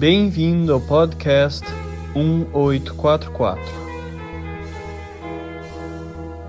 Bem-vindo 0.00 0.72
ao 0.72 0.80
podcast 0.80 1.62
1844. 2.16 3.62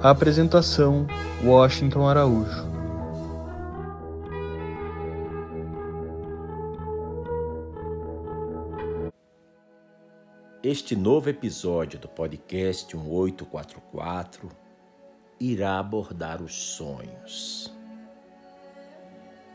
Apresentação: 0.01 1.05
Washington 1.43 2.07
Araújo. 2.07 2.65
Este 10.63 10.95
novo 10.95 11.29
episódio 11.29 11.99
do 11.99 12.07
podcast 12.07 12.95
1844 12.95 14.47
irá 15.41 15.77
abordar 15.77 16.41
os 16.41 16.53
sonhos. 16.53 17.80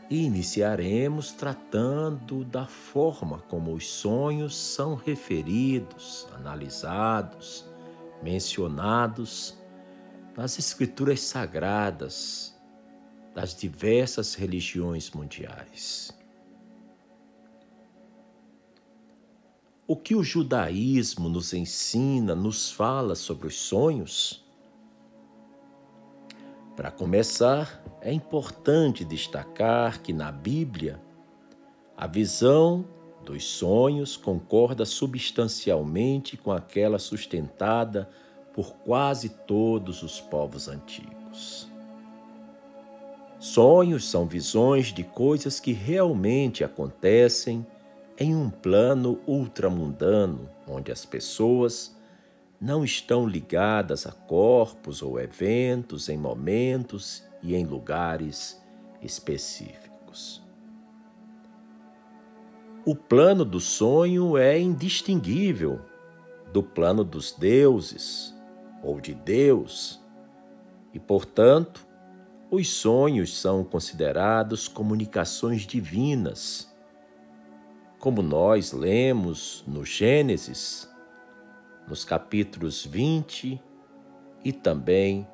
Iniciaremos 0.09 1.33
tratando 1.33 2.45
da 2.45 2.65
forma 2.65 3.39
como 3.39 3.73
os 3.73 3.85
sonhos 3.87 4.55
são 4.55 4.95
referidos, 4.95 6.25
analisados, 6.33 7.65
mencionados 8.23 9.57
nas 10.35 10.57
escrituras 10.57 11.19
sagradas 11.19 12.57
das 13.35 13.53
diversas 13.53 14.33
religiões 14.33 15.11
mundiais. 15.11 16.17
O 19.85 19.97
que 19.97 20.15
o 20.15 20.23
judaísmo 20.23 21.27
nos 21.27 21.53
ensina, 21.53 22.33
nos 22.33 22.71
fala 22.71 23.13
sobre 23.13 23.47
os 23.47 23.55
sonhos? 23.55 24.46
Para 26.77 26.91
começar, 26.91 27.83
é 27.99 28.13
importante 28.13 29.03
destacar 29.03 29.99
que 29.99 30.13
na 30.13 30.31
Bíblia 30.31 31.01
a 31.97 32.05
visão 32.05 32.85
dos 33.25 33.45
sonhos 33.45 34.15
concorda 34.15 34.85
substancialmente 34.85 36.37
com 36.37 36.51
aquela 36.51 36.99
sustentada 36.99 38.07
por 38.53 38.75
quase 38.75 39.29
todos 39.47 40.03
os 40.03 40.21
povos 40.21 40.67
antigos. 40.67 41.67
Sonhos 43.39 44.07
são 44.07 44.27
visões 44.27 44.93
de 44.93 45.03
coisas 45.03 45.59
que 45.59 45.73
realmente 45.73 46.63
acontecem 46.63 47.65
em 48.19 48.35
um 48.35 48.51
plano 48.51 49.19
ultramundano, 49.25 50.47
onde 50.67 50.91
as 50.91 51.03
pessoas 51.05 51.96
não 52.59 52.83
estão 52.83 53.27
ligadas 53.27 54.07
a 54.07 54.11
corpos 54.11 55.01
ou 55.01 55.19
eventos 55.19 56.09
em 56.09 56.17
momentos 56.17 57.23
e 57.41 57.55
em 57.55 57.65
lugares 57.65 58.61
específicos. 59.01 60.43
O 62.85 62.95
plano 62.95 63.43
do 63.43 63.59
sonho 63.59 64.37
é 64.37 64.59
indistinguível 64.59 65.81
do 66.51 66.63
plano 66.63 67.03
dos 67.03 67.31
deuses 67.31 68.33
ou 68.81 69.01
de 69.01 69.13
Deus, 69.13 69.99
e, 70.93 70.99
portanto, 70.99 71.85
os 72.49 72.69
sonhos 72.69 73.37
são 73.37 73.63
considerados 73.63 74.67
comunicações 74.67 75.63
divinas 75.63 76.73
como 77.99 78.21
nós 78.21 78.71
lemos 78.71 79.63
no 79.67 79.83
Gênesis, 79.83 80.86
nos 81.87 82.03
capítulos 82.03 82.85
20 82.85 83.61
e 84.43 84.51
também 84.51 85.27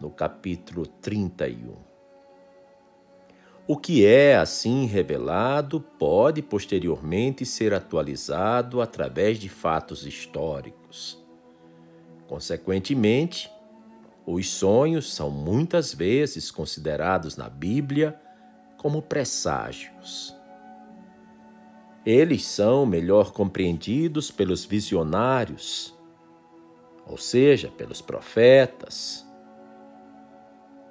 no 0.00 0.10
capítulo 0.10 0.86
31. 0.86 1.76
O 3.66 3.76
que 3.76 4.06
é 4.06 4.34
assim 4.34 4.86
revelado 4.86 5.78
pode 5.78 6.40
posteriormente 6.40 7.44
ser 7.44 7.74
atualizado 7.74 8.80
através 8.80 9.38
de 9.38 9.50
fatos 9.50 10.06
históricos. 10.06 11.22
Consequentemente, 12.26 13.50
os 14.24 14.48
sonhos 14.48 15.12
são 15.12 15.30
muitas 15.30 15.92
vezes 15.92 16.50
considerados 16.50 17.36
na 17.36 17.50
Bíblia 17.50 18.18
como 18.78 19.02
presságios. 19.02 20.37
Eles 22.06 22.44
são 22.46 22.86
melhor 22.86 23.32
compreendidos 23.32 24.30
pelos 24.30 24.64
visionários, 24.64 25.94
ou 27.06 27.16
seja, 27.16 27.68
pelos 27.68 28.00
profetas, 28.00 29.26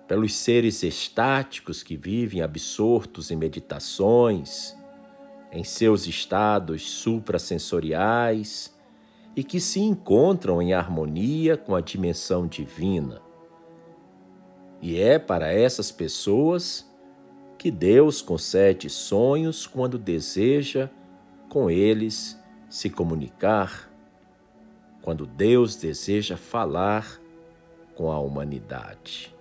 pelos 0.08 0.36
seres 0.36 0.84
estáticos 0.84 1.84
que 1.84 1.98
vivem 1.98 2.42
absortos 2.42 3.30
em 3.30 3.36
meditações, 3.36 4.76
em 5.52 5.64
seus 5.64 6.08
estados 6.08 6.84
suprasensoriais 6.84 8.76
e 9.36 9.44
que 9.44 9.60
se 9.60 9.80
encontram 9.80 10.62
em 10.62 10.74
harmonia 10.74 11.58
com 11.58 11.76
a 11.76 11.82
dimensão 11.82 12.48
divina. 12.48 13.22
E 14.82 15.00
é 15.00 15.20
para 15.20 15.52
essas 15.52 15.92
pessoas 15.92 16.87
que 17.58 17.72
Deus 17.72 18.22
concede 18.22 18.90
sonhos 18.90 19.66
quando 19.66 19.98
deseja 19.98 20.90
com 21.50 21.70
eles 21.70 22.40
se 22.70 22.90
comunicar 22.90 23.88
quando 25.08 25.26
Deus 25.26 25.78
deseja 25.78 26.36
falar 26.36 27.22
com 27.96 28.12
a 28.12 28.20
humanidade. 28.20 29.34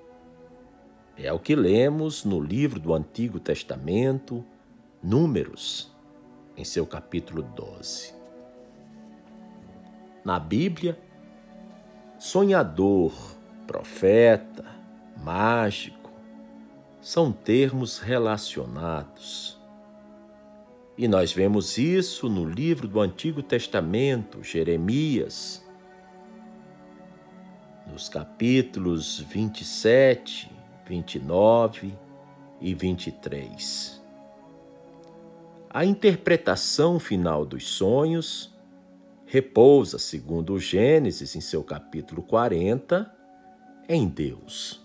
É 1.16 1.32
o 1.32 1.41
que 1.41 1.56
lemos 1.56 2.25
no 2.25 2.41
livro 2.41 2.78
do 2.78 2.94
Antigo 2.94 3.41
Testamento, 3.41 4.44
Números, 5.03 5.93
em 6.56 6.62
seu 6.62 6.87
capítulo 6.87 7.43
12. 7.43 8.15
Na 10.25 10.38
Bíblia, 10.38 10.97
sonhador, 12.16 13.12
profeta, 13.66 14.65
mágico, 15.21 15.96
são 17.06 17.31
termos 17.31 18.00
relacionados 18.00 19.56
e 20.99 21.06
nós 21.06 21.33
vemos 21.33 21.78
isso 21.78 22.28
no 22.28 22.44
livro 22.44 22.89
do 22.89 23.00
Antigo 23.00 23.44
Testamento, 23.44 24.43
Jeremias, 24.43 25.65
nos 27.87 28.09
capítulos 28.09 29.21
27, 29.21 30.50
29 30.84 31.97
e 32.61 32.75
23. 32.75 34.03
A 35.71 35.84
interpretação 35.84 36.99
final 36.99 37.47
dos 37.47 37.69
sonhos 37.69 38.53
repousa, 39.25 40.00
segundo 40.00 40.55
o 40.55 40.59
Gênesis, 40.59 41.37
em 41.37 41.41
seu 41.41 41.62
capítulo 41.62 42.21
40, 42.21 43.09
em 43.89 44.09
Deus. 44.09 44.84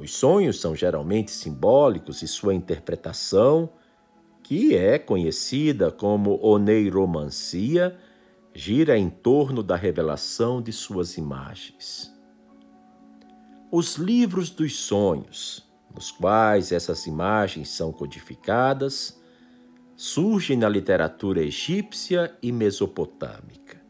Os 0.00 0.14
sonhos 0.14 0.60
são 0.60 0.76
geralmente 0.76 1.32
simbólicos 1.32 2.22
e 2.22 2.28
sua 2.28 2.54
interpretação 2.54 3.68
que 4.44 4.76
é 4.76 4.96
conhecida 4.96 5.90
como 5.90 6.38
oneiromancia, 6.40 7.98
gira 8.54 8.96
em 8.96 9.10
torno 9.10 9.62
da 9.62 9.76
revelação 9.76 10.62
de 10.62 10.72
suas 10.72 11.18
imagens. 11.18 12.10
Os 13.70 13.96
livros 13.96 14.50
dos 14.50 14.76
sonhos, 14.76 15.68
nos 15.94 16.10
quais 16.10 16.72
essas 16.72 17.06
imagens 17.06 17.68
são 17.68 17.92
codificadas, 17.92 19.20
surgem 19.96 20.56
na 20.56 20.68
literatura 20.68 21.42
egípcia 21.42 22.34
e 22.40 22.52
mesopotâmica. 22.52 23.82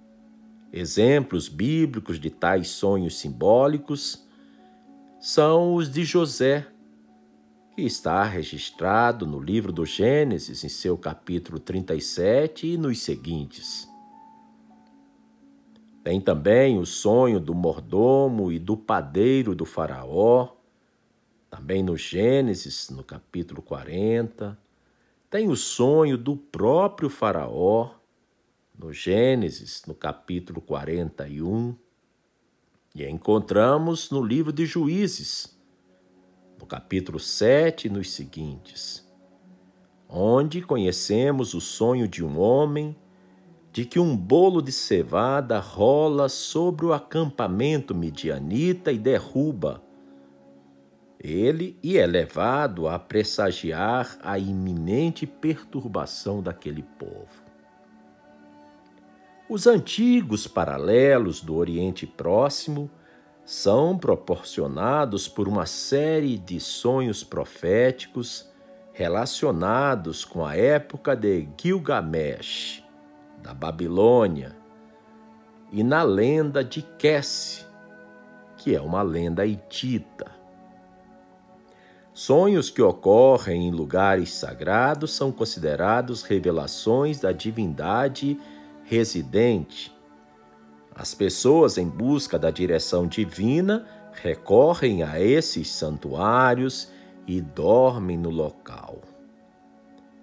Exemplos 0.73 1.49
bíblicos 1.49 2.19
de 2.19 2.31
tais 2.31 2.69
sonhos 2.69 3.19
simbólicos 3.19 4.28
são 5.29 5.75
os 5.75 5.91
de 5.91 6.05
José, 6.05 6.67
que 7.77 7.83
está 7.83 8.25
registrado 8.25 9.27
no 9.27 9.39
livro 9.39 9.71
do 9.71 9.85
Gênesis, 9.85 10.65
em 10.65 10.71
seu 10.71 10.97
capítulo 10.97 11.61
37 11.61 12.67
e 12.67 12.79
nos 12.79 13.03
seguintes. 13.03 13.87
Tem 16.03 16.19
também 16.19 16.79
o 16.79 16.87
sonho 16.87 17.39
do 17.39 17.55
mordomo 17.55 18.51
e 18.51 18.59
do 18.59 18.75
padeiro 18.75 19.55
do 19.55 19.67
Faraó, 19.67 20.49
também 21.51 21.83
no 21.83 21.95
Gênesis, 21.95 22.89
no 22.89 23.05
capítulo 23.05 23.61
40. 23.61 24.59
Tem 25.29 25.47
o 25.51 25.57
sonho 25.57 26.17
do 26.17 26.39
próprio 26.39 27.11
Faraó, 27.11 27.91
no 28.75 28.95
Gênesis, 28.95 29.83
no 29.87 29.95
capítulo 29.95 30.63
41. 30.63 31.77
E 32.99 33.09
encontramos 33.09 34.11
no 34.11 34.21
livro 34.21 34.53
de 34.53 34.67
Juízes, 34.67 35.57
no 36.59 36.67
capítulo 36.67 37.21
7 37.21 37.87
e 37.87 37.91
nos 37.91 38.11
seguintes, 38.11 39.09
onde 40.09 40.61
conhecemos 40.61 41.55
o 41.55 41.61
sonho 41.61 42.09
de 42.09 42.25
um 42.25 42.41
homem 42.41 42.97
de 43.71 43.85
que 43.85 44.01
um 44.01 44.17
bolo 44.17 44.61
de 44.61 44.73
cevada 44.73 45.61
rola 45.61 46.29
sobre 46.29 46.87
o 46.87 46.93
acampamento 46.93 47.95
midianita 47.95 48.91
e 48.91 48.99
derruba 48.99 49.81
ele 51.21 51.79
e 51.81 51.99
é 51.99 52.05
levado 52.05 52.89
a 52.89 52.99
pressagiar 52.99 54.19
a 54.21 54.41
iminente 54.41 55.25
perturbação 55.25 56.43
daquele 56.43 56.83
povo. 56.83 57.48
Os 59.51 59.67
antigos 59.67 60.47
paralelos 60.47 61.41
do 61.41 61.57
Oriente 61.57 62.07
Próximo 62.07 62.91
são 63.47 63.97
proporcionados 63.97 65.27
por 65.27 65.49
uma 65.49 65.65
série 65.65 66.37
de 66.37 66.61
sonhos 66.61 67.25
proféticos 67.25 68.47
relacionados 68.93 70.23
com 70.23 70.45
a 70.45 70.55
época 70.55 71.17
de 71.17 71.49
Gilgamesh, 71.59 72.85
da 73.43 73.55
Babilônia, 73.55 74.55
e 75.73 75.83
na 75.83 76.03
lenda 76.03 76.63
de 76.63 76.83
Kesse, 76.83 77.65
que 78.59 78.77
é 78.77 78.81
uma 78.83 79.01
lenda 79.01 79.47
hitita. 79.47 80.31
Sonhos 82.13 82.69
que 82.69 82.83
ocorrem 82.83 83.69
em 83.69 83.71
lugares 83.71 84.35
sagrados 84.35 85.13
são 85.13 85.33
considerados 85.33 86.23
revelações 86.23 87.19
da 87.19 87.33
divindade 87.33 88.39
residente 88.89 89.93
as 90.99 91.15
pessoas 91.15 91.79
em 91.79 91.89
busca 91.89 92.37
da 92.37 92.51
direção 92.51 93.07
divina 93.07 93.87
recorrem 94.21 95.05
a 95.05 95.21
esses 95.21 95.71
santuários 95.71 96.91
e 97.25 97.41
dormem 97.41 98.19
no 98.19 98.31
local. 98.31 99.01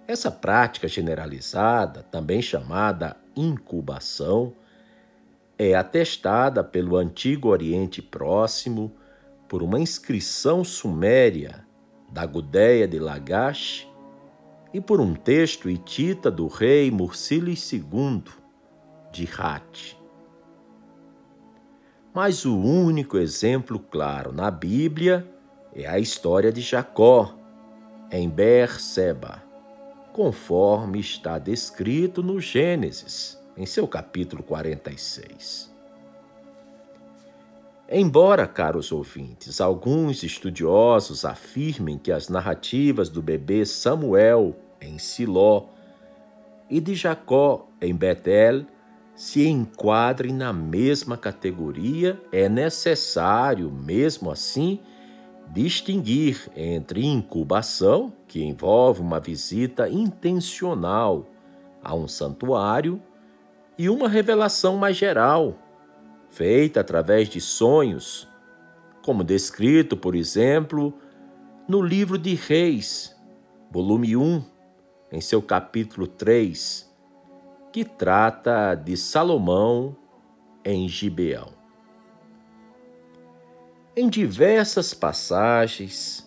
Essa 0.05 0.29
prática 0.29 0.85
generalizada, 0.85 2.03
também 2.03 2.41
chamada 2.41 3.15
incubação, 3.37 4.51
é 5.57 5.73
atestada 5.75 6.61
pelo 6.61 6.97
Antigo 6.97 7.47
Oriente 7.47 8.01
Próximo 8.01 8.91
por 9.47 9.63
uma 9.63 9.79
inscrição 9.79 10.61
suméria 10.65 11.65
da 12.11 12.25
Gudéia 12.25 12.85
de 12.85 12.99
Lagash 12.99 13.87
e 14.73 14.81
por 14.81 14.99
um 14.99 15.13
texto 15.13 15.69
hitita 15.69 16.29
do 16.29 16.47
rei 16.47 16.91
Mursilis 16.91 17.71
II 17.71 18.23
de 19.15 19.29
Hat. 19.37 19.97
Mas 22.13 22.45
o 22.45 22.57
único 22.57 23.17
exemplo 23.17 23.79
claro 23.79 24.33
na 24.33 24.51
Bíblia 24.51 25.25
é 25.73 25.87
a 25.87 25.97
história 25.97 26.51
de 26.51 26.59
Jacó 26.59 27.33
em 28.11 28.29
Beer-seba, 28.29 29.41
conforme 30.11 30.99
está 30.99 31.39
descrito 31.39 32.21
no 32.21 32.41
Gênesis, 32.41 33.39
em 33.55 33.65
seu 33.65 33.87
capítulo 33.87 34.43
46. 34.43 35.73
Embora, 37.89 38.47
caros 38.47 38.91
ouvintes, 38.91 39.61
alguns 39.61 40.23
estudiosos 40.23 41.23
afirmem 41.23 41.97
que 41.97 42.11
as 42.11 42.27
narrativas 42.27 43.09
do 43.09 43.21
bebê 43.21 43.65
Samuel 43.65 44.55
em 44.81 44.97
Siló 44.97 45.67
e 46.69 46.81
de 46.81 46.95
Jacó 46.95 47.69
em 47.79 47.95
Betel 47.95 48.65
se 49.15 49.47
enquadrem 49.47 50.33
na 50.33 50.51
mesma 50.51 51.15
categoria, 51.17 52.21
é 52.31 52.49
necessário, 52.49 53.71
mesmo 53.71 54.29
assim, 54.29 54.79
distinguir 55.47 56.49
entre 56.55 57.05
incubação, 57.05 58.11
que 58.27 58.43
envolve 58.43 59.01
uma 59.01 59.19
visita 59.19 59.87
intencional 59.89 61.25
a 61.81 61.95
um 61.95 62.07
santuário, 62.07 63.01
e 63.77 63.89
uma 63.89 64.07
revelação 64.07 64.77
mais 64.77 64.95
geral, 64.97 65.57
feita 66.29 66.79
através 66.81 67.29
de 67.29 67.39
sonhos, 67.39 68.27
como 69.01 69.23
descrito, 69.23 69.95
por 69.95 70.15
exemplo, 70.15 70.93
no 71.67 71.81
livro 71.81 72.17
de 72.17 72.35
Reis, 72.35 73.15
volume 73.71 74.15
1, 74.15 74.43
em 75.11 75.21
seu 75.21 75.41
capítulo 75.41 76.07
3 76.07 76.94
que 77.75 77.83
trata 77.83 78.73
de 78.73 78.95
Salomão 78.95 79.97
em 80.63 80.87
Gibeão. 80.87 81.51
Em 83.93 84.07
diversas 84.07 84.93
passagens, 84.93 86.25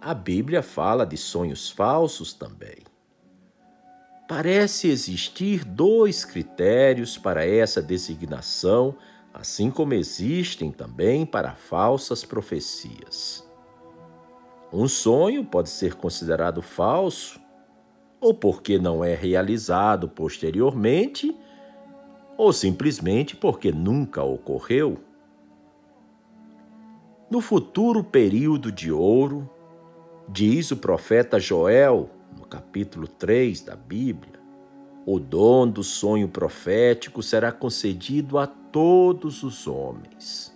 a 0.00 0.12
Bíblia 0.12 0.60
fala 0.60 1.06
de 1.06 1.16
sonhos 1.16 1.70
falsos 1.70 2.32
também. 2.32 2.78
Parece 4.26 4.88
existir 4.88 5.64
dois 5.64 6.24
critérios 6.24 7.16
para 7.16 7.46
essa 7.46 7.80
designação, 7.80 8.96
assim 9.32 9.70
como 9.70 9.94
existem 9.94 10.72
também 10.72 11.24
para 11.24 11.54
falsas 11.54 12.24
profecias. 12.24 13.48
Um 14.72 14.88
sonho 14.88 15.44
pode 15.44 15.70
ser 15.70 15.94
considerado 15.94 16.60
falso 16.60 17.37
ou 18.20 18.34
porque 18.34 18.78
não 18.78 19.04
é 19.04 19.14
realizado 19.14 20.08
posteriormente, 20.08 21.36
ou 22.36 22.52
simplesmente 22.52 23.36
porque 23.36 23.72
nunca 23.72 24.22
ocorreu. 24.22 24.98
No 27.30 27.40
futuro 27.40 28.02
período 28.02 28.72
de 28.72 28.90
ouro, 28.90 29.48
diz 30.28 30.70
o 30.70 30.76
profeta 30.76 31.38
Joel, 31.38 32.10
no 32.36 32.46
capítulo 32.46 33.06
3 33.06 33.62
da 33.62 33.76
Bíblia, 33.76 34.38
o 35.04 35.18
dom 35.18 35.66
do 35.68 35.82
sonho 35.82 36.28
profético 36.28 37.22
será 37.22 37.50
concedido 37.50 38.38
a 38.38 38.46
todos 38.46 39.42
os 39.42 39.66
homens, 39.66 40.54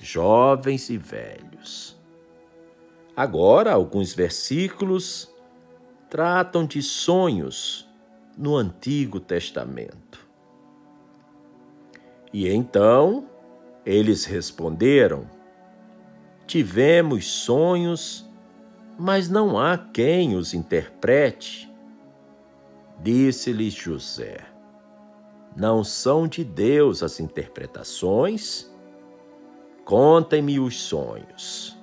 jovens 0.00 0.90
e 0.90 0.98
velhos. 0.98 1.96
Agora, 3.16 3.72
alguns 3.72 4.12
versículos 4.12 5.34
tratam 6.08 6.66
de 6.66 6.82
sonhos 6.82 7.88
no 8.36 8.56
Antigo 8.56 9.18
Testamento. 9.20 10.26
E 12.32 12.48
então 12.48 13.28
eles 13.84 14.24
responderam: 14.24 15.28
Tivemos 16.46 17.26
sonhos, 17.26 18.28
mas 18.98 19.28
não 19.28 19.58
há 19.58 19.78
quem 19.78 20.36
os 20.36 20.54
interprete. 20.54 21.72
Disse-lhes 23.00 23.74
José: 23.74 24.38
Não 25.56 25.84
são 25.84 26.26
de 26.26 26.44
Deus 26.44 27.02
as 27.02 27.20
interpretações? 27.20 28.70
Contem-me 29.84 30.58
os 30.58 30.80
sonhos. 30.80 31.75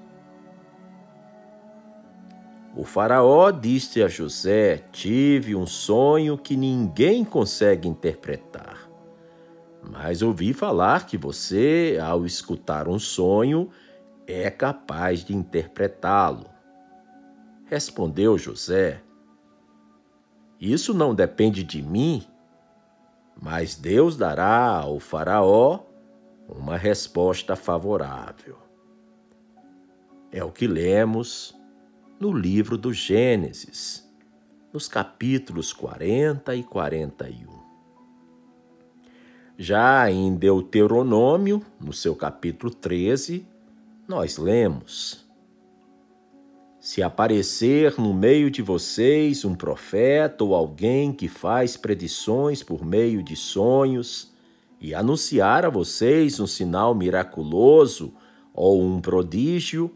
O 2.75 2.84
Faraó 2.84 3.52
disse 3.52 4.02
a 4.02 4.08
José: 4.08 4.78
Tive 4.92 5.56
um 5.56 5.68
sonho 5.68 6.38
que 6.38 6.58
ninguém 6.58 7.24
consegue 7.24 7.88
interpretar. 7.88 8.89
Mas 9.82 10.22
ouvi 10.22 10.53
falar 10.53 11.06
que 11.06 11.18
você, 11.18 12.00
ao 12.01 12.25
escutar 12.25 12.88
um 12.88 12.98
sonho, 12.98 13.70
é 14.25 14.50
capaz 14.50 15.24
de 15.24 15.36
interpretá-lo. 15.36 16.48
Respondeu 17.65 18.39
José: 18.39 19.03
Isso 20.60 20.96
não 20.96 21.13
depende 21.13 21.63
de 21.63 21.82
mim, 21.82 22.25
mas 23.39 23.75
Deus 23.75 24.18
dará 24.18 24.80
ao 24.80 25.00
Faraó 25.00 25.82
uma 26.48 26.75
resposta 26.75 27.56
favorável. 27.56 28.58
É 30.32 30.44
o 30.44 30.51
que 30.51 30.65
lemos 30.65 31.56
no 32.24 32.32
livro 32.32 32.77
do 32.77 32.94
Gênesis, 32.94 34.10
nos 34.72 34.88
capítulos 34.88 35.74
40 35.74 36.56
e 36.56 36.63
41. 36.63 37.50
Já 39.58 40.10
em 40.10 40.34
Deuteronômio, 40.34 41.62
no 41.82 41.92
seu 41.92 42.15
capítulo 42.15 42.74
13, 42.74 43.46
nós 44.08 44.38
lemos: 44.38 45.27
Se 46.80 47.03
aparecer 47.03 48.00
no 48.00 48.13
meio 48.13 48.50
de 48.50 48.62
vocês 48.62 49.44
um 49.44 49.53
profeta 49.53 50.46
ou 50.46 50.56
alguém 50.56 51.12
que 51.12 51.27
faz 51.27 51.75
predições 51.75 52.63
por 52.63 52.86
meio 52.86 53.22
de 53.22 53.36
sonhos, 53.36 54.32
e 54.80 54.96
anunciar 54.96 55.65
a 55.65 55.70
vocês 55.70 56.39
um 56.39 56.48
sinal 56.48 56.96
miraculoso 56.96 58.13
ou 58.53 58.82
um 58.82 59.01
prodígio, 59.01 59.94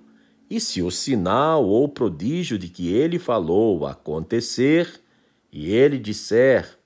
e 0.50 0.60
se 0.60 0.82
o 0.82 0.90
sinal 0.90 1.66
ou 1.66 1.90
prodígio 1.90 2.58
de 2.58 2.70
que 2.70 2.94
ele 2.94 3.20
falou 3.20 3.86
acontecer, 3.86 5.02
e 5.52 5.72
ele 5.72 5.98
disser: 5.98 6.78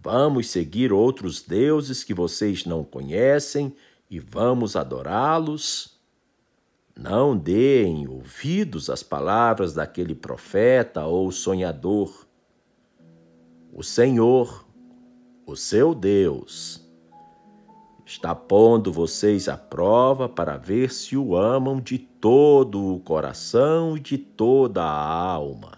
Vamos 0.00 0.48
seguir 0.48 0.92
outros 0.92 1.42
deuses 1.42 2.02
que 2.02 2.14
vocês 2.14 2.64
não 2.64 2.82
conhecem 2.82 3.74
e 4.10 4.18
vamos 4.18 4.74
adorá-los, 4.74 5.98
não 6.96 7.36
deem 7.36 8.08
ouvidos 8.08 8.90
às 8.90 9.02
palavras 9.02 9.74
daquele 9.74 10.14
profeta 10.14 11.04
ou 11.04 11.30
sonhador. 11.30 12.26
O 13.72 13.84
Senhor, 13.84 14.66
o 15.46 15.54
seu 15.54 15.94
Deus, 15.94 16.87
está 18.08 18.34
pondo 18.34 18.90
vocês 18.90 19.50
à 19.50 19.56
prova 19.58 20.30
para 20.30 20.56
ver 20.56 20.90
se 20.90 21.14
o 21.14 21.36
amam 21.36 21.78
de 21.78 21.98
todo 21.98 22.94
o 22.94 23.00
coração 23.00 23.98
e 23.98 24.00
de 24.00 24.16
toda 24.16 24.82
a 24.82 25.22
alma. 25.22 25.72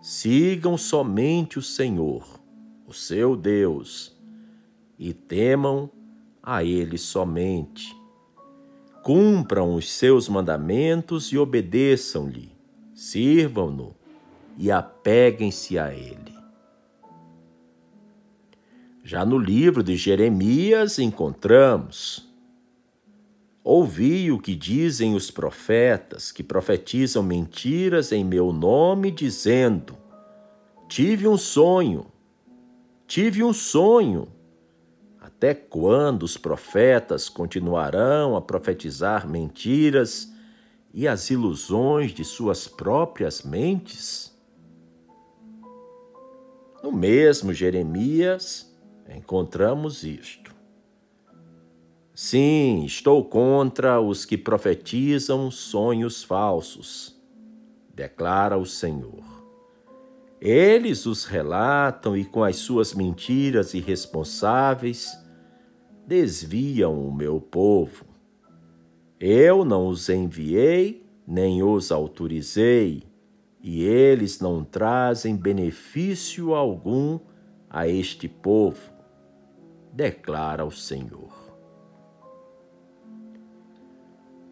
Sigam 0.00 0.78
somente 0.78 1.58
o 1.58 1.62
Senhor, 1.62 2.24
o 2.86 2.94
seu 2.94 3.36
Deus, 3.36 4.16
e 4.98 5.12
temam 5.12 5.90
a 6.42 6.64
Ele 6.64 6.96
somente. 6.96 7.94
Cumpram 9.02 9.74
os 9.74 9.92
seus 9.92 10.26
mandamentos 10.26 11.26
e 11.32 11.36
obedeçam-lhe, 11.36 12.56
sirvam-no 12.94 13.94
e 14.56 14.70
apeguem-se 14.70 15.78
a 15.78 15.92
Ele. 15.92 16.29
Já 19.10 19.26
no 19.26 19.36
livro 19.36 19.82
de 19.82 19.96
Jeremias 19.96 20.96
encontramos: 21.00 22.32
Ouvi 23.64 24.30
o 24.30 24.38
que 24.38 24.54
dizem 24.54 25.16
os 25.16 25.32
profetas, 25.32 26.30
que 26.30 26.44
profetizam 26.44 27.20
mentiras 27.20 28.12
em 28.12 28.24
meu 28.24 28.52
nome, 28.52 29.10
dizendo: 29.10 29.96
Tive 30.88 31.26
um 31.26 31.36
sonho, 31.36 32.06
tive 33.04 33.42
um 33.42 33.52
sonho. 33.52 34.28
Até 35.20 35.54
quando 35.54 36.22
os 36.22 36.36
profetas 36.36 37.28
continuarão 37.28 38.36
a 38.36 38.40
profetizar 38.40 39.28
mentiras 39.28 40.32
e 40.94 41.08
as 41.08 41.30
ilusões 41.30 42.14
de 42.14 42.24
suas 42.24 42.68
próprias 42.68 43.42
mentes? 43.42 44.32
No 46.80 46.92
mesmo 46.92 47.52
Jeremias, 47.52 48.69
encontramos 49.16 50.04
isto. 50.04 50.54
Sim, 52.14 52.84
estou 52.84 53.24
contra 53.24 54.00
os 54.00 54.24
que 54.24 54.36
profetizam 54.36 55.50
sonhos 55.50 56.22
falsos, 56.22 57.18
declara 57.94 58.58
o 58.58 58.66
Senhor. 58.66 59.24
Eles 60.40 61.06
os 61.06 61.24
relatam 61.24 62.16
e, 62.16 62.24
com 62.24 62.44
as 62.44 62.56
suas 62.56 62.94
mentiras 62.94 63.74
irresponsáveis, 63.74 65.10
desviam 66.06 67.06
o 67.06 67.12
meu 67.12 67.40
povo. 67.40 68.04
Eu 69.18 69.64
não 69.64 69.88
os 69.88 70.08
enviei, 70.08 71.06
nem 71.26 71.62
os 71.62 71.92
autorizei, 71.92 73.02
e 73.62 73.82
eles 73.82 74.40
não 74.40 74.64
trazem 74.64 75.36
benefício 75.36 76.54
algum 76.54 77.18
a 77.68 77.86
este 77.86 78.26
povo 78.26 78.99
declara 80.00 80.64
o 80.64 80.70
Senhor. 80.70 81.30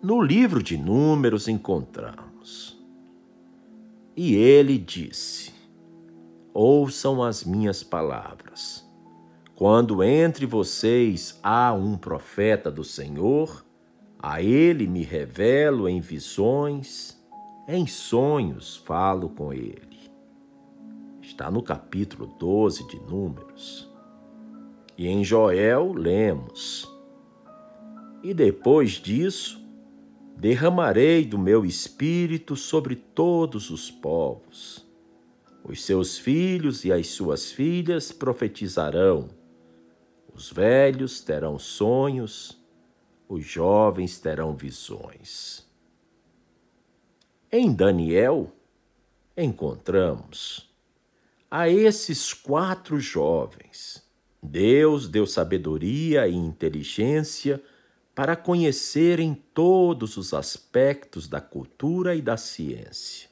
No 0.02 0.21
livro 0.21 0.62
de 0.62 0.76
Números 0.76 1.49
encontramos. 1.49 2.78
E 4.14 4.35
ele 4.35 4.76
disse: 4.76 5.55
Ouçam 6.52 7.23
as 7.23 7.45
minhas 7.45 7.83
palavras. 7.83 8.87
Quando 9.55 10.05
entre 10.05 10.45
vocês 10.45 11.40
há 11.43 11.73
um 11.73 11.97
profeta 11.97 12.71
do 12.71 12.85
Senhor, 12.85 13.64
a 14.19 14.43
ele 14.43 14.87
me 14.87 15.02
revelo 15.02 15.88
em 15.88 15.99
visões, 15.99 17.19
em 17.67 17.87
sonhos 17.87 18.76
falo 18.76 19.31
com 19.31 19.50
ele. 19.50 20.12
Está 21.23 21.50
no 21.50 21.62
capítulo 21.62 22.26
12 22.38 22.87
de 22.87 23.00
Números. 23.00 23.88
E 24.99 25.07
em 25.07 25.23
Joel 25.23 25.93
lemos: 25.93 26.93
E 28.21 28.35
depois 28.35 28.95
disso, 28.95 29.64
derramarei 30.37 31.25
do 31.25 31.38
meu 31.38 31.64
espírito 31.64 32.57
sobre 32.57 32.97
todos 32.97 33.71
os 33.71 33.93
povos. 33.93 34.85
Os 35.62 35.85
seus 35.85 36.19
filhos 36.19 36.85
e 36.85 36.90
as 36.90 37.07
suas 37.09 37.52
filhas 37.52 38.11
profetizarão. 38.11 39.28
Os 40.35 40.50
velhos 40.50 41.21
terão 41.21 41.61
sonhos, 41.61 42.61
os 43.28 43.45
jovens 43.45 44.19
terão 44.19 44.57
visões. 44.57 45.64
Em 47.52 47.73
Daniel, 47.73 48.50
encontramos 49.37 50.69
a 51.49 51.69
esses 51.69 52.35
quatro 52.35 52.99
jovens 52.99 54.08
Deus 54.42 55.09
deu 55.09 55.26
sabedoria 55.26 56.28
e 56.28 56.35
inteligência 56.35 57.62
para 58.14 58.35
conhecerem 58.37 59.35
todos 59.54 60.16
os 60.16 60.35
aspectos 60.35 61.28
da 61.28 61.40
cultura 61.40 62.14
e 62.14 62.23
da 62.23 62.37
ciência. 62.37 63.28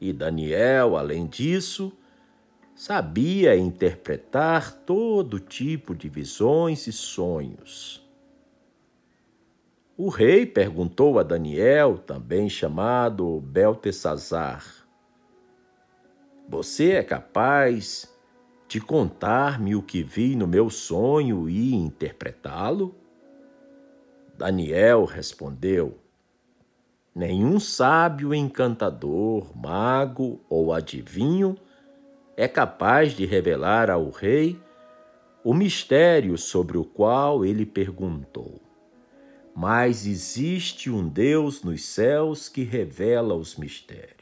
E 0.00 0.12
Daniel, 0.12 0.96
além 0.96 1.26
disso, 1.26 1.92
sabia 2.74 3.56
interpretar 3.56 4.72
todo 4.84 5.40
tipo 5.40 5.94
de 5.94 6.08
visões 6.08 6.86
e 6.86 6.92
sonhos. 6.92 8.06
O 9.96 10.08
rei 10.08 10.46
perguntou 10.46 11.18
a 11.18 11.24
Daniel, 11.24 11.98
também 11.98 12.48
chamado 12.48 13.40
Beltesazar: 13.40 14.64
Você 16.48 16.92
é 16.92 17.02
capaz 17.02 18.08
de 18.68 18.82
contar-me 18.82 19.74
o 19.74 19.82
que 19.82 20.02
vi 20.02 20.36
no 20.36 20.46
meu 20.46 20.68
sonho 20.68 21.48
e 21.48 21.74
interpretá-lo? 21.74 22.94
Daniel 24.36 25.06
respondeu: 25.06 25.98
Nenhum 27.14 27.58
sábio 27.58 28.34
encantador, 28.34 29.56
mago 29.56 30.44
ou 30.50 30.72
adivinho 30.72 31.56
é 32.36 32.46
capaz 32.46 33.14
de 33.14 33.24
revelar 33.24 33.90
ao 33.90 34.10
rei 34.10 34.60
o 35.42 35.54
mistério 35.54 36.36
sobre 36.36 36.76
o 36.76 36.84
qual 36.84 37.44
ele 37.44 37.64
perguntou. 37.64 38.60
Mas 39.56 40.06
existe 40.06 40.90
um 40.90 41.08
Deus 41.08 41.64
nos 41.64 41.84
céus 41.84 42.48
que 42.48 42.62
revela 42.62 43.34
os 43.34 43.56
mistérios 43.56 44.17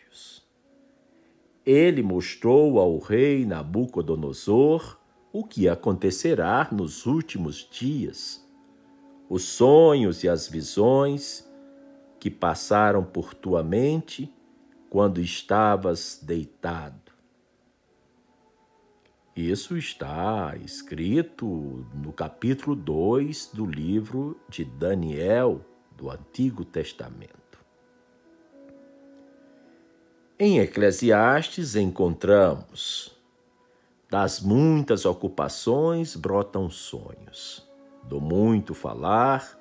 ele 1.66 2.00
mostrou 2.00 2.78
ao 2.78 2.96
rei 2.98 3.44
Nabucodonosor 3.44 5.00
o 5.32 5.42
que 5.42 5.68
acontecerá 5.68 6.68
nos 6.70 7.04
últimos 7.06 7.68
dias, 7.68 8.48
os 9.28 9.42
sonhos 9.42 10.22
e 10.22 10.28
as 10.28 10.48
visões 10.48 11.44
que 12.20 12.30
passaram 12.30 13.04
por 13.04 13.34
tua 13.34 13.64
mente 13.64 14.32
quando 14.88 15.20
estavas 15.20 16.20
deitado. 16.22 17.12
Isso 19.34 19.76
está 19.76 20.56
escrito 20.64 21.84
no 21.92 22.12
capítulo 22.12 22.74
2 22.74 23.50
do 23.52 23.66
livro 23.66 24.40
de 24.48 24.64
Daniel 24.64 25.60
do 25.94 26.08
Antigo 26.08 26.64
Testamento. 26.64 27.45
Em 30.38 30.58
Eclesiastes 30.58 31.76
encontramos: 31.76 33.10
Das 34.10 34.38
muitas 34.38 35.06
ocupações 35.06 36.14
brotam 36.14 36.68
sonhos, 36.68 37.66
do 38.02 38.20
muito 38.20 38.74
falar 38.74 39.58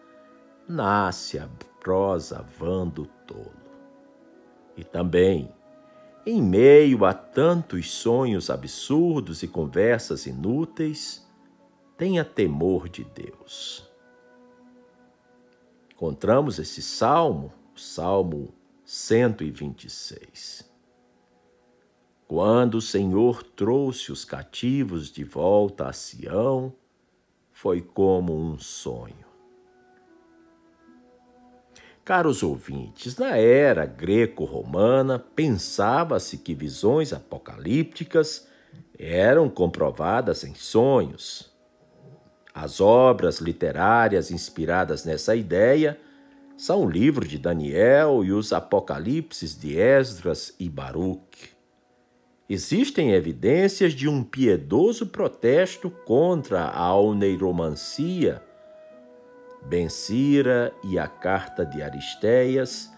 nasce 0.68 1.40
a 1.40 1.48
prosa 1.80 2.42
vã 2.60 2.86
do 2.86 3.06
tolo. 3.26 3.54
E 4.76 4.84
também, 4.84 5.50
em 6.26 6.44
meio 6.44 7.06
a 7.06 7.14
tantos 7.14 7.90
sonhos 7.90 8.50
absurdos 8.50 9.44
e 9.44 9.48
conversas 9.48 10.26
inúteis, 10.26 11.26
tenha 11.98 12.26
temor 12.26 12.90
de 12.90 13.06
Deus. 13.06 13.90
Encontramos 15.94 16.60
esse 16.60 16.82
salmo, 16.82 17.54
o 17.74 17.80
Salmo 17.80 18.54
126. 18.86 20.64
Quando 22.28 22.76
o 22.76 22.82
Senhor 22.82 23.42
trouxe 23.42 24.12
os 24.12 24.24
cativos 24.24 25.12
de 25.12 25.24
volta 25.24 25.88
a 25.88 25.94
Sião, 25.94 26.72
foi 27.52 27.82
como 27.82 28.38
um 28.38 28.60
sonho. 28.60 29.26
Caros 32.04 32.44
ouvintes, 32.44 33.18
na 33.18 33.36
era 33.36 33.88
greco-romana, 33.88 35.18
pensava-se 35.18 36.38
que 36.38 36.54
visões 36.54 37.12
apocalípticas 37.12 38.48
eram 39.00 39.50
comprovadas 39.50 40.44
em 40.44 40.54
sonhos. 40.54 41.52
As 42.54 42.80
obras 42.80 43.40
literárias 43.40 44.30
inspiradas 44.30 45.04
nessa 45.04 45.36
ideia 45.36 46.00
são 46.58 46.86
o 46.86 46.90
livro 46.90 47.28
de 47.28 47.38
Daniel 47.38 48.24
e 48.24 48.32
os 48.32 48.54
Apocalipses 48.54 49.58
de 49.58 49.78
Esdras 49.78 50.56
e 50.60 50.70
Baruch. 50.70 51.56
Existem 52.50 53.12
evidências 53.12 53.94
de 53.94 54.08
um 54.08 54.24
piedoso 54.24 55.08
protesto 55.08 55.90
contra 55.90 56.70
a 56.70 56.96
oneiromancia 56.96 58.42
Bensira 59.66 60.72
e 60.84 61.00
a 61.00 61.08
carta 61.08 61.66
de 61.66 61.82
Aristeias 61.82 62.92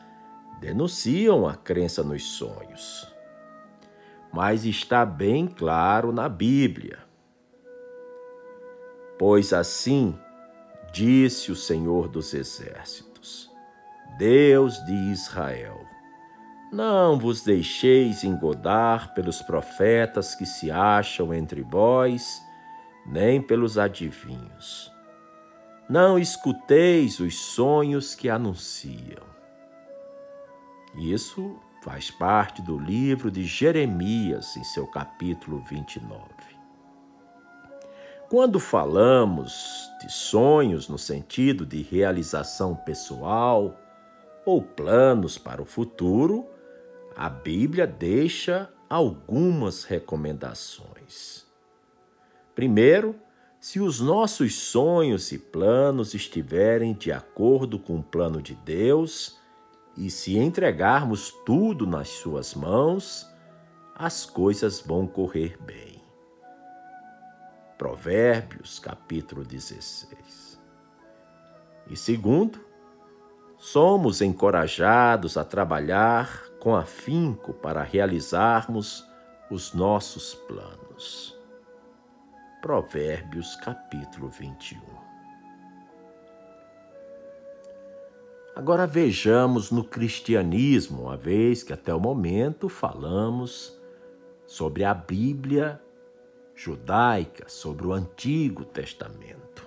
denunciam 0.60 1.48
a 1.48 1.56
crença 1.56 2.04
nos 2.04 2.24
sonhos. 2.24 3.08
Mas 4.34 4.66
está 4.66 5.06
bem 5.06 5.48
claro 5.48 6.12
na 6.12 6.28
Bíblia. 6.28 7.00
Pois 9.18 9.54
assim 9.54 10.20
disse 10.92 11.52
o 11.52 11.56
Senhor 11.56 12.10
dos 12.10 12.34
Exércitos, 12.34 13.07
Deus 14.18 14.84
de 14.86 14.94
Israel: 14.94 15.86
Não 16.72 17.18
vos 17.18 17.42
deixeis 17.44 18.24
engodar 18.24 19.14
pelos 19.14 19.42
profetas 19.42 20.36
que 20.36 20.46
se 20.46 20.72
acham 20.72 21.34
entre 21.34 21.62
vós, 21.62 22.42
nem 23.06 23.42
pelos 23.42 23.78
adivinhos. 23.78 24.92
Não 25.90 26.20
escuteis 26.20 27.20
os 27.20 27.38
sonhos 27.38 28.14
que 28.14 28.30
anunciam. 28.30 29.26
Isso 30.96 31.58
faz 31.82 32.12
parte 32.12 32.62
do 32.62 32.78
livro 32.78 33.32
de 33.32 33.46
Jeremias, 33.46 34.58
em 34.58 34.64
seu 34.64 34.86
capítulo 34.88 35.64
29. 35.70 36.20
Quando 38.30 38.60
falamos 38.60 39.90
de 40.02 40.12
sonhos 40.12 40.90
no 40.90 40.98
sentido 40.98 41.66
de 41.66 41.82
realização 41.82 42.76
pessoal 42.76 43.80
ou 44.48 44.62
planos 44.62 45.38
para 45.38 45.62
o 45.62 45.66
futuro, 45.66 46.48
a 47.14 47.28
Bíblia 47.28 47.86
deixa 47.86 48.72
algumas 48.90 49.84
recomendações. 49.84 51.46
Primeiro, 52.56 53.14
se 53.60 53.82
os 53.82 54.00
nossos 54.00 54.56
sonhos 54.56 55.34
e 55.34 55.38
planos 55.38 56.14
estiverem 56.14 56.94
de 56.94 57.12
acordo 57.12 57.78
com 57.78 58.00
o 58.00 58.04
plano 58.04 58.42
de 58.42 58.56
Deus 58.56 59.38
e 59.98 60.10
se 60.10 60.38
entregarmos 60.38 61.30
tudo 61.46 61.86
nas 61.86 62.08
Suas 62.08 62.56
mãos, 62.56 63.28
as 63.94 64.26
coisas 64.26 64.80
vão 64.80 65.06
correr 65.06 65.58
bem. 65.62 66.02
Provérbios, 67.78 68.80
capítulo 68.80 69.44
16. 69.44 70.58
E 71.90 71.98
segundo, 71.98 72.67
somos 73.58 74.22
encorajados 74.22 75.38
a 75.38 75.44
trabalhar 75.44 76.44
com 76.60 76.76
afinco 76.76 77.54
para 77.54 77.82
realizarmos 77.84 79.06
os 79.50 79.74
nossos 79.74 80.34
planos. 80.34 81.38
Provérbios, 82.62 83.56
capítulo 83.58 84.30
21. 84.30 84.80
Agora 88.56 88.88
vejamos 88.88 89.70
no 89.70 89.84
cristianismo, 89.84 91.04
uma 91.04 91.18
vez 91.18 91.62
que 91.62 91.72
até 91.72 91.94
o 91.94 92.00
momento 92.00 92.68
falamos 92.68 93.80
sobre 94.48 94.84
a 94.84 94.94
Bíblia 94.94 95.80
judaica 96.56 97.48
sobre 97.48 97.86
o 97.86 97.94
Antigo 97.94 98.66
Testamento. 98.66 99.67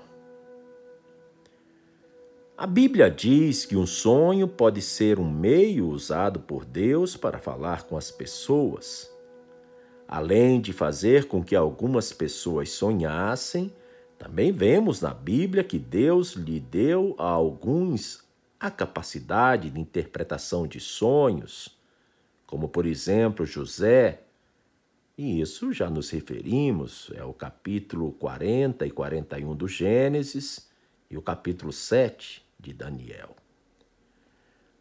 A 2.60 2.66
Bíblia 2.66 3.10
diz 3.10 3.64
que 3.64 3.74
um 3.74 3.86
sonho 3.86 4.46
pode 4.46 4.82
ser 4.82 5.18
um 5.18 5.30
meio 5.30 5.88
usado 5.88 6.40
por 6.40 6.62
Deus 6.62 7.16
para 7.16 7.38
falar 7.38 7.84
com 7.84 7.96
as 7.96 8.10
pessoas. 8.10 9.10
Além 10.06 10.60
de 10.60 10.70
fazer 10.70 11.24
com 11.24 11.42
que 11.42 11.56
algumas 11.56 12.12
pessoas 12.12 12.68
sonhassem, 12.68 13.72
também 14.18 14.52
vemos 14.52 15.00
na 15.00 15.14
Bíblia 15.14 15.64
que 15.64 15.78
Deus 15.78 16.34
lhe 16.34 16.60
deu 16.60 17.14
a 17.16 17.24
alguns 17.24 18.28
a 18.60 18.70
capacidade 18.70 19.70
de 19.70 19.80
interpretação 19.80 20.66
de 20.66 20.80
sonhos, 20.80 21.78
como 22.46 22.68
por 22.68 22.84
exemplo 22.84 23.46
José, 23.46 24.20
e 25.16 25.40
isso 25.40 25.72
já 25.72 25.88
nos 25.88 26.10
referimos, 26.10 27.10
é 27.14 27.24
o 27.24 27.32
capítulo 27.32 28.12
40 28.12 28.86
e 28.86 28.90
41 28.90 29.56
do 29.56 29.66
Gênesis 29.66 30.68
e 31.10 31.16
o 31.16 31.22
capítulo 31.22 31.72
7 31.72 32.49
de 32.60 32.72
Daniel. 32.72 33.34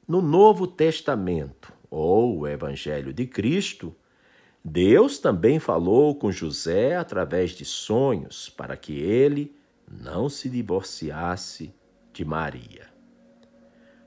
No 0.07 0.21
Novo 0.21 0.67
Testamento, 0.67 1.71
ou 1.89 2.39
o 2.39 2.47
Evangelho 2.47 3.13
de 3.13 3.25
Cristo, 3.25 3.95
Deus 4.63 5.19
também 5.19 5.59
falou 5.59 6.15
com 6.15 6.31
José 6.31 6.95
através 6.95 7.51
de 7.51 7.63
sonhos 7.63 8.49
para 8.49 8.75
que 8.75 8.93
ele 8.99 9.55
não 9.89 10.29
se 10.29 10.49
divorciasse 10.49 11.73
de 12.13 12.25
Maria. 12.25 12.87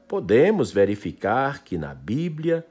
Podemos 0.07 0.71
verificar 0.71 1.65
que 1.65 1.79
na 1.79 1.95
Bíblia 1.95 2.67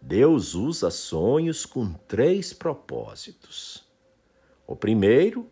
Deus 0.00 0.54
usa 0.54 0.90
sonhos 0.90 1.66
com 1.66 1.92
três 1.92 2.52
propósitos. 2.52 3.84
O 4.66 4.74
primeiro, 4.74 5.48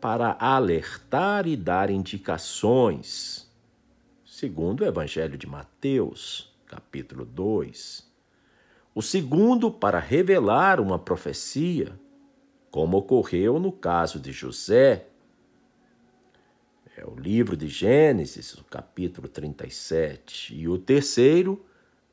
para 0.00 0.36
alertar 0.38 1.46
e 1.46 1.56
dar 1.56 1.90
indicações, 1.90 3.41
segundo 4.42 4.80
o 4.80 4.84
Evangelho 4.84 5.38
de 5.38 5.46
Mateus, 5.46 6.52
capítulo 6.66 7.24
2. 7.24 8.04
O 8.92 9.00
segundo, 9.00 9.70
para 9.70 10.00
revelar 10.00 10.80
uma 10.80 10.98
profecia, 10.98 11.96
como 12.68 12.96
ocorreu 12.96 13.60
no 13.60 13.70
caso 13.70 14.18
de 14.18 14.32
José. 14.32 15.06
É 16.96 17.06
o 17.06 17.14
livro 17.14 17.56
de 17.56 17.68
Gênesis, 17.68 18.56
capítulo 18.68 19.28
37. 19.28 20.56
E 20.56 20.66
o 20.66 20.76
terceiro, 20.76 21.64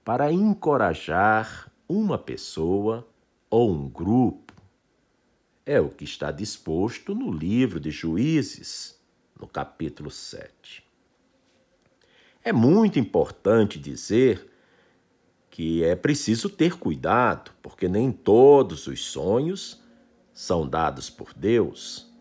para 0.06 0.32
encorajar 0.32 1.72
uma 1.88 2.20
pessoa 2.20 3.08
ou 3.50 3.72
um 3.72 3.90
grupo. 3.90 4.54
É 5.66 5.82
o 5.82 5.90
que 5.90 6.04
está 6.04 6.32
disposto 6.32 7.16
no 7.16 7.32
livro 7.32 7.80
de 7.80 7.90
Juízes, 7.90 9.02
no 9.36 9.48
capítulo 9.48 10.12
7. 10.12 10.89
É 12.50 12.52
muito 12.52 12.98
importante 12.98 13.78
dizer 13.78 14.50
que 15.52 15.84
é 15.84 15.96
preciso 15.96 16.50
ter 16.50 16.80
cuidado, 16.80 17.52
porque 17.62 17.88
nem 17.88 18.12
todos 18.12 18.88
os 18.88 19.06
sonhos 19.06 19.84
são 20.34 20.68
dados 20.68 21.12
por 21.12 21.32
Deus. 21.32 22.12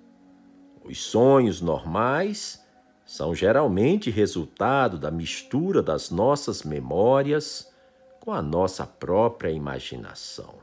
Os 0.85 1.01
sonhos 1.01 1.63
normais 1.63 2.63
são 3.07 3.35
geralmente 3.35 4.11
resultado 4.11 4.99
da 4.99 5.11
mistura 5.11 5.83
das 5.83 6.11
nossas 6.11 6.63
memórias 6.63 7.73
com 8.21 8.31
a 8.31 8.43
nossa 8.43 8.87
própria 8.87 9.51
imaginação. 9.51 10.57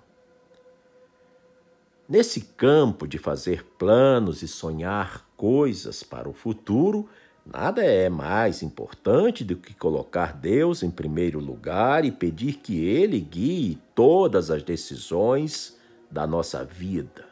Nesse 2.08 2.41
campo 2.41 3.08
de 3.08 3.17
fazer 3.17 3.65
planos 3.80 4.43
e 4.43 4.47
sonhar 4.47 5.28
coisas 5.36 6.04
para 6.04 6.30
o 6.30 6.34
futuro, 6.34 7.10
nada 7.45 7.84
é 7.84 8.10
mais 8.10 8.63
importante 8.63 9.43
do 9.43 9.55
que 9.55 9.73
colocar 9.73 10.34
Deus 10.34 10.84
em 10.84 10.89
primeiro 10.89 11.39
lugar 11.39 12.03
e 12.03 12.12
pedir 12.12 12.53
que 12.53 12.84
Ele 12.86 13.19
guie 13.19 13.79
todas 13.93 14.49
as 14.49 14.63
decisões 14.63 15.77
da 16.10 16.25
nossa 16.25 16.63
vida. 16.63 17.25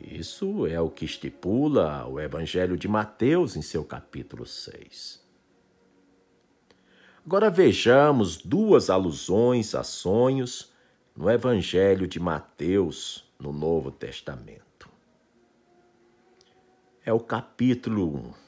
Isso 0.00 0.66
é 0.66 0.80
o 0.80 0.90
que 0.90 1.04
estipula 1.04 2.06
o 2.06 2.20
Evangelho 2.20 2.76
de 2.76 2.88
Mateus 2.88 3.56
em 3.56 3.62
seu 3.62 3.84
capítulo 3.84 4.44
6. 4.44 5.22
Agora 7.24 7.48
vejamos 7.48 8.36
duas 8.36 8.90
alusões 8.90 9.74
a 9.74 9.82
sonhos 9.82 10.72
no 11.16 11.30
Evangelho 11.30 12.06
de 12.06 12.20
Mateus, 12.20 13.24
no 13.38 13.52
Novo 13.52 13.90
Testamento. 13.90 14.90
É 17.04 17.12
o 17.12 17.20
capítulo 17.20 18.14
1. 18.14 18.43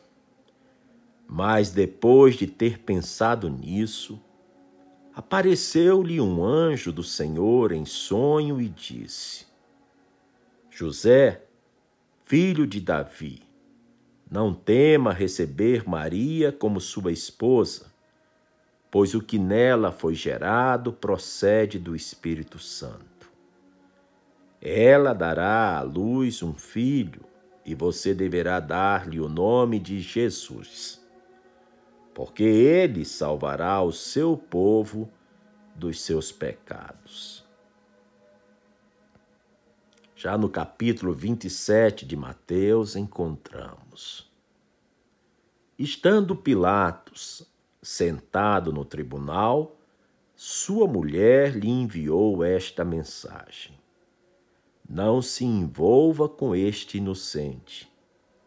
Mas 1.29 1.71
depois 1.71 2.37
de 2.37 2.47
ter 2.47 2.79
pensado 2.79 3.49
nisso, 3.49 4.21
apareceu-lhe 5.15 6.21
um 6.21 6.45
anjo 6.45 6.93
do 6.93 7.03
Senhor 7.03 7.73
em 7.73 7.85
sonho 7.85 8.61
e 8.61 8.69
disse: 8.69 9.47
José, 10.71 11.43
filho 12.25 12.67
de 12.67 12.81
Davi, 12.81 13.43
não 14.31 14.55
tema 14.55 15.12
receber 15.12 15.89
Maria 15.89 16.53
como 16.53 16.81
sua 16.81 17.11
esposa 17.11 17.97
pois 18.97 19.15
o 19.15 19.21
que 19.21 19.39
nela 19.39 19.93
foi 19.93 20.15
gerado 20.15 20.91
procede 20.91 21.79
do 21.79 21.95
Espírito 21.95 22.59
Santo. 22.59 23.31
Ela 24.59 25.12
dará 25.12 25.77
à 25.77 25.83
luz 25.83 26.43
um 26.43 26.55
filho, 26.55 27.21
e 27.62 27.75
você 27.75 28.15
deverá 28.15 28.59
dar-lhe 28.59 29.21
o 29.21 29.29
nome 29.29 29.79
de 29.79 30.01
Jesus, 30.01 30.99
porque 32.17 32.45
ele 32.45 33.05
salvará 33.05 33.83
o 33.83 33.93
seu 33.93 34.39
povo 34.39 35.07
dos 35.75 36.01
seus 36.01 36.33
pecados. 36.33 37.45
Já 40.17 40.39
no 40.39 40.49
capítulo 40.49 41.13
27 41.13 42.07
de 42.07 42.17
Mateus 42.17 42.97
encontramos: 42.97 44.33
Estando 45.79 46.35
Pilatos 46.35 47.47
sentado 47.83 48.73
no 48.73 48.87
tribunal, 48.87 49.77
sua 50.35 50.89
mulher 50.89 51.55
lhe 51.55 51.69
enviou 51.69 52.43
esta 52.43 52.83
mensagem: 52.83 53.79
Não 54.89 55.21
se 55.21 55.45
envolva 55.45 56.31
com 56.31 56.57
este 56.57 56.97
inocente, 56.97 57.93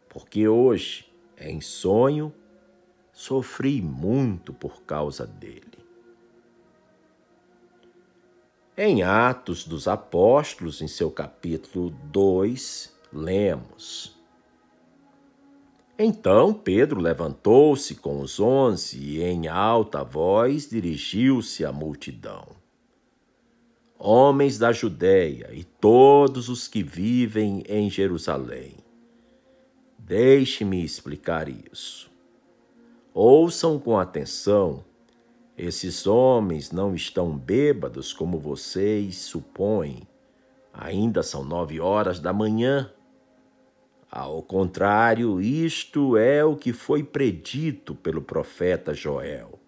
porque 0.09 0.47
hoje, 0.47 1.13
em 1.37 1.61
sonho, 1.61 2.33
sofri 3.19 3.81
muito 3.81 4.53
por 4.53 4.83
causa 4.83 5.27
dele. 5.27 5.77
Em 8.77 9.03
Atos 9.03 9.65
dos 9.65 9.89
Apóstolos, 9.89 10.81
em 10.81 10.87
seu 10.87 11.11
capítulo 11.11 11.89
2, 12.05 12.95
lemos: 13.11 14.17
Então 15.97 16.53
Pedro 16.53 17.01
levantou-se 17.01 17.95
com 17.95 18.21
os 18.21 18.39
onze 18.39 18.97
e, 18.97 19.21
em 19.21 19.49
alta 19.49 20.01
voz, 20.01 20.69
dirigiu-se 20.69 21.65
à 21.65 21.73
multidão. 21.73 22.47
Homens 23.97 24.57
da 24.57 24.71
Judéia 24.71 25.49
e 25.51 25.65
todos 25.65 26.47
os 26.47 26.69
que 26.69 26.81
vivem 26.81 27.65
em 27.67 27.89
Jerusalém, 27.89 28.77
deixe-me 29.97 30.81
explicar 30.81 31.49
isso. 31.49 32.08
Ouçam 33.13 33.79
com 33.79 33.97
atenção 33.97 34.83
esses 35.61 36.07
homens 36.07 36.71
não 36.71 36.95
estão 36.95 37.37
bêbados 37.37 38.13
como 38.13 38.39
vocês 38.39 39.17
supõem. 39.17 40.07
Ainda 40.73 41.21
são 41.21 41.43
nove 41.43 41.81
horas 41.81 42.17
da 42.17 42.31
manhã. 42.31 42.89
Ao 44.09 44.41
contrário, 44.41 45.41
isto 45.41 46.15
é 46.15 46.45
o 46.45 46.55
que 46.55 46.71
foi 46.71 47.03
predito 47.03 47.93
pelo 47.93 48.21
profeta 48.21 48.93
Joel. 48.93 49.59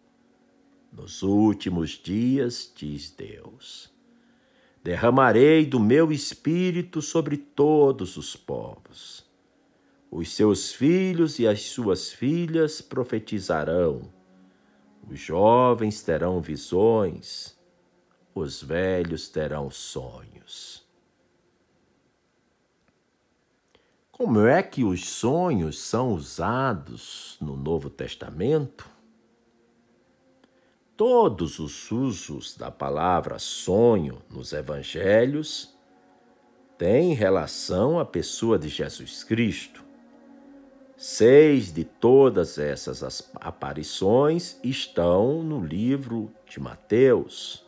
Nos 0.93 1.23
últimos 1.23 1.89
dias, 1.89 2.71
diz 2.73 3.11
Deus, 3.11 3.93
derramarei 4.81 5.65
do 5.65 5.77
meu 5.77 6.09
espírito 6.09 7.01
sobre 7.01 7.35
todos 7.35 8.15
os 8.15 8.33
povos. 8.33 9.29
Os 10.11 10.35
seus 10.35 10.73
filhos 10.73 11.39
e 11.39 11.47
as 11.47 11.63
suas 11.63 12.11
filhas 12.11 12.81
profetizarão 12.81 14.11
os 15.09 15.19
jovens 15.19 16.01
terão 16.01 16.39
visões, 16.39 17.57
os 18.33 18.61
velhos 18.61 19.27
terão 19.27 19.69
sonhos. 19.69 20.85
Como 24.11 24.45
é 24.45 24.61
que 24.61 24.83
os 24.83 25.05
sonhos 25.05 25.79
são 25.79 26.13
usados 26.13 27.37
no 27.41 27.57
Novo 27.57 27.89
Testamento? 27.89 28.87
Todos 30.95 31.57
os 31.57 31.91
usos 31.91 32.55
da 32.55 32.69
palavra 32.69 33.39
sonho 33.39 34.21
nos 34.29 34.53
evangelhos 34.53 35.75
têm 36.77 37.13
relação 37.13 37.99
à 37.99 38.05
pessoa 38.05 38.59
de 38.59 38.69
Jesus 38.69 39.23
Cristo. 39.23 39.80
Seis 41.03 41.73
de 41.73 41.83
todas 41.83 42.59
essas 42.59 43.27
aparições 43.33 44.59
estão 44.63 45.41
no 45.41 45.65
livro 45.65 46.31
de 46.47 46.59
Mateus. 46.59 47.67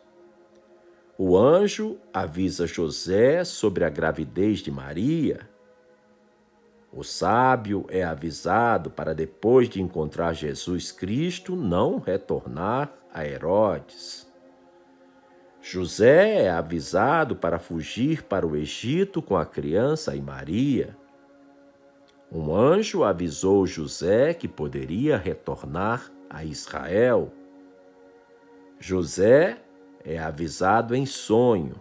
O 1.18 1.36
anjo 1.36 1.98
avisa 2.14 2.68
José 2.68 3.44
sobre 3.44 3.86
a 3.86 3.90
gravidez 3.90 4.60
de 4.60 4.70
Maria. 4.70 5.50
O 6.92 7.04
sábio 7.04 7.88
é 7.90 8.04
avisado 8.04 8.92
para, 8.92 9.16
depois 9.16 9.68
de 9.68 9.82
encontrar 9.82 10.34
Jesus 10.34 10.92
Cristo, 10.92 11.56
não 11.56 11.98
retornar 11.98 12.94
a 13.12 13.26
Herodes. 13.26 14.32
José 15.60 16.44
é 16.44 16.52
avisado 16.52 17.36
para 17.36 17.58
fugir 17.58 18.22
para 18.22 18.46
o 18.46 18.56
Egito 18.56 19.24
com 19.24 19.36
a 19.36 19.44
criança 19.44 20.16
e 20.16 20.22
Maria. 20.22 20.96
Um 22.34 22.56
anjo 22.56 23.04
avisou 23.04 23.68
José 23.68 24.34
que 24.34 24.48
poderia 24.48 25.18
retornar 25.18 26.12
a 26.28 26.44
Israel. 26.44 27.32
José 28.80 29.62
é 30.04 30.18
avisado 30.18 30.96
em 30.96 31.06
sonho 31.06 31.76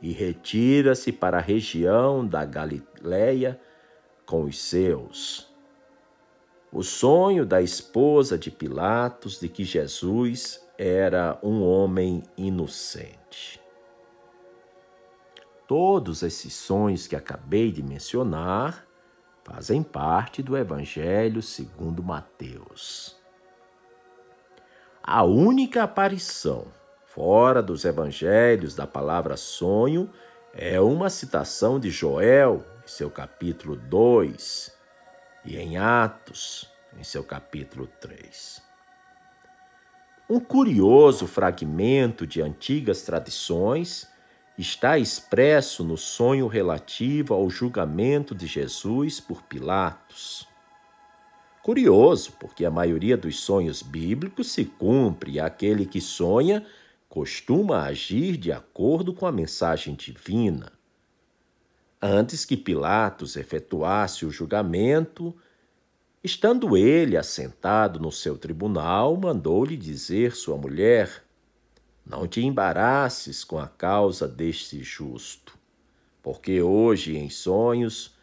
e 0.00 0.12
retira-se 0.12 1.10
para 1.10 1.38
a 1.38 1.40
região 1.40 2.24
da 2.24 2.44
Galiléia 2.44 3.60
com 4.24 4.44
os 4.44 4.60
seus. 4.60 5.52
O 6.70 6.84
sonho 6.84 7.44
da 7.44 7.60
esposa 7.60 8.38
de 8.38 8.48
Pilatos 8.48 9.40
de 9.40 9.48
que 9.48 9.64
Jesus 9.64 10.64
era 10.78 11.36
um 11.42 11.64
homem 11.64 12.22
inocente. 12.36 13.60
Todos 15.66 16.22
esses 16.22 16.54
sonhos 16.54 17.08
que 17.08 17.16
acabei 17.16 17.72
de 17.72 17.82
mencionar 17.82 18.91
fazem 19.44 19.82
parte 19.82 20.42
do 20.42 20.56
Evangelho 20.56 21.42
segundo 21.42 22.02
Mateus. 22.02 23.16
A 25.02 25.24
única 25.24 25.82
aparição 25.82 26.66
fora 27.06 27.60
dos 27.60 27.84
evangelhos 27.84 28.74
da 28.74 28.86
palavra 28.86 29.36
sonho 29.36 30.10
é 30.54 30.80
uma 30.80 31.10
citação 31.10 31.80
de 31.80 31.90
Joel, 31.90 32.64
em 32.84 32.88
seu 32.88 33.10
capítulo 33.10 33.76
2, 33.76 34.72
e 35.44 35.56
em 35.56 35.76
Atos, 35.76 36.70
em 36.96 37.02
seu 37.02 37.24
capítulo 37.24 37.86
3. 38.00 38.62
Um 40.30 40.38
curioso 40.38 41.26
fragmento 41.26 42.26
de 42.26 42.40
antigas 42.40 43.02
tradições 43.02 44.11
está 44.58 44.98
expresso 44.98 45.82
no 45.82 45.96
sonho 45.96 46.46
relativo 46.46 47.34
ao 47.34 47.48
julgamento 47.48 48.34
de 48.34 48.46
Jesus 48.46 49.18
por 49.20 49.42
Pilatos. 49.42 50.46
Curioso, 51.62 52.32
porque 52.40 52.64
a 52.64 52.70
maioria 52.70 53.16
dos 53.16 53.40
sonhos 53.40 53.82
bíblicos 53.82 54.50
se 54.50 54.64
cumpre 54.64 55.32
e 55.32 55.40
aquele 55.40 55.86
que 55.86 56.00
sonha 56.00 56.66
costuma 57.08 57.82
agir 57.82 58.36
de 58.36 58.50
acordo 58.50 59.14
com 59.14 59.26
a 59.26 59.32
mensagem 59.32 59.94
divina. 59.94 60.72
Antes 62.00 62.44
que 62.44 62.56
Pilatos 62.56 63.36
efetuasse 63.36 64.26
o 64.26 64.30
julgamento, 64.30 65.32
estando 66.24 66.76
ele 66.76 67.16
assentado 67.16 68.00
no 68.00 68.10
seu 68.10 68.36
tribunal, 68.36 69.16
mandou-lhe 69.16 69.76
dizer 69.76 70.34
sua 70.34 70.56
mulher: 70.56 71.21
não 72.04 72.26
te 72.26 72.40
embaraçes 72.40 73.44
com 73.44 73.58
a 73.58 73.68
causa 73.68 74.26
deste 74.26 74.82
justo, 74.82 75.56
porque 76.22 76.60
hoje 76.60 77.16
em 77.16 77.30
sonhos 77.30 78.16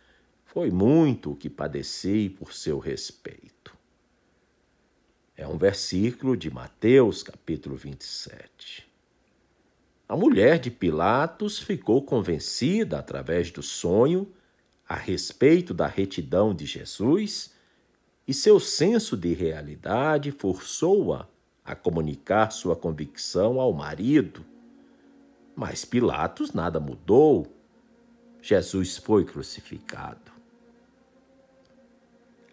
foi 0.46 0.70
muito 0.70 1.32
o 1.32 1.36
que 1.36 1.50
padeci 1.50 2.30
por 2.30 2.54
seu 2.54 2.80
respeito. 2.80 3.78
É 5.36 5.48
um 5.48 5.58
versículo 5.58 6.36
de 6.36 6.52
Mateus, 6.52 7.24
capítulo 7.24 7.76
27. 7.76 8.86
A 10.08 10.18
mulher 10.18 10.60
de 10.60 10.70
Pilatos 10.70 11.60
ficou 11.60 12.02
convencida 12.02 13.00
através 13.00 13.52
do 13.52 13.62
sonho 13.62 14.30
a 14.88 14.96
respeito 14.96 15.74
da 15.74 15.88
retidão 15.88 16.54
de 16.54 16.66
Jesus 16.66 17.54
e 18.28 18.34
seu 18.34 18.60
senso 18.60 19.16
de 19.16 19.34
realidade 19.34 20.32
forçou-a 20.32 21.28
a 21.70 21.76
comunicar 21.76 22.52
sua 22.52 22.76
convicção 22.76 23.60
ao 23.60 23.72
marido. 23.72 24.44
Mas 25.56 25.86
Pilatos 25.86 26.52
nada 26.52 26.80
mudou. 26.80 27.46
Jesus 28.42 28.98
foi 28.98 29.24
crucificado. 29.24 30.32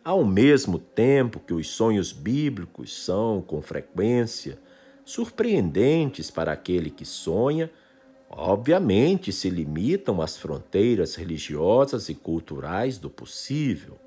Ao 0.05 0.23
mesmo 0.23 0.79
tempo 0.79 1.41
que 1.41 1.55
os 1.55 1.67
sonhos 1.69 2.13
bíblicos 2.13 2.95
são, 3.05 3.41
com 3.41 3.63
frequência, 3.63 4.59
surpreendentes 5.03 6.31
para 6.31 6.53
aquele 6.53 6.91
que 6.91 7.07
sonha, 7.07 7.71
obviamente 8.29 9.33
se 9.33 9.49
limitam 9.49 10.21
às 10.21 10.37
fronteiras 10.37 11.15
religiosas 11.15 12.11
e 12.11 12.15
culturais 12.15 12.99
do 12.99 13.09
possível. 13.09 13.99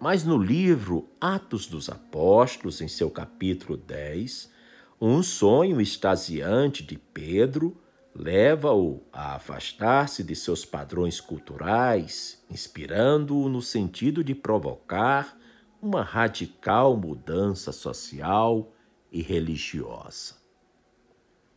Mas 0.00 0.24
no 0.24 0.38
livro 0.38 1.10
Atos 1.20 1.66
dos 1.66 1.90
Apóstolos, 1.90 2.80
em 2.80 2.88
seu 2.88 3.10
capítulo 3.10 3.76
10, 3.76 4.50
um 4.98 5.22
sonho 5.22 5.78
extasiante 5.78 6.82
de 6.82 6.96
Pedro 6.96 7.76
leva-o 8.14 9.02
a 9.12 9.34
afastar-se 9.34 10.24
de 10.24 10.34
seus 10.34 10.64
padrões 10.64 11.20
culturais, 11.20 12.42
inspirando-o 12.50 13.46
no 13.50 13.60
sentido 13.60 14.24
de 14.24 14.34
provocar 14.34 15.38
uma 15.82 16.02
radical 16.02 16.96
mudança 16.96 17.70
social 17.70 18.72
e 19.12 19.20
religiosa. 19.20 20.36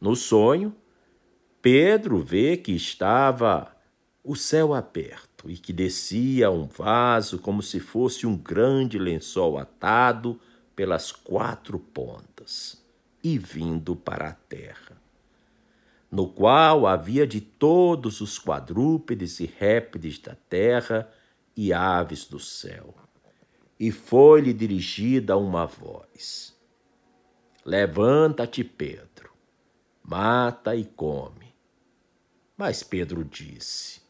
No 0.02 0.18
sonho, 0.18 0.76
Pedro 1.62 2.22
vê 2.22 2.58
que 2.58 2.74
estava 2.74 3.74
o 4.22 4.36
céu 4.36 4.74
aberto 4.74 5.33
e 5.46 5.58
que 5.58 5.74
descia 5.74 6.50
um 6.50 6.66
vaso 6.66 7.40
como 7.40 7.62
se 7.62 7.80
fosse 7.80 8.26
um 8.26 8.38
grande 8.38 8.98
lençol 8.98 9.58
atado 9.58 10.40
pelas 10.76 11.12
quatro 11.12 11.78
pontas 11.78 12.82
e 13.24 13.38
vindo 13.38 13.96
para 13.96 14.30
a 14.30 14.34
terra, 14.34 15.02
no 16.12 16.28
qual 16.28 16.86
havia 16.86 17.26
de 17.26 17.42
todos 17.42 18.22
os 18.22 18.38
quadrúpedes 18.38 19.40
e 19.40 19.46
répteis 19.46 20.20
da 20.20 20.36
terra 20.36 21.12
e 21.56 21.72
aves 21.74 22.26
do 22.26 22.40
céu. 22.40 22.94
E 23.80 23.92
foi-lhe 23.92 24.54
dirigida 24.54 25.38
uma 25.38 25.66
voz: 25.66 26.56
Levanta-te, 27.66 28.64
Pedro, 28.64 29.32
mata 30.04 30.76
e 30.76 30.86
come. 30.86 31.54
Mas 32.56 32.84
Pedro 32.84 33.24
disse: 33.24 34.03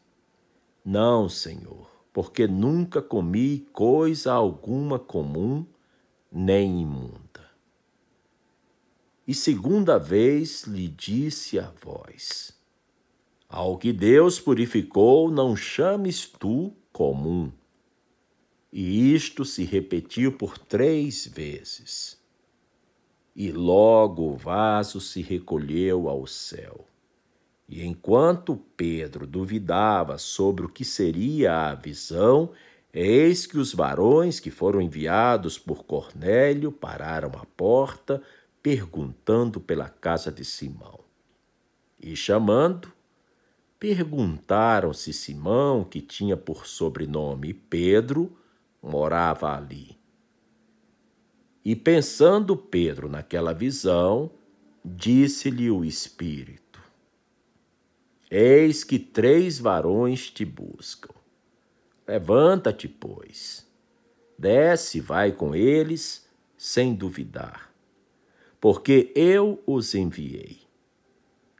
Não, 0.84 1.30
Senhor, 1.30 1.90
porque 2.12 2.46
nunca 2.46 3.00
comi 3.00 3.60
coisa 3.72 4.34
alguma 4.34 4.98
comum 4.98 5.64
nem 6.30 6.82
imunda. 6.82 7.50
E 9.26 9.32
segunda 9.32 9.98
vez 9.98 10.64
lhe 10.64 10.86
disse 10.86 11.58
a 11.58 11.72
voz: 11.82 12.52
Ao 13.48 13.78
que 13.78 13.94
Deus 13.94 14.38
purificou, 14.38 15.30
não 15.30 15.56
chames 15.56 16.26
tu 16.26 16.76
comum. 16.92 17.50
E 18.70 19.14
isto 19.14 19.44
se 19.44 19.64
repetiu 19.64 20.32
por 20.32 20.58
três 20.58 21.26
vezes. 21.26 22.22
E 23.34 23.50
logo 23.50 24.32
o 24.32 24.36
vaso 24.36 25.00
se 25.00 25.22
recolheu 25.22 26.08
ao 26.08 26.26
céu. 26.26 26.86
E 27.68 27.84
enquanto 27.84 28.56
Pedro 28.76 29.26
duvidava 29.26 30.18
sobre 30.18 30.66
o 30.66 30.68
que 30.68 30.84
seria 30.84 31.70
a 31.70 31.74
visão, 31.74 32.50
eis 32.92 33.46
que 33.46 33.58
os 33.58 33.72
varões 33.72 34.38
que 34.38 34.50
foram 34.50 34.80
enviados 34.80 35.58
por 35.58 35.84
Cornélio 35.84 36.70
pararam 36.70 37.30
à 37.30 37.44
porta, 37.56 38.22
perguntando 38.62 39.60
pela 39.60 39.88
casa 39.88 40.30
de 40.30 40.44
Simão. 40.44 41.00
E 42.00 42.14
chamando, 42.14 42.92
perguntaram 43.78 44.92
se 44.92 45.12
Simão, 45.12 45.84
que 45.84 46.00
tinha 46.00 46.36
por 46.36 46.66
sobrenome 46.66 47.54
Pedro, 47.54 48.36
morava 48.82 49.56
ali. 49.56 49.98
E 51.64 51.74
pensando 51.74 52.56
Pedro 52.56 53.08
naquela 53.08 53.54
visão, 53.54 54.30
disse-lhe 54.84 55.70
o 55.70 55.82
Espírito: 55.82 56.63
Eis 58.30 58.82
que 58.82 58.98
três 58.98 59.58
varões 59.58 60.30
te 60.30 60.44
buscam. 60.44 61.14
Levanta-te, 62.06 62.88
pois, 62.88 63.66
desce 64.38 64.98
e 64.98 65.00
vai 65.00 65.32
com 65.32 65.54
eles, 65.54 66.28
sem 66.56 66.94
duvidar, 66.94 67.72
porque 68.60 69.12
eu 69.14 69.62
os 69.66 69.94
enviei. 69.94 70.64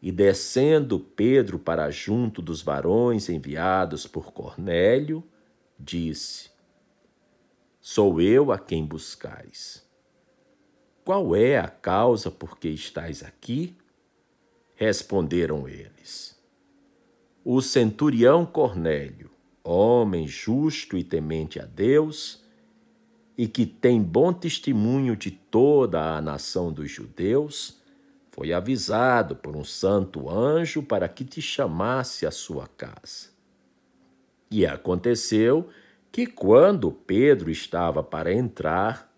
E 0.02 0.12
descendo 0.12 1.00
Pedro 1.00 1.58
para 1.58 1.90
junto 1.90 2.42
dos 2.42 2.60
varões 2.60 3.30
enviados 3.30 4.06
por 4.06 4.32
Cornélio, 4.32 5.24
disse: 5.78 6.50
Sou 7.80 8.20
eu 8.20 8.52
a 8.52 8.58
quem 8.58 8.84
buscais. 8.84 9.82
Qual 11.04 11.36
é 11.36 11.58
a 11.58 11.68
causa 11.68 12.30
por 12.30 12.58
que 12.58 12.68
estais 12.68 13.22
aqui? 13.22 13.76
Responderam 14.74 15.68
eles. 15.68 16.33
O 17.46 17.60
centurião 17.60 18.46
Cornélio, 18.46 19.30
homem 19.62 20.26
justo 20.26 20.96
e 20.96 21.04
temente 21.04 21.60
a 21.60 21.66
Deus, 21.66 22.42
e 23.36 23.46
que 23.46 23.66
tem 23.66 24.00
bom 24.00 24.32
testemunho 24.32 25.14
de 25.14 25.30
toda 25.30 26.16
a 26.16 26.22
nação 26.22 26.72
dos 26.72 26.90
judeus, 26.90 27.78
foi 28.30 28.54
avisado 28.54 29.36
por 29.36 29.54
um 29.54 29.62
santo 29.62 30.30
anjo 30.30 30.82
para 30.82 31.06
que 31.06 31.22
te 31.22 31.42
chamasse 31.42 32.24
à 32.24 32.30
sua 32.30 32.66
casa. 32.66 33.28
E 34.50 34.64
aconteceu 34.64 35.68
que, 36.10 36.26
quando 36.26 36.90
Pedro 36.90 37.50
estava 37.50 38.02
para 38.02 38.32
entrar, 38.32 39.14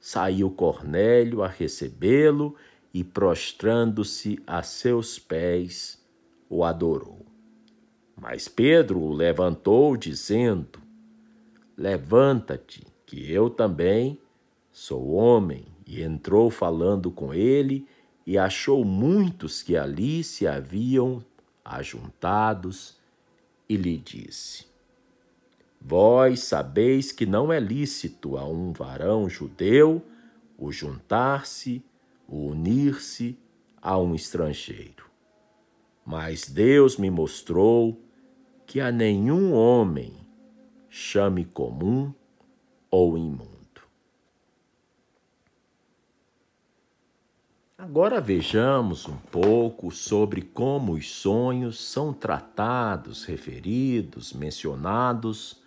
saiu 0.00 0.50
Cornélio 0.50 1.44
a 1.44 1.46
recebê-lo 1.46 2.56
e, 2.92 3.04
prostrando-se 3.04 4.42
a 4.44 4.64
seus 4.64 5.16
pés, 5.16 6.04
o 6.50 6.64
adorou. 6.64 7.21
Mas 8.22 8.46
Pedro 8.46 9.00
o 9.00 9.12
levantou, 9.12 9.96
dizendo: 9.96 10.78
Levanta-te, 11.76 12.86
que 13.04 13.28
eu 13.28 13.50
também 13.50 14.16
sou 14.70 15.10
homem. 15.14 15.66
E 15.84 16.00
entrou 16.00 16.48
falando 16.48 17.10
com 17.10 17.34
ele 17.34 17.84
e 18.24 18.38
achou 18.38 18.84
muitos 18.84 19.60
que 19.60 19.76
ali 19.76 20.22
se 20.22 20.46
haviam 20.46 21.22
ajuntados 21.64 22.96
e 23.68 23.76
lhe 23.76 23.98
disse: 23.98 24.66
Vós 25.80 26.44
sabeis 26.44 27.10
que 27.10 27.26
não 27.26 27.52
é 27.52 27.58
lícito 27.58 28.38
a 28.38 28.46
um 28.46 28.72
varão 28.72 29.28
judeu 29.28 30.00
o 30.56 30.70
juntar-se, 30.70 31.84
o 32.28 32.46
unir-se 32.46 33.36
a 33.82 33.98
um 33.98 34.14
estrangeiro. 34.14 35.10
Mas 36.06 36.48
Deus 36.48 36.96
me 36.96 37.10
mostrou 37.10 37.98
que 38.72 38.80
a 38.80 38.90
nenhum 38.90 39.52
homem 39.52 40.14
chame 40.88 41.44
comum 41.44 42.10
ou 42.90 43.18
imundo. 43.18 43.82
Agora 47.76 48.18
vejamos 48.18 49.06
um 49.06 49.18
pouco 49.18 49.90
sobre 49.90 50.40
como 50.40 50.94
os 50.94 51.10
sonhos 51.10 51.84
são 51.86 52.14
tratados, 52.14 53.26
referidos, 53.26 54.32
mencionados 54.32 55.60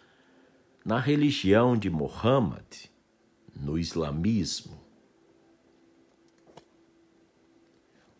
na 0.84 0.98
religião 0.98 1.78
de 1.78 1.91
Muhammad, 1.91 2.88
no 3.56 3.78
islamismo. 3.78 4.85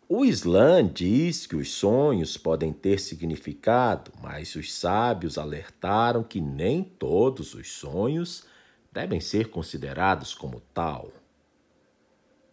O 0.08 0.24
Islã 0.24 0.86
diz 0.86 1.48
que 1.48 1.56
os 1.56 1.72
sonhos 1.72 2.36
podem 2.36 2.72
ter 2.72 3.00
significado, 3.00 4.12
mas 4.22 4.54
os 4.54 4.72
sábios 4.72 5.36
alertaram 5.36 6.22
que 6.22 6.40
nem 6.40 6.84
todos 6.84 7.54
os 7.54 7.72
sonhos 7.72 8.44
devem 8.92 9.20
ser 9.20 9.50
considerados 9.50 10.32
como 10.32 10.60
tal. 10.72 11.10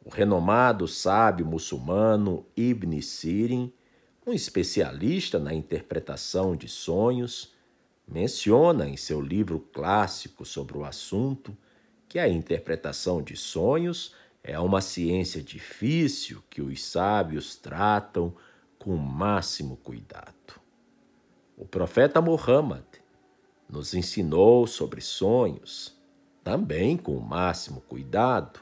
O 0.03 0.09
renomado 0.09 0.87
sábio 0.87 1.45
muçulmano 1.45 2.43
Ibn 2.57 2.99
Sirin, 3.03 3.71
um 4.25 4.33
especialista 4.33 5.37
na 5.37 5.53
interpretação 5.53 6.55
de 6.55 6.67
sonhos, 6.67 7.53
menciona 8.07 8.89
em 8.89 8.97
seu 8.97 9.21
livro 9.21 9.59
clássico 9.59 10.43
sobre 10.43 10.75
o 10.75 10.83
assunto 10.83 11.55
que 12.09 12.17
a 12.17 12.27
interpretação 12.27 13.21
de 13.21 13.35
sonhos 13.37 14.15
é 14.43 14.59
uma 14.59 14.81
ciência 14.81 15.41
difícil 15.41 16.43
que 16.49 16.61
os 16.61 16.83
sábios 16.83 17.55
tratam 17.55 18.35
com 18.77 18.93
o 18.93 18.99
máximo 18.99 19.77
cuidado. 19.77 20.59
O 21.57 21.65
profeta 21.65 22.19
Muhammad 22.19 22.83
nos 23.69 23.93
ensinou 23.93 24.67
sobre 24.67 24.99
sonhos, 24.99 25.97
também 26.43 26.97
com 26.97 27.15
o 27.15 27.21
máximo 27.21 27.79
cuidado 27.81 28.59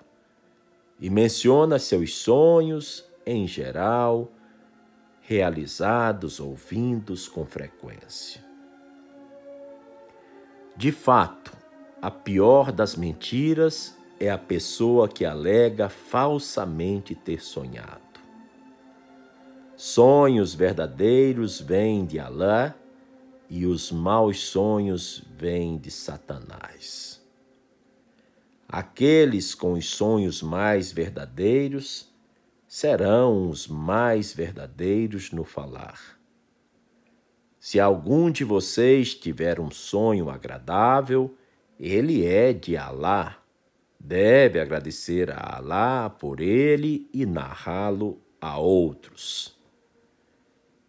e 0.99 1.09
menciona 1.09 1.79
seus 1.79 2.13
sonhos, 2.15 3.03
em 3.25 3.47
geral, 3.47 4.31
realizados 5.21 6.39
ou 6.39 6.55
vindos 6.55 7.27
com 7.27 7.43
frequência. 7.43 8.45
De 10.77 10.91
fato, 10.91 11.51
a 11.99 12.11
pior 12.11 12.71
das 12.71 12.95
mentiras 12.95 13.97
é 14.21 14.29
a 14.29 14.38
pessoa 14.38 15.10
que 15.10 15.25
alega 15.25 15.89
falsamente 15.89 17.15
ter 17.15 17.41
sonhado. 17.41 17.99
Sonhos 19.75 20.53
verdadeiros 20.53 21.60
vêm 21.60 22.05
de 22.05 22.19
Alá 22.19 22.75
e 23.49 23.65
os 23.65 23.91
maus 23.91 24.39
sonhos 24.41 25.23
vêm 25.36 25.75
de 25.75 25.89
Satanás. 25.89 27.19
Aqueles 28.69 29.55
com 29.55 29.73
os 29.73 29.89
sonhos 29.89 30.43
mais 30.43 30.91
verdadeiros 30.91 32.07
serão 32.67 33.49
os 33.49 33.67
mais 33.67 34.31
verdadeiros 34.31 35.31
no 35.31 35.43
falar. 35.43 35.99
Se 37.60 37.79
algum 37.79 38.29
de 38.29 38.43
vocês 38.43 39.15
tiver 39.15 39.60
um 39.60 39.71
sonho 39.71 40.29
agradável, 40.29 41.36
ele 41.79 42.23
é 42.23 42.53
de 42.53 42.77
Alá. 42.77 43.40
Deve 44.03 44.59
agradecer 44.59 45.29
a 45.29 45.57
Alá 45.57 46.09
por 46.09 46.41
ele 46.41 47.07
e 47.13 47.23
narrá-lo 47.23 48.19
a 48.41 48.57
outros. 48.57 49.55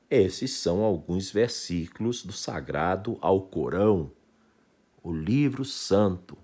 Esses 0.08 0.52
são 0.52 0.82
alguns 0.82 1.30
versículos 1.30 2.24
do 2.24 2.32
Sagrado 2.32 3.18
Alcorão, 3.20 4.10
o 5.02 5.12
livro 5.12 5.62
santo 5.62 6.38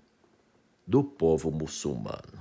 do 0.85 1.03
povo 1.03 1.49
muçulmano. 1.51 2.39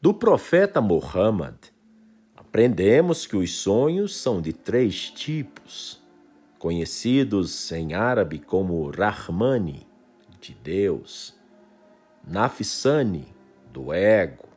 Do 0.00 0.12
profeta 0.12 0.82
Muhammad, 0.82 1.56
aprendemos 2.36 3.26
que 3.26 3.36
os 3.36 3.54
sonhos 3.56 4.14
são 4.14 4.42
de 4.42 4.52
três 4.52 5.10
tipos, 5.10 6.00
conhecidos 6.58 7.72
em 7.72 7.94
árabe 7.94 8.38
como 8.38 8.90
Rahmani, 8.90 9.86
de 10.40 10.54
Deus, 10.54 11.33
Nafsani, 12.26 13.34
do 13.72 13.92
ego, 13.92 14.48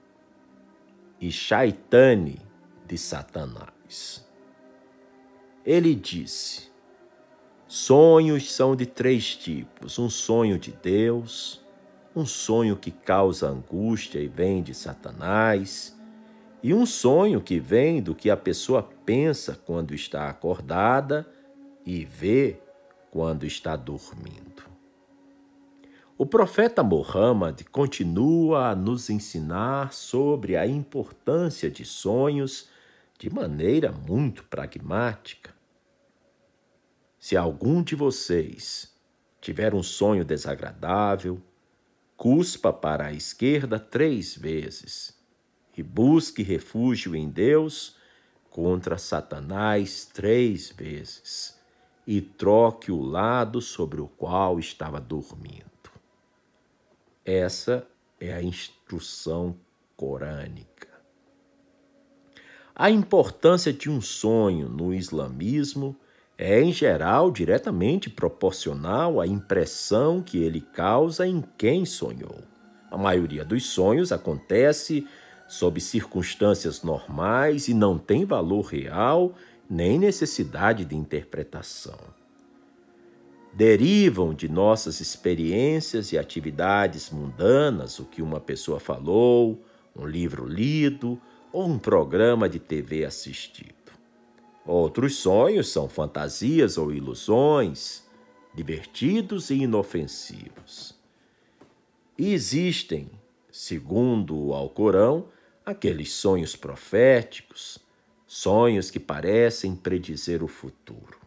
e 1.19 1.31
Shaitani, 1.31 2.41
de 2.85 2.97
Satanás. 2.97 4.25
Ele 5.65 5.93
disse: 5.93 6.69
Sonhos 7.67 8.53
são 8.53 8.75
de 8.75 8.85
três 8.85 9.35
tipos: 9.35 9.99
um 9.99 10.09
sonho 10.09 10.57
de 10.57 10.71
Deus, 10.71 11.61
um 12.15 12.25
sonho 12.25 12.77
que 12.77 12.91
causa 12.91 13.49
angústia 13.49 14.19
e 14.19 14.27
vem 14.27 14.63
de 14.63 14.73
Satanás, 14.73 15.97
e 16.63 16.73
um 16.73 16.85
sonho 16.85 17.41
que 17.41 17.59
vem 17.59 18.01
do 18.01 18.15
que 18.15 18.29
a 18.29 18.37
pessoa 18.37 18.81
pensa 19.05 19.59
quando 19.65 19.93
está 19.93 20.29
acordada 20.29 21.27
e 21.85 22.05
vê 22.05 22.59
quando 23.11 23.45
está 23.45 23.75
dormindo. 23.75 24.56
O 26.19 26.25
profeta 26.25 26.81
Muhammad 26.81 27.61
continua 27.71 28.69
a 28.69 28.75
nos 28.75 29.07
ensinar 29.07 29.93
sobre 29.93 30.57
a 30.57 30.65
importância 30.65 31.69
de 31.69 31.85
sonhos 31.85 32.69
de 33.19 33.29
maneira 33.29 33.91
muito 33.91 34.43
pragmática. 34.45 35.53
Se 37.19 37.37
algum 37.37 37.83
de 37.83 37.93
vocês 37.93 38.95
tiver 39.39 39.75
um 39.75 39.83
sonho 39.83 40.25
desagradável, 40.25 41.39
cuspa 42.15 42.73
para 42.73 43.05
a 43.05 43.13
esquerda 43.13 43.79
três 43.79 44.35
vezes 44.35 45.15
e 45.77 45.83
busque 45.83 46.41
refúgio 46.41 47.15
em 47.15 47.29
Deus 47.29 47.95
contra 48.49 48.97
Satanás 48.97 50.09
três 50.11 50.71
vezes 50.71 51.59
e 52.07 52.21
troque 52.21 52.91
o 52.91 53.03
lado 53.03 53.61
sobre 53.61 54.01
o 54.01 54.07
qual 54.07 54.57
estava 54.57 54.99
dormindo. 54.99 55.76
Essa 57.27 57.85
é 58.21 58.33
a 58.33 58.41
instrução 58.41 59.57
corânica. 59.97 60.87
A 62.73 62.89
importância 62.89 63.73
de 63.73 63.89
um 63.89 63.99
sonho 63.99 64.69
no 64.69 64.93
islamismo 64.93 65.93
é, 66.37 66.61
em 66.61 66.71
geral, 66.71 67.29
diretamente 67.29 68.09
proporcional 68.09 69.19
à 69.19 69.27
impressão 69.27 70.21
que 70.21 70.37
ele 70.37 70.61
causa 70.61 71.27
em 71.27 71.43
quem 71.57 71.83
sonhou. 71.83 72.45
A 72.89 72.97
maioria 72.97 73.43
dos 73.43 73.65
sonhos 73.65 74.13
acontece 74.13 75.05
sob 75.49 75.81
circunstâncias 75.81 76.81
normais 76.81 77.67
e 77.67 77.73
não 77.73 77.97
tem 77.97 78.23
valor 78.23 78.67
real 78.67 79.35
nem 79.69 79.99
necessidade 79.99 80.85
de 80.85 80.95
interpretação. 80.95 81.99
Derivam 83.57 84.35
de 84.35 84.47
nossas 84.47 85.01
experiências 85.01 86.11
e 86.11 86.17
atividades 86.19 87.09
mundanas 87.09 87.97
o 87.97 88.05
que 88.05 88.21
uma 88.21 88.39
pessoa 88.39 88.79
falou, 88.79 89.65
um 89.95 90.05
livro 90.05 90.45
lido 90.45 91.19
ou 91.51 91.65
um 91.65 91.79
programa 91.79 92.47
de 92.47 92.59
TV 92.59 93.03
assistido. 93.03 93.73
Outros 94.63 95.15
sonhos 95.15 95.69
são 95.69 95.89
fantasias 95.89 96.77
ou 96.77 96.93
ilusões, 96.93 98.03
divertidos 98.53 99.49
e 99.49 99.55
inofensivos. 99.55 100.93
E 102.15 102.33
existem, 102.33 103.09
segundo 103.51 104.37
o 104.37 104.53
Alcorão, 104.53 105.29
aqueles 105.65 106.13
sonhos 106.13 106.55
proféticos, 106.55 107.79
sonhos 108.27 108.91
que 108.91 108.99
parecem 108.99 109.75
predizer 109.75 110.43
o 110.43 110.47
futuro. 110.47 111.17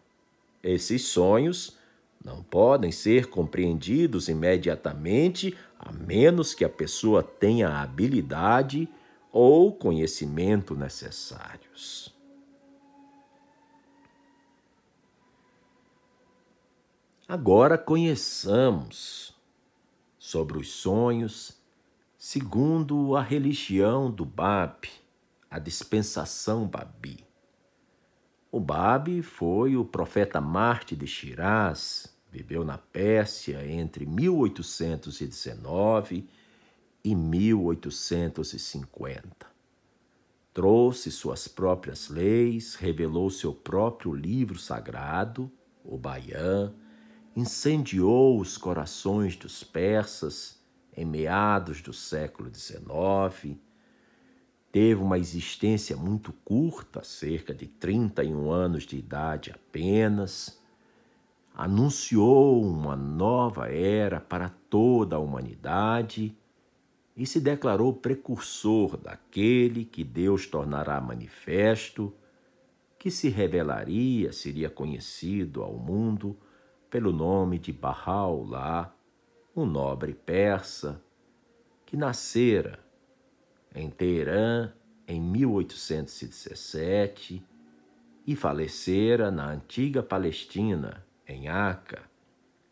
Esses 0.62 1.06
sonhos 1.06 1.79
não 2.22 2.42
podem 2.42 2.92
ser 2.92 3.26
compreendidos 3.28 4.28
imediatamente 4.28 5.56
a 5.78 5.90
menos 5.90 6.52
que 6.52 6.64
a 6.64 6.68
pessoa 6.68 7.22
tenha 7.22 7.68
a 7.68 7.82
habilidade 7.82 8.88
ou 9.32 9.72
conhecimento 9.72 10.74
necessários. 10.74 12.14
Agora 17.26 17.78
conheçamos 17.78 19.34
sobre 20.18 20.58
os 20.58 20.70
sonhos 20.70 21.56
segundo 22.18 23.16
a 23.16 23.22
religião 23.22 24.10
do 24.10 24.26
Bab, 24.26 24.86
a 25.50 25.58
dispensação 25.58 26.66
Babi. 26.66 27.24
O 28.52 28.58
Bab 28.58 29.22
foi 29.22 29.76
o 29.76 29.84
profeta 29.84 30.40
Marte 30.40 30.96
de 30.96 31.06
Shiraz, 31.06 32.09
viveu 32.30 32.64
na 32.64 32.78
Pérsia 32.78 33.66
entre 33.66 34.06
1819 34.06 36.28
e 37.02 37.14
1850. 37.14 39.48
Trouxe 40.52 41.10
suas 41.10 41.48
próprias 41.48 42.08
leis, 42.08 42.74
revelou 42.74 43.30
seu 43.30 43.54
próprio 43.54 44.12
livro 44.12 44.58
sagrado, 44.58 45.50
o 45.84 45.96
Bayan, 45.96 46.74
incendiou 47.36 48.38
os 48.38 48.58
corações 48.58 49.36
dos 49.36 49.64
persas 49.64 50.60
em 50.96 51.04
meados 51.04 51.80
do 51.80 51.92
século 51.92 52.52
XIX, 52.52 53.56
teve 54.72 55.00
uma 55.00 55.18
existência 55.18 55.96
muito 55.96 56.32
curta, 56.44 57.02
cerca 57.02 57.54
de 57.54 57.66
31 57.66 58.50
anos 58.50 58.84
de 58.84 58.96
idade 58.96 59.50
apenas, 59.50 60.59
anunciou 61.54 62.62
uma 62.62 62.96
nova 62.96 63.68
era 63.68 64.20
para 64.20 64.48
toda 64.48 65.16
a 65.16 65.18
humanidade 65.18 66.34
e 67.16 67.26
se 67.26 67.40
declarou 67.40 67.92
precursor 67.92 68.96
daquele 68.96 69.84
que 69.84 70.02
Deus 70.02 70.46
tornará 70.46 70.98
manifesto, 71.00 72.14
que 72.98 73.10
se 73.10 73.28
revelaria, 73.28 74.32
seria 74.32 74.70
conhecido 74.70 75.62
ao 75.62 75.74
mundo 75.74 76.36
pelo 76.88 77.12
nome 77.12 77.58
de 77.58 77.72
Bahá'u'lláh, 77.72 78.90
um 79.54 79.66
nobre 79.66 80.14
persa 80.14 81.02
que 81.84 81.96
nascera 81.96 82.78
em 83.74 83.90
Teherã 83.90 84.72
em 85.06 85.20
1817 85.20 87.44
e 88.26 88.36
falecera 88.36 89.30
na 89.30 89.50
antiga 89.50 90.02
Palestina, 90.02 91.04
em 91.30 91.48
Aca, 91.48 92.02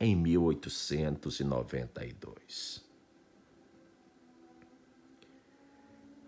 em 0.00 0.16
1892. 0.16 2.84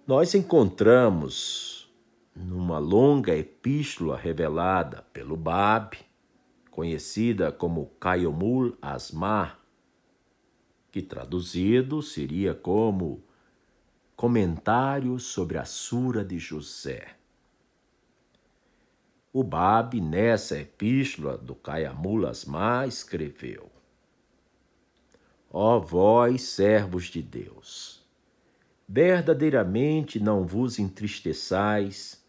Nós 0.07 0.35
encontramos 0.35 1.93
numa 2.35 2.79
longa 2.79 3.37
epístola 3.37 4.17
revelada 4.17 5.03
pelo 5.13 5.37
Bab, 5.37 5.99
conhecida 6.71 7.53
como 7.53 7.91
Kayomul 8.01 8.79
Asmar, 8.81 9.61
que 10.91 11.03
traduzido 11.03 12.01
seria 12.03 12.55
como 12.55 13.23
Comentário 14.17 15.19
sobre 15.19 15.59
a 15.59 15.65
Sura 15.65 16.25
de 16.25 16.39
José. 16.39 17.20
O 19.33 19.45
Bab, 19.45 20.01
nessa 20.01 20.59
epístola 20.59 21.39
do 21.39 21.55
Caiamulasmá, 21.55 22.85
escreveu: 22.87 23.71
Ó 25.49 25.79
vós, 25.79 26.43
servos 26.43 27.05
de 27.05 27.23
Deus, 27.23 28.05
verdadeiramente 28.89 30.19
não 30.19 30.45
vos 30.45 30.81
entristeçais 30.81 32.21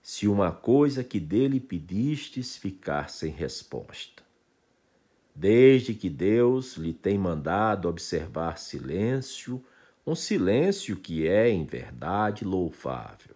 se 0.00 0.28
uma 0.28 0.52
coisa 0.52 1.02
que 1.02 1.18
dele 1.18 1.58
pedistes 1.58 2.56
ficar 2.56 3.10
sem 3.10 3.32
resposta. 3.32 4.22
Desde 5.34 5.94
que 5.94 6.08
Deus 6.08 6.76
lhe 6.76 6.92
tem 6.92 7.18
mandado 7.18 7.88
observar 7.88 8.56
silêncio, 8.56 9.64
um 10.06 10.14
silêncio 10.14 10.94
que 10.94 11.26
é, 11.26 11.50
em 11.50 11.64
verdade, 11.64 12.44
louvável. 12.44 13.34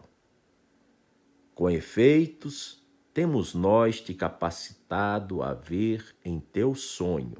Com 1.52 1.68
efeitos, 1.68 2.79
temos 3.12 3.54
nós 3.54 4.00
te 4.00 4.14
capacitado 4.14 5.42
a 5.42 5.54
ver 5.54 6.14
em 6.24 6.40
teu 6.40 6.74
sonho 6.74 7.36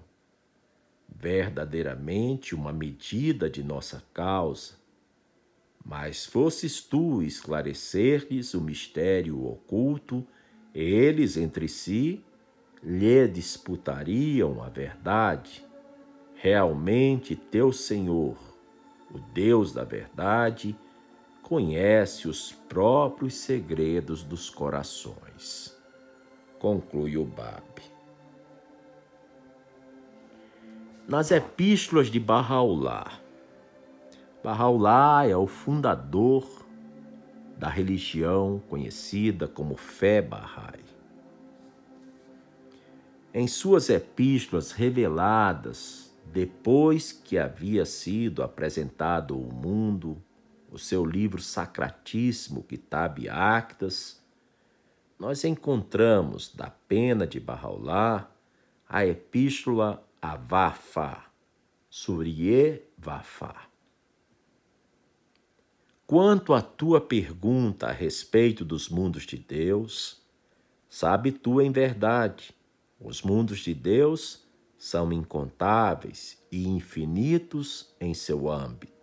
verdadeiramente 1.20 2.54
uma 2.54 2.72
medida 2.72 3.50
de 3.50 3.62
nossa 3.62 4.02
causa, 4.14 4.74
mas 5.84 6.24
fosses 6.24 6.80
tu 6.80 7.22
esclarecer-lhes 7.22 8.54
o 8.54 8.60
mistério 8.60 9.46
oculto, 9.46 10.26
eles 10.74 11.36
entre 11.36 11.68
si 11.68 12.24
lhe 12.82 13.28
disputariam 13.28 14.62
a 14.62 14.68
verdade. 14.68 15.64
Realmente 16.34 17.36
teu 17.36 17.70
Senhor, 17.70 18.38
o 19.12 19.18
Deus 19.18 19.72
da 19.72 19.84
verdade, 19.84 20.74
conhece 21.50 22.28
os 22.28 22.52
próprios 22.52 23.34
segredos 23.34 24.22
dos 24.22 24.48
corações. 24.48 25.76
Conclui 26.60 27.16
o 27.16 27.24
Bab. 27.24 27.82
Nas 31.08 31.32
epístolas 31.32 32.06
de 32.06 32.20
Bahá'u'lláh, 32.20 33.20
Bahá'u'lláh 34.44 35.28
é 35.28 35.36
o 35.36 35.48
fundador 35.48 36.46
da 37.58 37.68
religião 37.68 38.62
conhecida 38.68 39.48
como 39.48 39.74
Fé 39.74 40.22
Bahá'í. 40.22 40.84
Em 43.34 43.48
suas 43.48 43.90
epístolas 43.90 44.70
reveladas 44.70 46.16
depois 46.32 47.10
que 47.10 47.36
havia 47.36 47.84
sido 47.84 48.40
apresentado 48.40 49.34
ao 49.34 49.40
mundo 49.40 50.22
o 50.70 50.78
seu 50.78 51.04
livro 51.04 51.42
sacratíssimo 51.42 52.62
Kitab 52.62 53.28
Actas, 53.28 54.22
nós 55.18 55.44
encontramos 55.44 56.54
da 56.54 56.70
pena 56.70 57.26
de 57.26 57.40
Bahá'u'lláh 57.40 58.30
a 58.88 59.06
epístola 59.06 60.02
Avafá, 60.20 61.30
Surie 61.88 62.82
Vafá. 62.96 63.68
Quanto 66.06 66.52
à 66.52 66.60
tua 66.60 67.00
pergunta 67.00 67.86
a 67.86 67.92
respeito 67.92 68.64
dos 68.64 68.88
mundos 68.88 69.24
de 69.24 69.36
Deus, 69.36 70.20
sabe 70.88 71.30
tu 71.30 71.60
em 71.60 71.70
verdade, 71.70 72.52
os 72.98 73.22
mundos 73.22 73.60
de 73.60 73.72
Deus 73.74 74.44
são 74.76 75.12
incontáveis 75.12 76.42
e 76.50 76.66
infinitos 76.66 77.94
em 78.00 78.12
seu 78.12 78.50
âmbito. 78.50 78.99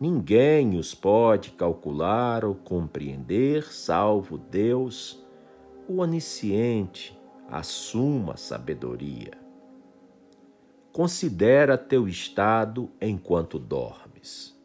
Ninguém 0.00 0.76
os 0.78 0.94
pode 0.94 1.50
calcular 1.50 2.44
ou 2.44 2.54
compreender, 2.54 3.64
salvo 3.72 4.38
Deus, 4.38 5.24
o 5.88 5.98
onisciente, 5.98 7.18
a 7.48 7.62
suma 7.62 8.36
sabedoria. 8.36 9.32
Considera 10.92 11.76
teu 11.76 12.06
estado 12.08 12.90
enquanto 13.00 13.58
dormes 13.58 14.58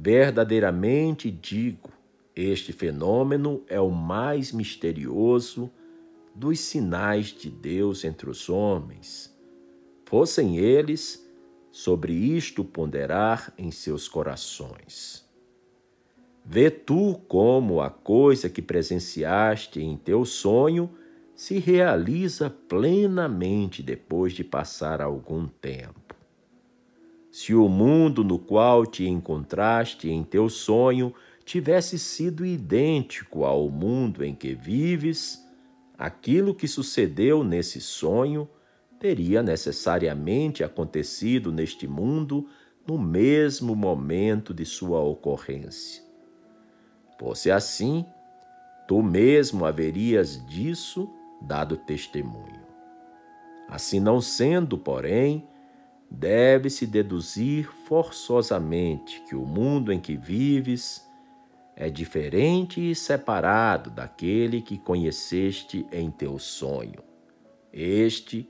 Verdadeiramente 0.00 1.28
digo, 1.28 1.90
este 2.36 2.72
fenômeno 2.72 3.64
é 3.66 3.80
o 3.80 3.90
mais 3.90 4.52
misterioso 4.52 5.72
dos 6.32 6.60
sinais 6.60 7.26
de 7.26 7.50
Deus 7.50 8.04
entre 8.04 8.30
os 8.30 8.48
homens. 8.48 9.36
Fossem 10.04 10.56
eles 10.56 11.27
sobre 11.78 12.12
isto 12.12 12.64
ponderar 12.64 13.54
em 13.56 13.70
seus 13.70 14.08
corações. 14.08 15.24
Vê 16.44 16.72
tu 16.72 17.20
como 17.28 17.80
a 17.80 17.88
coisa 17.88 18.50
que 18.50 18.60
presenciaste 18.60 19.80
em 19.80 19.96
teu 19.96 20.24
sonho 20.24 20.90
se 21.36 21.60
realiza 21.60 22.50
plenamente 22.50 23.80
depois 23.80 24.32
de 24.32 24.42
passar 24.42 25.00
algum 25.00 25.46
tempo. 25.46 26.16
Se 27.30 27.54
o 27.54 27.68
mundo 27.68 28.24
no 28.24 28.40
qual 28.40 28.84
te 28.84 29.06
encontraste 29.06 30.10
em 30.10 30.24
teu 30.24 30.48
sonho 30.48 31.14
tivesse 31.44 31.96
sido 31.96 32.44
idêntico 32.44 33.44
ao 33.44 33.70
mundo 33.70 34.24
em 34.24 34.34
que 34.34 34.52
vives, 34.52 35.46
aquilo 35.96 36.56
que 36.56 36.66
sucedeu 36.66 37.44
nesse 37.44 37.80
sonho 37.80 38.48
teria 38.98 39.42
necessariamente 39.42 40.64
acontecido 40.64 41.52
neste 41.52 41.86
mundo 41.86 42.48
no 42.86 42.98
mesmo 42.98 43.76
momento 43.76 44.52
de 44.54 44.64
sua 44.64 45.00
ocorrência. 45.00 46.02
Fosse 47.18 47.50
assim, 47.50 48.04
tu 48.86 49.02
mesmo 49.02 49.64
haverias 49.64 50.44
disso 50.46 51.08
dado 51.42 51.76
testemunho. 51.76 52.66
Assim 53.68 54.00
não 54.00 54.20
sendo, 54.20 54.78
porém, 54.78 55.46
deve-se 56.10 56.86
deduzir 56.86 57.70
forçosamente 57.86 59.22
que 59.28 59.36
o 59.36 59.44
mundo 59.44 59.92
em 59.92 60.00
que 60.00 60.16
vives 60.16 61.06
é 61.76 61.90
diferente 61.90 62.90
e 62.90 62.94
separado 62.94 63.90
daquele 63.90 64.62
que 64.62 64.78
conheceste 64.78 65.86
em 65.92 66.10
teu 66.10 66.38
sonho. 66.38 67.02
Este 67.72 68.48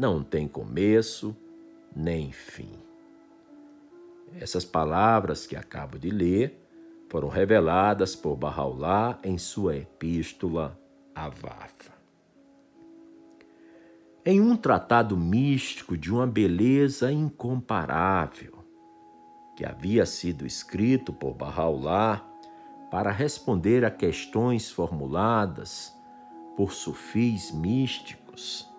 não 0.00 0.22
tem 0.22 0.48
começo 0.48 1.36
nem 1.94 2.32
fim. 2.32 2.72
Essas 4.40 4.64
palavras 4.64 5.46
que 5.46 5.54
acabo 5.54 5.98
de 5.98 6.08
ler 6.08 6.58
foram 7.10 7.28
reveladas 7.28 8.16
por 8.16 8.34
Bahá'u'lláh 8.34 9.18
em 9.22 9.36
sua 9.36 9.76
epístola 9.76 10.80
Avafa. 11.14 11.92
Em 14.24 14.40
um 14.40 14.56
tratado 14.56 15.18
místico 15.18 15.98
de 15.98 16.10
uma 16.10 16.26
beleza 16.26 17.12
incomparável, 17.12 18.64
que 19.54 19.66
havia 19.66 20.06
sido 20.06 20.46
escrito 20.46 21.12
por 21.12 21.34
Bahá'u'lláh 21.34 22.24
para 22.90 23.10
responder 23.10 23.84
a 23.84 23.90
questões 23.90 24.70
formuladas 24.70 25.94
por 26.56 26.72
sufis 26.72 27.52
místicos, 27.52 28.69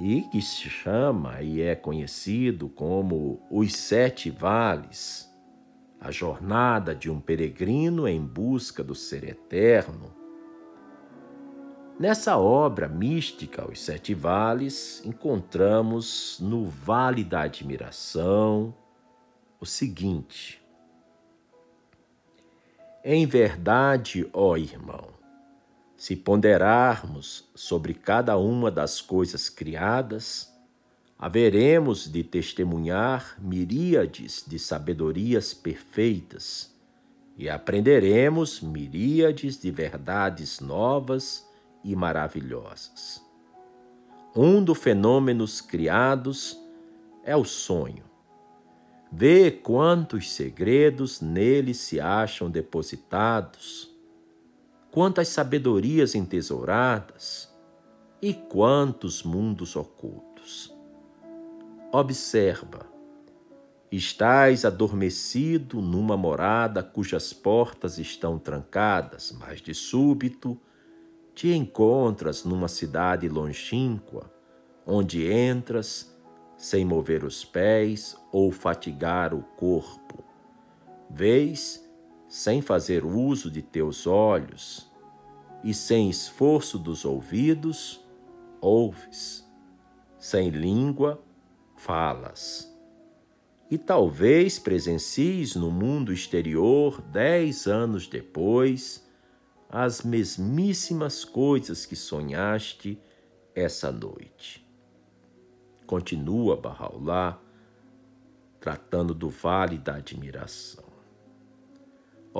e 0.00 0.22
que 0.22 0.40
se 0.40 0.68
chama 0.70 1.42
e 1.42 1.60
é 1.60 1.74
conhecido 1.74 2.68
como 2.68 3.40
Os 3.50 3.74
Sete 3.74 4.30
Vales, 4.30 5.28
a 6.00 6.10
jornada 6.10 6.94
de 6.94 7.10
um 7.10 7.20
peregrino 7.20 8.06
em 8.06 8.24
busca 8.24 8.84
do 8.84 8.94
ser 8.94 9.24
eterno, 9.24 10.18
Nessa 11.98 12.38
obra 12.38 12.86
mística, 12.86 13.68
Os 13.68 13.80
Sete 13.80 14.14
Vales, 14.14 15.02
encontramos 15.04 16.38
no 16.40 16.64
Vale 16.64 17.24
da 17.24 17.40
Admiração 17.40 18.72
o 19.60 19.66
seguinte: 19.66 20.64
Em 23.02 23.26
verdade, 23.26 24.30
ó 24.32 24.56
irmão, 24.56 25.08
se 25.98 26.14
ponderarmos 26.14 27.50
sobre 27.56 27.92
cada 27.92 28.38
uma 28.38 28.70
das 28.70 29.00
coisas 29.00 29.50
criadas, 29.50 30.48
haveremos 31.18 32.10
de 32.10 32.22
testemunhar 32.22 33.36
miríades 33.40 34.44
de 34.46 34.60
sabedorias 34.60 35.52
perfeitas 35.52 36.72
e 37.36 37.50
aprenderemos 37.50 38.60
miríades 38.60 39.60
de 39.60 39.72
verdades 39.72 40.60
novas 40.60 41.44
e 41.82 41.96
maravilhosas. 41.96 43.20
Um 44.36 44.62
dos 44.62 44.78
fenômenos 44.78 45.60
criados 45.60 46.56
é 47.24 47.36
o 47.36 47.44
sonho. 47.44 48.04
Vê 49.10 49.50
quantos 49.50 50.30
segredos 50.30 51.20
nele 51.20 51.74
se 51.74 51.98
acham 51.98 52.48
depositados, 52.48 53.87
quantas 54.98 55.28
sabedorias 55.28 56.16
entesouradas 56.16 57.56
e 58.20 58.34
quantos 58.34 59.22
mundos 59.22 59.76
ocultos. 59.76 60.76
Observa, 61.92 62.84
estás 63.92 64.64
adormecido 64.64 65.80
numa 65.80 66.16
morada 66.16 66.82
cujas 66.82 67.32
portas 67.32 68.00
estão 68.00 68.40
trancadas, 68.40 69.32
mas 69.38 69.60
de 69.60 69.72
súbito 69.72 70.60
te 71.32 71.54
encontras 71.54 72.42
numa 72.42 72.66
cidade 72.66 73.28
longínqua, 73.28 74.28
onde 74.84 75.32
entras 75.32 76.12
sem 76.56 76.84
mover 76.84 77.22
os 77.22 77.44
pés 77.44 78.16
ou 78.32 78.50
fatigar 78.50 79.32
o 79.32 79.44
corpo. 79.56 80.24
Vês 81.08 81.88
sem 82.28 82.60
fazer 82.60 83.04
uso 83.04 83.48
de 83.48 83.62
teus 83.62 84.04
olhos 84.04 84.87
e 85.62 85.74
sem 85.74 86.08
esforço 86.08 86.78
dos 86.78 87.04
ouvidos, 87.04 88.00
ouves. 88.60 89.46
Sem 90.18 90.50
língua, 90.50 91.22
falas. 91.76 92.68
E 93.70 93.76
talvez 93.76 94.58
presencies 94.58 95.54
no 95.54 95.70
mundo 95.70 96.12
exterior 96.12 97.00
dez 97.02 97.66
anos 97.66 98.06
depois 98.06 99.06
as 99.68 100.02
mesmíssimas 100.02 101.24
coisas 101.24 101.84
que 101.84 101.94
sonhaste 101.94 102.98
essa 103.54 103.92
noite. 103.92 104.66
Continua 105.86 106.56
Bahá'u'lláh 106.56 107.38
tratando 108.60 109.14
do 109.14 109.28
vale 109.28 109.78
da 109.78 109.96
admiração. 109.96 110.87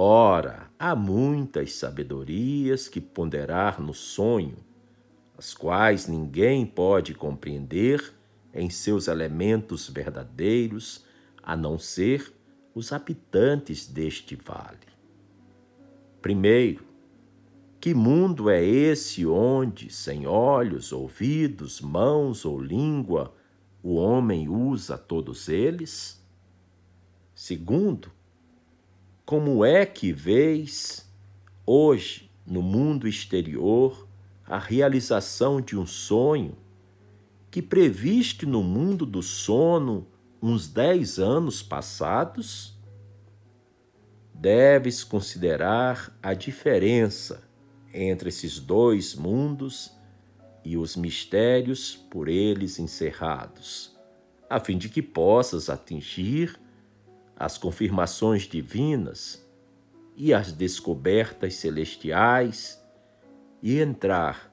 Ora, 0.00 0.70
há 0.78 0.94
muitas 0.94 1.72
sabedorias 1.72 2.86
que 2.86 3.00
ponderar 3.00 3.82
no 3.82 3.92
sonho, 3.92 4.58
as 5.36 5.52
quais 5.52 6.06
ninguém 6.06 6.64
pode 6.64 7.14
compreender 7.14 8.14
em 8.54 8.70
seus 8.70 9.08
elementos 9.08 9.88
verdadeiros, 9.88 11.04
a 11.42 11.56
não 11.56 11.80
ser 11.80 12.32
os 12.76 12.92
habitantes 12.92 13.88
deste 13.88 14.36
vale. 14.36 14.86
Primeiro, 16.22 16.84
que 17.80 17.92
mundo 17.92 18.48
é 18.48 18.64
esse 18.64 19.26
onde, 19.26 19.92
sem 19.92 20.28
olhos, 20.28 20.92
ouvidos, 20.92 21.80
mãos 21.80 22.44
ou 22.44 22.60
língua, 22.60 23.34
o 23.82 23.96
homem 23.96 24.48
usa 24.48 24.96
todos 24.96 25.48
eles? 25.48 26.24
Segundo, 27.34 28.12
como 29.28 29.62
é 29.62 29.84
que 29.84 30.10
vês 30.10 31.06
hoje, 31.66 32.30
no 32.46 32.62
mundo 32.62 33.06
exterior, 33.06 34.08
a 34.46 34.58
realização 34.58 35.60
de 35.60 35.76
um 35.76 35.84
sonho 35.84 36.56
que 37.50 37.60
previste 37.60 38.46
no 38.46 38.62
mundo 38.62 39.04
do 39.04 39.22
sono 39.22 40.06
uns 40.40 40.66
dez 40.66 41.18
anos 41.18 41.62
passados? 41.62 42.74
Deves 44.32 45.04
considerar 45.04 46.18
a 46.22 46.32
diferença 46.32 47.46
entre 47.92 48.30
esses 48.30 48.58
dois 48.58 49.14
mundos 49.14 49.92
e 50.64 50.74
os 50.78 50.96
mistérios 50.96 51.94
por 51.94 52.28
eles 52.28 52.78
encerrados, 52.78 53.94
a 54.48 54.58
fim 54.58 54.78
de 54.78 54.88
que 54.88 55.02
possas 55.02 55.68
atingir 55.68 56.58
as 57.38 57.56
confirmações 57.56 58.42
divinas 58.42 59.46
e 60.16 60.34
as 60.34 60.50
descobertas 60.50 61.54
celestiais 61.54 62.82
e 63.62 63.78
entrar 63.78 64.52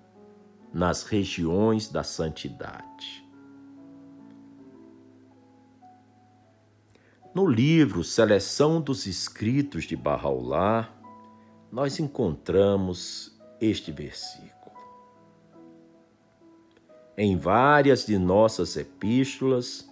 nas 0.72 1.02
regiões 1.04 1.90
da 1.90 2.04
santidade. 2.04 3.26
No 7.34 7.48
livro 7.48 8.04
Seleção 8.04 8.80
dos 8.80 9.08
Escritos 9.08 9.86
de 9.86 9.98
Bahá'u'lláh, 9.98 10.88
nós 11.72 12.00
encontramos 12.00 13.36
este 13.60 13.92
versículo. 13.92 14.76
Em 17.18 17.36
várias 17.36 18.06
de 18.06 18.18
nossas 18.20 18.78
epístolas, 18.78 19.90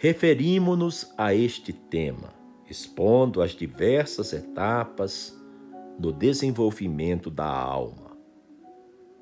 referimos-nos 0.00 1.12
a 1.18 1.34
este 1.34 1.74
tema, 1.74 2.32
expondo 2.70 3.42
as 3.42 3.50
diversas 3.50 4.32
etapas 4.32 5.38
do 5.98 6.10
desenvolvimento 6.10 7.30
da 7.30 7.44
alma. 7.44 8.16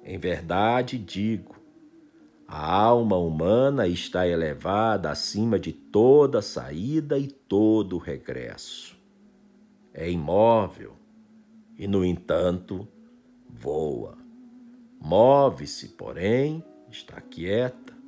Em 0.05 0.16
verdade, 0.18 0.97
digo, 0.97 1.57
a 2.47 2.72
alma 2.72 3.16
humana 3.16 3.89
está 3.89 4.29
elevada 4.29 5.11
acima 5.11 5.59
de 5.59 5.72
toda 5.72 6.41
saída 6.41 7.18
e 7.18 7.26
todo 7.26 7.99
regresso. 7.99 8.97
É 9.93 10.09
imóvel, 10.09 10.93
e, 11.76 11.89
no 11.89 12.05
entanto, 12.05 12.87
voa. 13.51 14.16
Move-se, 15.01 15.89
porém, 15.89 16.62
está 16.89 17.20
quieta. 17.20 17.99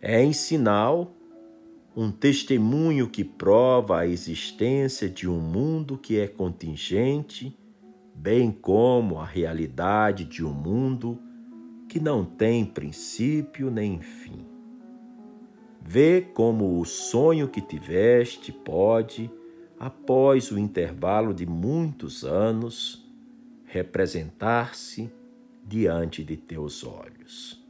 É 0.00 0.24
em 0.24 0.32
sinal 0.32 1.14
um 1.94 2.10
testemunho 2.10 3.08
que 3.08 3.22
prova 3.22 4.00
a 4.00 4.06
existência 4.06 5.08
de 5.08 5.28
um 5.28 5.38
mundo 5.38 5.98
que 5.98 6.18
é 6.18 6.26
contingente, 6.26 7.56
bem 8.14 8.50
como 8.50 9.18
a 9.18 9.26
realidade 9.26 10.24
de 10.24 10.44
um 10.44 10.52
mundo 10.52 11.20
que 11.88 12.00
não 12.00 12.24
tem 12.24 12.64
princípio 12.64 13.70
nem 13.70 14.00
fim. 14.00 14.46
Vê 15.84 16.22
como 16.22 16.80
o 16.80 16.84
sonho 16.86 17.48
que 17.48 17.60
tiveste 17.60 18.52
pode 18.52 19.30
após 19.78 20.50
o 20.50 20.58
intervalo 20.58 21.34
de 21.34 21.44
muitos 21.44 22.24
anos, 22.24 23.04
representar-se 23.66 25.12
diante 25.66 26.24
de 26.24 26.36
teus 26.36 26.84
olhos. 26.84 27.61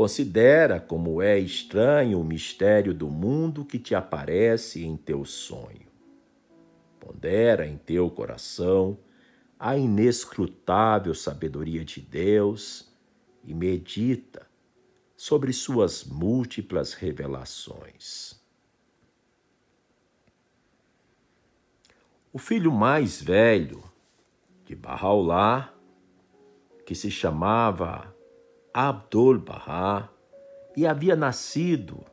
Considera 0.00 0.80
como 0.80 1.20
é 1.20 1.38
estranho 1.38 2.18
o 2.18 2.24
mistério 2.24 2.94
do 2.94 3.10
mundo 3.10 3.66
que 3.66 3.78
te 3.78 3.94
aparece 3.94 4.82
em 4.82 4.96
teu 4.96 5.26
sonho. 5.26 5.86
Pondera 6.98 7.66
em 7.66 7.76
teu 7.76 8.10
coração 8.10 8.98
a 9.58 9.76
inescrutável 9.76 11.14
sabedoria 11.14 11.84
de 11.84 12.00
Deus 12.00 12.90
e 13.44 13.52
medita 13.52 14.46
sobre 15.14 15.52
suas 15.52 16.02
múltiplas 16.02 16.94
revelações. 16.94 18.40
O 22.32 22.38
filho 22.38 22.72
mais 22.72 23.20
velho 23.20 23.84
de 24.64 24.74
Bahá'u'lláh, 24.74 25.74
que 26.86 26.94
se 26.94 27.10
chamava 27.10 28.18
Abdul-Bahá 28.72 30.08
e 30.76 30.86
havia 30.86 31.16
nascido 31.16 32.04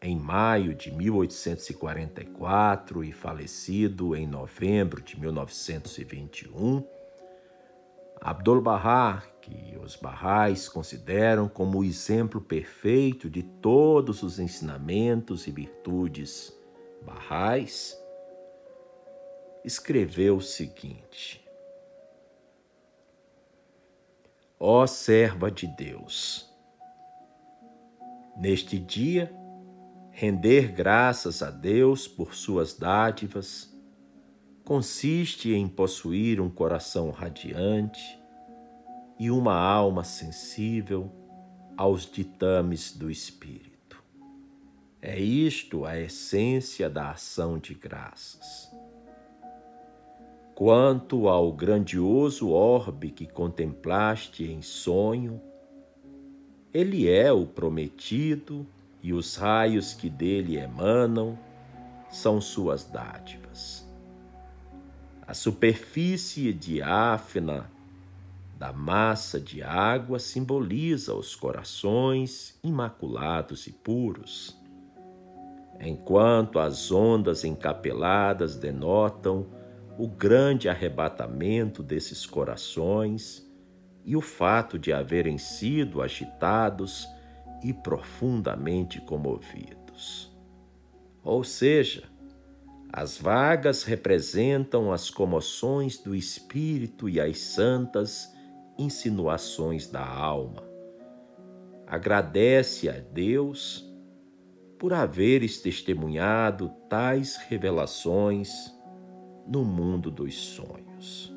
em 0.00 0.16
maio 0.16 0.74
de 0.74 0.90
1844 0.90 3.04
e 3.04 3.12
falecido 3.12 4.16
em 4.16 4.26
novembro 4.26 5.02
de 5.02 5.20
1921, 5.20 6.82
Abdul-Bahá, 8.20 9.22
que 9.40 9.78
os 9.82 9.96
Bahais 9.96 10.68
consideram 10.68 11.48
como 11.48 11.78
o 11.78 11.84
exemplo 11.84 12.40
perfeito 12.40 13.30
de 13.30 13.42
todos 13.42 14.22
os 14.22 14.38
ensinamentos 14.38 15.46
e 15.46 15.52
virtudes 15.52 16.52
Bahais, 17.02 17.98
escreveu 19.64 20.36
o 20.36 20.42
seguinte: 20.42 21.47
Ó 24.60 24.86
serva 24.86 25.50
de 25.50 25.66
Deus, 25.66 26.52
neste 28.36 28.78
dia, 28.78 29.32
render 30.10 30.72
graças 30.72 31.42
a 31.42 31.50
Deus 31.50 32.08
por 32.08 32.34
suas 32.34 32.74
dádivas 32.74 33.78
consiste 34.68 35.54
em 35.54 35.66
possuir 35.66 36.42
um 36.42 36.50
coração 36.50 37.10
radiante 37.10 38.20
e 39.18 39.30
uma 39.30 39.54
alma 39.54 40.04
sensível 40.04 41.10
aos 41.74 42.04
ditames 42.04 42.92
do 42.94 43.10
Espírito. 43.10 44.04
É 45.00 45.18
isto 45.18 45.86
a 45.86 45.98
essência 45.98 46.90
da 46.90 47.12
ação 47.12 47.58
de 47.58 47.72
graças. 47.72 48.67
Quanto 50.58 51.28
ao 51.28 51.52
grandioso 51.52 52.50
orbe 52.50 53.12
que 53.12 53.28
contemplaste 53.28 54.42
em 54.42 54.60
sonho, 54.60 55.40
ele 56.74 57.08
é 57.08 57.32
o 57.32 57.46
prometido 57.46 58.66
e 59.00 59.12
os 59.12 59.36
raios 59.36 59.94
que 59.94 60.10
dele 60.10 60.56
emanam 60.56 61.38
são 62.10 62.40
suas 62.40 62.82
dádivas. 62.82 63.88
A 65.24 65.32
superfície 65.32 66.52
diáfana 66.52 67.70
da 68.58 68.72
massa 68.72 69.38
de 69.38 69.62
água 69.62 70.18
simboliza 70.18 71.14
os 71.14 71.36
corações 71.36 72.58
imaculados 72.64 73.68
e 73.68 73.72
puros, 73.72 74.60
enquanto 75.78 76.58
as 76.58 76.90
ondas 76.90 77.44
encapeladas 77.44 78.56
denotam 78.56 79.56
o 79.98 80.06
grande 80.06 80.68
arrebatamento 80.68 81.82
desses 81.82 82.24
corações 82.24 83.44
e 84.04 84.16
o 84.16 84.20
fato 84.20 84.78
de 84.78 84.92
haverem 84.92 85.38
sido 85.38 86.00
agitados 86.00 87.08
e 87.64 87.72
profundamente 87.72 89.00
comovidos. 89.00 90.32
Ou 91.24 91.42
seja, 91.42 92.04
as 92.92 93.18
vagas 93.18 93.82
representam 93.82 94.92
as 94.92 95.10
comoções 95.10 95.98
do 95.98 96.14
espírito 96.14 97.08
e 97.08 97.20
as 97.20 97.36
santas 97.40 98.32
insinuações 98.78 99.88
da 99.88 100.06
alma. 100.06 100.62
Agradece 101.88 102.88
a 102.88 103.00
Deus 103.00 103.84
por 104.78 104.92
haveres 104.92 105.60
testemunhado 105.60 106.68
tais 106.88 107.36
revelações 107.48 108.77
no 109.48 109.64
mundo 109.64 110.10
dos 110.10 110.34
sonhos. 110.34 111.34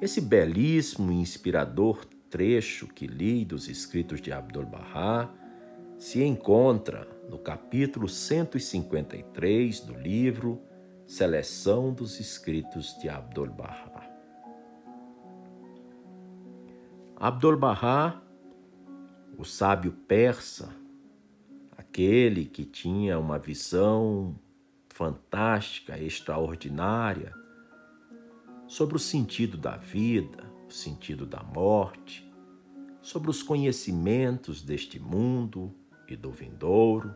Esse 0.00 0.20
belíssimo 0.20 1.10
e 1.10 1.14
inspirador 1.14 2.04
trecho 2.28 2.86
que 2.88 3.06
li 3.06 3.44
dos 3.44 3.68
escritos 3.68 4.20
de 4.20 4.32
Abdul-Bahá 4.32 5.32
se 5.98 6.22
encontra 6.22 7.08
no 7.30 7.38
capítulo 7.38 8.08
153 8.08 9.80
do 9.80 9.94
livro 9.94 10.60
Seleção 11.06 11.92
dos 11.92 12.20
Escritos 12.20 12.98
de 12.98 13.08
Abdul-Bahá. 13.08 14.10
Abdul-Bahá, 17.16 18.20
o 19.38 19.44
sábio 19.44 19.92
persa, 19.92 20.74
aquele 21.76 22.44
que 22.44 22.64
tinha 22.64 23.18
uma 23.18 23.38
visão 23.38 24.38
fantástica, 24.94 25.98
extraordinária 25.98 27.34
sobre 28.68 28.94
o 28.94 28.98
sentido 28.98 29.58
da 29.58 29.76
vida, 29.76 30.48
o 30.68 30.72
sentido 30.72 31.26
da 31.26 31.42
morte, 31.42 32.32
sobre 33.02 33.28
os 33.28 33.42
conhecimentos 33.42 34.62
deste 34.62 35.00
mundo 35.00 35.74
e 36.08 36.14
do 36.14 36.30
vindouro, 36.30 37.12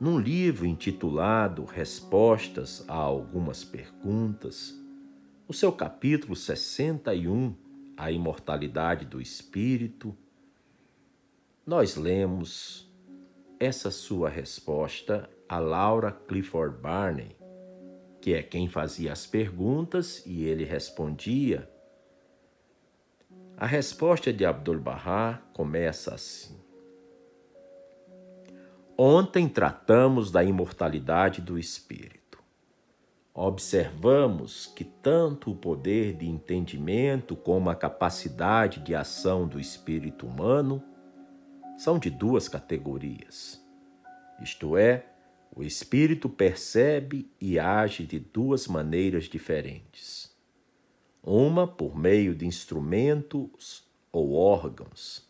num 0.00 0.18
livro 0.18 0.64
intitulado 0.64 1.62
Respostas 1.66 2.82
a 2.88 2.94
Algumas 2.94 3.62
Perguntas, 3.62 4.74
no 5.46 5.52
seu 5.52 5.70
capítulo 5.70 6.34
61, 6.34 7.54
A 7.98 8.10
Imortalidade 8.10 9.04
do 9.04 9.20
Espírito, 9.20 10.16
nós 11.66 11.96
lemos 11.96 12.90
essa 13.60 13.90
sua 13.90 14.30
resposta 14.30 15.28
a 15.48 15.58
Laura 15.58 16.12
Clifford 16.12 16.78
Barney, 16.78 17.36
que 18.20 18.34
é 18.34 18.42
quem 18.42 18.68
fazia 18.68 19.12
as 19.12 19.26
perguntas 19.26 20.24
e 20.26 20.44
ele 20.44 20.64
respondia. 20.64 21.70
A 23.56 23.66
resposta 23.66 24.32
de 24.32 24.44
Abdul-Bahá 24.44 25.40
começa 25.52 26.14
assim: 26.14 26.58
Ontem 28.98 29.48
tratamos 29.48 30.30
da 30.30 30.42
imortalidade 30.42 31.40
do 31.40 31.58
espírito. 31.58 32.16
Observamos 33.32 34.66
que 34.66 34.82
tanto 34.82 35.50
o 35.50 35.56
poder 35.56 36.14
de 36.14 36.26
entendimento 36.26 37.36
como 37.36 37.68
a 37.68 37.74
capacidade 37.74 38.80
de 38.80 38.94
ação 38.94 39.46
do 39.46 39.60
espírito 39.60 40.26
humano 40.26 40.82
são 41.76 41.98
de 41.98 42.08
duas 42.08 42.48
categorias. 42.48 43.62
Isto 44.40 44.76
é, 44.76 45.06
o 45.56 45.64
espírito 45.64 46.28
percebe 46.28 47.28
e 47.40 47.58
age 47.58 48.06
de 48.06 48.20
duas 48.20 48.68
maneiras 48.68 49.24
diferentes. 49.24 50.32
Uma 51.20 51.66
por 51.66 51.98
meio 51.98 52.32
de 52.32 52.46
instrumentos 52.46 53.84
ou 54.12 54.34
órgãos, 54.34 55.28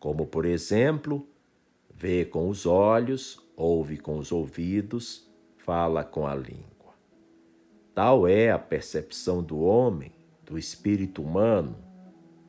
como 0.00 0.26
por 0.26 0.44
exemplo, 0.44 1.28
Vê 2.02 2.24
com 2.24 2.48
os 2.48 2.66
olhos, 2.66 3.38
ouve 3.56 3.96
com 3.96 4.18
os 4.18 4.32
ouvidos, 4.32 5.30
fala 5.58 6.02
com 6.02 6.26
a 6.26 6.34
língua. 6.34 6.96
Tal 7.94 8.26
é 8.26 8.50
a 8.50 8.58
percepção 8.58 9.40
do 9.40 9.60
homem, 9.60 10.10
do 10.44 10.58
espírito 10.58 11.22
humano, 11.22 11.76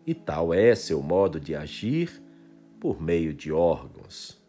e 0.07 0.15
tal 0.15 0.51
é 0.51 0.73
seu 0.73 1.03
modo 1.03 1.39
de 1.39 1.53
agir 1.53 2.19
por 2.79 2.99
meio 2.99 3.31
de 3.31 3.51
órgãos. 3.51 4.42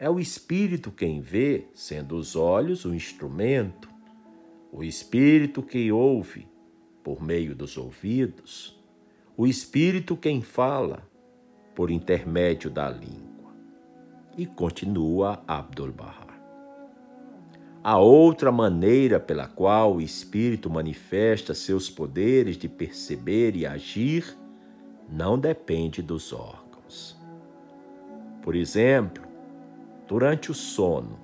É 0.00 0.08
o 0.08 0.18
espírito 0.18 0.90
quem 0.90 1.20
vê, 1.20 1.66
sendo 1.74 2.16
os 2.16 2.34
olhos 2.34 2.86
o 2.86 2.94
instrumento, 2.94 3.86
o 4.72 4.82
espírito 4.82 5.62
quem 5.62 5.92
ouve, 5.92 6.48
por 7.04 7.22
meio 7.22 7.54
dos 7.54 7.76
ouvidos, 7.76 8.82
o 9.36 9.46
espírito 9.46 10.16
quem 10.16 10.40
fala, 10.40 11.06
por 11.74 11.90
intermédio 11.90 12.70
da 12.70 12.88
língua 12.88 13.52
e 14.38 14.46
continua 14.46 15.44
Abdul-Bahá. 15.46 16.28
A 17.84 17.98
outra 17.98 18.50
maneira 18.50 19.20
pela 19.20 19.46
qual 19.46 19.96
o 19.96 20.00
espírito 20.00 20.70
manifesta 20.70 21.52
seus 21.52 21.90
poderes 21.90 22.56
de 22.56 22.70
perceber 22.70 23.54
e 23.54 23.66
agir 23.66 24.34
não 25.06 25.38
depende 25.38 26.00
dos 26.00 26.32
órgãos. 26.32 27.20
Por 28.40 28.56
exemplo, 28.56 29.29
durante 30.10 30.50
o 30.50 30.54
sono, 30.54 31.20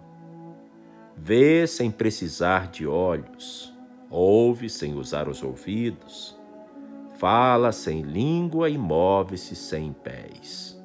vê 1.17 1.67
sem 1.67 1.91
precisar 1.91 2.71
de 2.71 2.87
olhos, 2.87 3.75
ouve 4.09 4.71
sem 4.71 4.95
usar 4.95 5.29
os 5.29 5.43
ouvidos, 5.43 6.39
fala 7.19 7.73
sem 7.73 8.03
língua 8.03 8.71
e 8.71 8.79
move-se 8.79 9.57
sem 9.57 9.93
pés. 9.93 10.81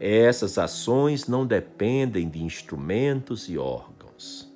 Essas 0.00 0.56
ações 0.56 1.28
não 1.28 1.46
dependem 1.46 2.26
de 2.26 2.42
instrumentos 2.42 3.50
e 3.50 3.58
órgãos. 3.58 4.50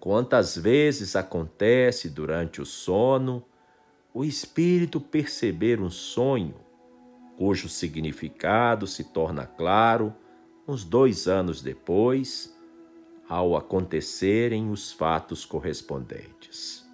Quantas 0.00 0.56
vezes 0.56 1.14
acontece 1.14 2.08
durante 2.08 2.62
o 2.62 2.64
sono 2.64 3.44
o 4.14 4.24
espírito 4.24 4.98
perceber 4.98 5.78
um 5.78 5.90
sonho, 5.90 6.54
cujo 7.36 7.68
significado 7.68 8.86
se 8.86 9.04
torna 9.04 9.44
claro 9.44 10.16
uns 10.66 10.84
dois 10.84 11.26
anos 11.26 11.60
depois, 11.60 12.56
ao 13.28 13.56
acontecerem 13.56 14.70
os 14.70 14.92
fatos 14.92 15.44
correspondentes. 15.44 16.86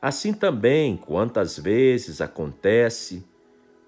Assim 0.00 0.32
também, 0.32 0.96
quantas 0.96 1.58
vezes 1.58 2.20
acontece 2.20 3.24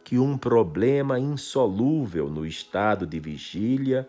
que 0.04 0.18
um 0.18 0.38
problema 0.38 1.18
insolúvel 1.18 2.28
no 2.28 2.46
estado 2.46 3.06
de 3.06 3.18
vigília 3.18 4.08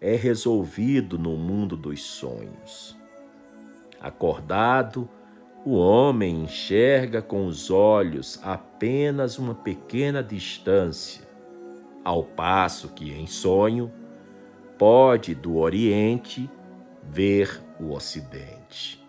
é 0.00 0.16
resolvido 0.16 1.18
no 1.18 1.36
mundo 1.36 1.76
dos 1.76 2.00
sonhos. 2.02 2.96
Acordado, 4.00 5.08
o 5.64 5.74
homem 5.74 6.42
enxerga 6.42 7.22
com 7.22 7.46
os 7.46 7.70
olhos 7.70 8.40
apenas 8.42 9.38
uma 9.38 9.54
pequena 9.54 10.22
distância, 10.22 11.21
ao 12.04 12.24
passo 12.24 12.88
que 12.90 13.12
em 13.12 13.26
sonho 13.26 13.92
pode 14.78 15.34
do 15.34 15.56
Oriente 15.56 16.50
ver 17.02 17.62
o 17.80 17.92
Ocidente. 17.92 19.02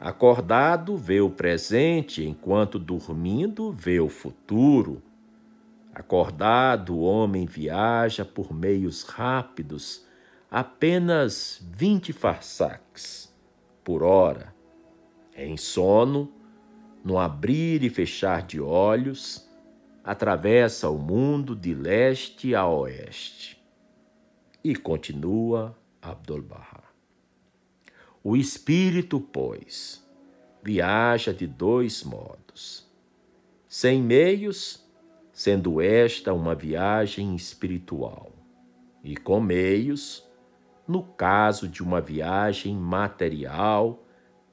Acordado, 0.00 0.96
vê 0.96 1.20
o 1.20 1.30
presente, 1.30 2.24
enquanto 2.24 2.78
dormindo, 2.78 3.72
vê 3.72 3.98
o 4.00 4.08
futuro 4.08 5.02
Acordado, 5.96 6.94
o 6.94 7.00
homem 7.00 7.46
viaja 7.46 8.22
por 8.22 8.52
meios 8.52 9.02
rápidos, 9.02 10.04
apenas 10.50 11.66
20 11.74 12.12
farsaques 12.12 13.34
por 13.82 14.02
hora. 14.02 14.54
Em 15.34 15.56
sono, 15.56 16.30
no 17.02 17.18
abrir 17.18 17.82
e 17.82 17.88
fechar 17.88 18.42
de 18.42 18.60
olhos, 18.60 19.45
atravessa 20.06 20.88
o 20.88 20.96
mundo 20.96 21.56
de 21.56 21.74
leste 21.74 22.54
a 22.54 22.64
oeste. 22.64 23.60
E 24.62 24.76
continua 24.76 25.76
Abdul-Bahá. 26.00 26.84
O 28.22 28.36
espírito, 28.36 29.18
pois, 29.20 30.08
viaja 30.62 31.34
de 31.34 31.48
dois 31.48 32.04
modos: 32.04 32.88
sem 33.68 34.00
meios 34.00 34.86
sendo 35.32 35.82
esta 35.82 36.32
uma 36.32 36.54
viagem 36.54 37.34
espiritual, 37.34 38.32
e 39.04 39.14
com 39.16 39.38
meios, 39.40 40.26
no 40.88 41.02
caso 41.02 41.68
de 41.68 41.82
uma 41.82 42.00
viagem 42.00 42.74
material, 42.74 44.02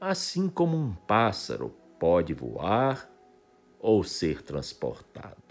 assim 0.01 0.49
como 0.49 0.75
um 0.75 0.93
pássaro 0.93 1.73
pode 1.97 2.33
voar 2.33 3.09
ou 3.79 4.01
ser 4.03 4.41
transportado. 4.41 5.42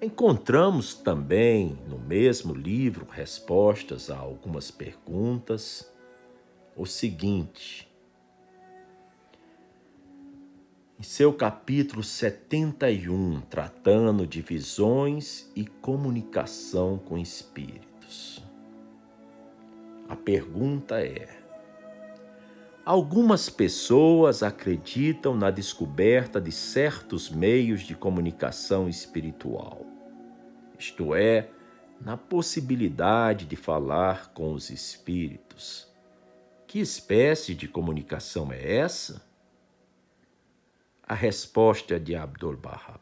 Encontramos 0.00 0.92
também 0.92 1.78
no 1.88 1.98
mesmo 1.98 2.52
livro 2.52 3.06
respostas 3.10 4.10
a 4.10 4.18
algumas 4.18 4.70
perguntas 4.70 5.90
o 6.76 6.84
seguinte: 6.84 7.90
em 11.00 11.02
seu 11.02 11.32
capítulo 11.32 12.02
71, 12.02 13.40
tratando 13.48 14.26
de 14.26 14.42
visões 14.42 15.50
e 15.56 15.64
comunicação 15.64 16.98
com 16.98 17.16
espíritos. 17.16 18.42
A 20.08 20.14
pergunta 20.14 21.00
é: 21.00 21.45
Algumas 22.86 23.50
pessoas 23.50 24.42
acreditam 24.42 25.36
na 25.36 25.50
descoberta 25.50 26.40
de 26.40 26.52
certos 26.52 27.28
meios 27.28 27.82
de 27.82 27.94
comunicação 27.94 28.88
espiritual, 28.88 29.84
isto 30.78 31.12
é, 31.12 31.50
na 32.00 32.16
possibilidade 32.16 33.44
de 33.44 33.56
falar 33.56 34.32
com 34.32 34.52
os 34.52 34.70
espíritos. 34.70 35.92
Que 36.66 36.78
espécie 36.78 37.54
de 37.54 37.66
comunicação 37.66 38.52
é 38.52 38.76
essa? 38.76 39.26
a 41.08 41.14
resposta 41.14 42.00
de 42.00 42.16
Abdul-Bahá. 42.16 42.98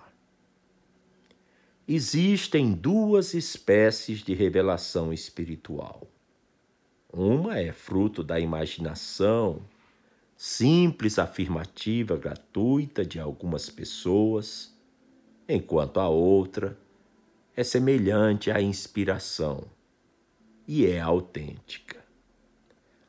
existem 1.89 2.73
duas 2.75 3.33
espécies 3.33 4.19
de 4.19 4.35
revelação 4.35 5.11
espiritual. 5.11 6.07
Uma 7.11 7.59
é 7.59 7.73
fruto 7.73 8.23
da 8.23 8.39
imaginação, 8.39 9.63
simples 10.47 11.19
afirmativa 11.19 12.19
gratuita 12.19 13.03
de 13.03 13.19
algumas 13.19 13.71
pessoas, 13.71 14.77
enquanto 15.49 15.99
a 15.99 16.11
outra 16.11 16.79
é 17.57 17.65
semelhante 17.65 18.51
à 18.51 18.61
inspiração 18.61 19.65
e 20.69 20.85
é 20.85 21.01
autêntica. 21.01 22.05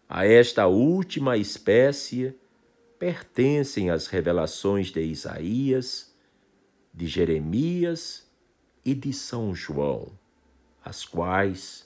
A 0.07 0.25
esta 0.25 0.67
última 0.67 1.35
espécie 1.35 2.33
pertencem 2.97 3.89
as 3.89 4.07
revelações 4.07 4.87
de 4.87 5.01
Isaías, 5.01 6.15
de 6.93 7.05
Jeremias 7.05 8.25
e 8.85 8.95
de 8.95 9.11
São 9.11 9.53
João, 9.53 10.09
as 10.81 11.03
quais 11.03 11.85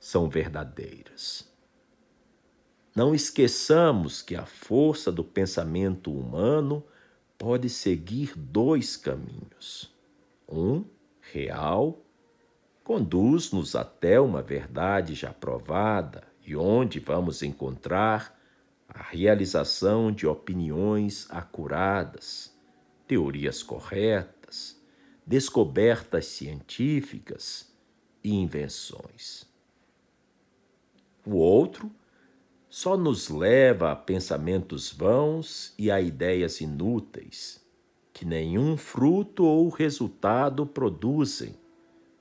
são 0.00 0.28
verdadeiras. 0.28 1.49
Não 2.94 3.14
esqueçamos 3.14 4.20
que 4.20 4.34
a 4.34 4.44
força 4.44 5.12
do 5.12 5.22
pensamento 5.22 6.12
humano 6.12 6.84
pode 7.38 7.68
seguir 7.68 8.36
dois 8.36 8.96
caminhos. 8.96 9.94
Um, 10.48 10.84
real, 11.20 12.02
conduz-nos 12.82 13.76
até 13.76 14.20
uma 14.20 14.42
verdade 14.42 15.14
já 15.14 15.32
provada 15.32 16.24
e 16.44 16.56
onde 16.56 16.98
vamos 16.98 17.42
encontrar 17.42 18.36
a 18.88 19.02
realização 19.02 20.10
de 20.10 20.26
opiniões 20.26 21.28
acuradas, 21.30 22.52
teorias 23.06 23.62
corretas, 23.62 24.76
descobertas 25.24 26.26
científicas 26.26 27.72
e 28.24 28.34
invenções. 28.34 29.46
O 31.24 31.36
outro 31.36 31.90
só 32.70 32.96
nos 32.96 33.28
leva 33.28 33.90
a 33.90 33.96
pensamentos 33.96 34.92
vãos 34.92 35.74
e 35.76 35.90
a 35.90 36.00
ideias 36.00 36.60
inúteis, 36.60 37.60
que 38.12 38.24
nenhum 38.24 38.76
fruto 38.76 39.44
ou 39.44 39.68
resultado 39.68 40.64
produzem, 40.64 41.56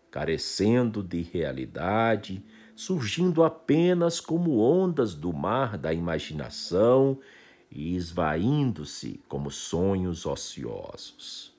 carecendo 0.10 1.04
de 1.04 1.22
realidade, 1.22 2.44
surgindo 2.76 3.44
apenas 3.44 4.20
como 4.20 4.58
ondas 4.58 5.14
do 5.14 5.32
mar 5.32 5.78
da 5.78 5.94
imaginação 5.94 7.20
e 7.70 7.96
esvaindo-se 7.96 9.22
como 9.28 9.52
sonhos 9.52 10.26
ociosos. 10.26 11.56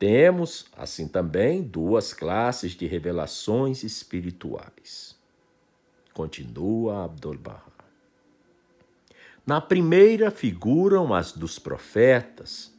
Temos, 0.00 0.66
assim 0.76 1.06
também, 1.06 1.62
duas 1.62 2.12
classes 2.12 2.72
de 2.72 2.88
revelações 2.88 3.84
espirituais 3.84 5.19
Continua 6.12 7.04
Abdul-Bahá. 7.04 7.70
Na 9.46 9.60
primeira 9.60 10.30
figuram 10.30 11.12
as 11.12 11.32
dos 11.32 11.58
profetas 11.58 12.72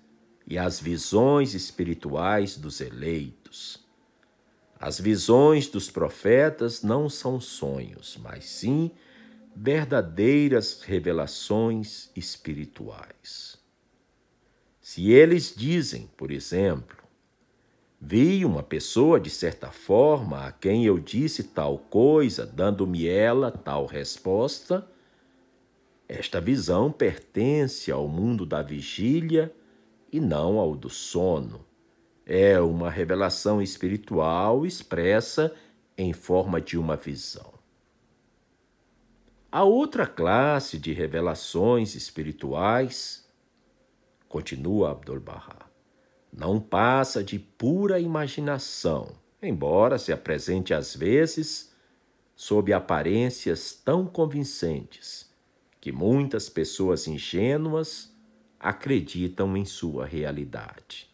e 0.48 0.58
as 0.58 0.80
visões 0.80 1.54
espirituais 1.54 2.56
dos 2.58 2.82
eleitos. 2.82 3.84
As 4.80 5.00
visões 5.00 5.68
dos 5.68 5.90
profetas 5.92 6.82
não 6.82 7.10
são 7.10 7.40
sonhos, 7.40 8.18
mas 8.22 8.46
sim 8.46 8.92
verdadeiras 9.56 10.82
revelações 10.82 12.10
espirituais. 12.16 13.58
Se 14.82 15.12
eles 15.12 15.54
dizem, 15.56 16.10
por 16.18 16.32
exemplo, 16.32 17.01
Vi 18.04 18.43
uma 18.43 18.64
pessoa, 18.64 19.20
de 19.20 19.30
certa 19.30 19.70
forma, 19.70 20.47
a 20.47 20.52
quem 20.52 20.84
eu 20.86 20.97
disse 20.97 21.43
tal 21.43 21.78
coisa, 21.78 22.47
dando-me 22.47 23.08
ela 23.08 23.52
tal 23.52 23.86
resposta. 23.86 24.88
Esta 26.10 26.41
visão 26.41 26.91
pertence 26.91 27.91
ao 27.91 28.08
mundo 28.08 28.43
da 28.43 28.64
vigília 28.64 29.54
e 30.12 30.20
não 30.20 30.58
ao 30.58 30.76
do 30.76 30.89
sono. 30.89 31.64
É 32.26 32.60
uma 32.60 32.89
revelação 32.89 33.62
espiritual 33.62 34.66
expressa 34.66 35.54
em 35.95 36.12
forma 36.12 36.60
de 36.60 36.80
uma 36.80 36.95
visão. 36.95 37.54
A 39.52 39.64
outra 39.64 40.08
classe 40.08 40.80
de 40.80 40.91
revelações 40.91 41.93
espirituais, 41.93 43.30
continua 44.28 44.91
Abdul-Bahá, 44.91 45.71
não 46.32 46.60
passa 46.60 47.24
de 47.24 47.38
pura 47.38 48.00
imaginação, 48.00 49.14
embora 49.42 49.98
se 49.98 50.14
apresente 50.14 50.74
às 50.74 50.96
vezes 50.96 51.72
sob 52.36 52.72
aparências 52.74 53.74
tão 53.74 54.06
convincentes 54.06 55.30
que 55.80 55.92
muitas 55.92 56.48
pessoas 56.48 57.08
ingênuas 57.08 58.16
acreditam 58.60 59.58
em 59.58 59.66
sua 59.66 60.06
realidade. 60.06 61.10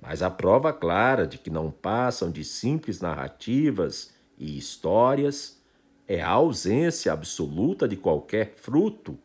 Mas 0.00 0.22
a 0.22 0.30
prova 0.30 0.72
clara 0.72 1.26
de 1.26 1.38
que 1.38 1.50
não 1.50 1.70
passam 1.70 2.30
de 2.30 2.44
simples 2.44 3.00
narrativas 3.00 4.14
e 4.38 4.58
histórias 4.58 5.60
é 6.06 6.20
a 6.20 6.30
ausência 6.30 7.12
absoluta 7.12 7.88
de 7.88 7.96
qualquer 7.96 8.54
fruto 8.56 9.18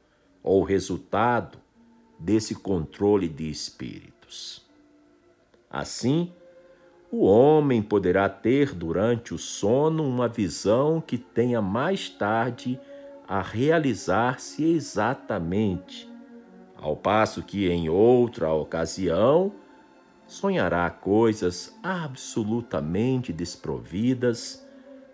ou 0.43 0.63
resultado 0.63 1.57
desse 2.19 2.55
controle 2.55 3.27
de 3.27 3.49
espíritos. 3.49 4.66
Assim, 5.69 6.33
o 7.11 7.25
homem 7.25 7.81
poderá 7.81 8.27
ter 8.27 8.73
durante 8.73 9.33
o 9.33 9.37
sono 9.37 10.03
uma 10.03 10.27
visão 10.27 10.99
que 10.99 11.17
tenha 11.17 11.61
mais 11.61 12.09
tarde 12.09 12.79
a 13.27 13.41
realizar-se 13.41 14.63
exatamente, 14.63 16.09
ao 16.75 16.95
passo 16.95 17.43
que 17.43 17.69
em 17.69 17.89
outra 17.89 18.51
ocasião 18.53 19.53
sonhará 20.25 20.89
coisas 20.89 21.77
absolutamente 21.81 23.33
desprovidas 23.33 24.65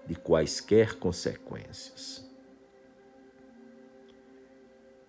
de 0.06 0.16
quaisquer 0.16 0.96
consequências. 0.96 2.28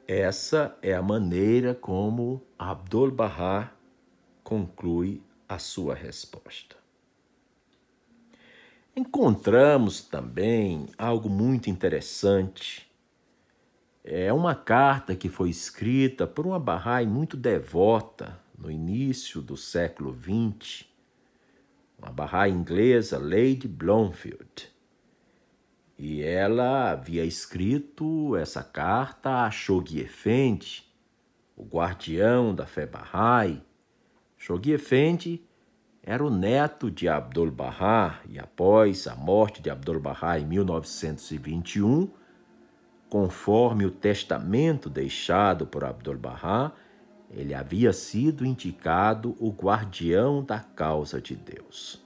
Essa 0.06 0.76
é 0.82 0.94
a 0.94 1.02
maneira 1.02 1.74
como 1.74 2.42
Abdul-Bahá 2.58 3.72
conclui 4.42 5.22
a 5.54 5.58
sua 5.58 5.94
resposta. 5.94 6.76
Encontramos 8.96 10.02
também 10.02 10.86
algo 10.96 11.28
muito 11.28 11.68
interessante. 11.68 12.88
É 14.04 14.32
uma 14.32 14.54
carta 14.54 15.16
que 15.16 15.28
foi 15.28 15.50
escrita 15.50 16.26
por 16.26 16.46
uma 16.46 16.60
Bahá'í 16.60 17.06
muito 17.06 17.36
devota 17.36 18.38
no 18.56 18.70
início 18.70 19.42
do 19.42 19.56
século 19.56 20.16
XX, 20.16 20.84
uma 21.98 22.12
Bahá'í 22.12 22.52
inglesa, 22.52 23.18
Lady 23.18 23.66
Blomfield. 23.66 24.72
E 25.98 26.22
ela 26.22 26.92
havia 26.92 27.24
escrito 27.24 28.36
essa 28.36 28.62
carta 28.62 29.44
a 29.44 29.50
Shoghi 29.50 30.00
Effendi, 30.00 30.84
o 31.56 31.64
guardião 31.64 32.54
da 32.54 32.66
fé 32.66 32.86
Bahá'í, 32.86 33.60
Shoghi 34.44 34.72
Effendi 34.72 35.42
era 36.02 36.22
o 36.22 36.28
neto 36.28 36.90
de 36.90 37.08
Abdul-Bahá 37.08 38.20
e 38.28 38.38
após 38.38 39.06
a 39.06 39.16
morte 39.16 39.62
de 39.62 39.70
Abdul-Bahá 39.70 40.38
em 40.38 40.44
1921, 40.44 42.10
conforme 43.08 43.86
o 43.86 43.90
testamento 43.90 44.90
deixado 44.90 45.66
por 45.66 45.82
Abdul-Bahá, 45.82 46.72
ele 47.30 47.54
havia 47.54 47.90
sido 47.94 48.44
indicado 48.44 49.34
o 49.40 49.48
guardião 49.48 50.44
da 50.44 50.60
causa 50.60 51.22
de 51.22 51.34
Deus. 51.34 52.04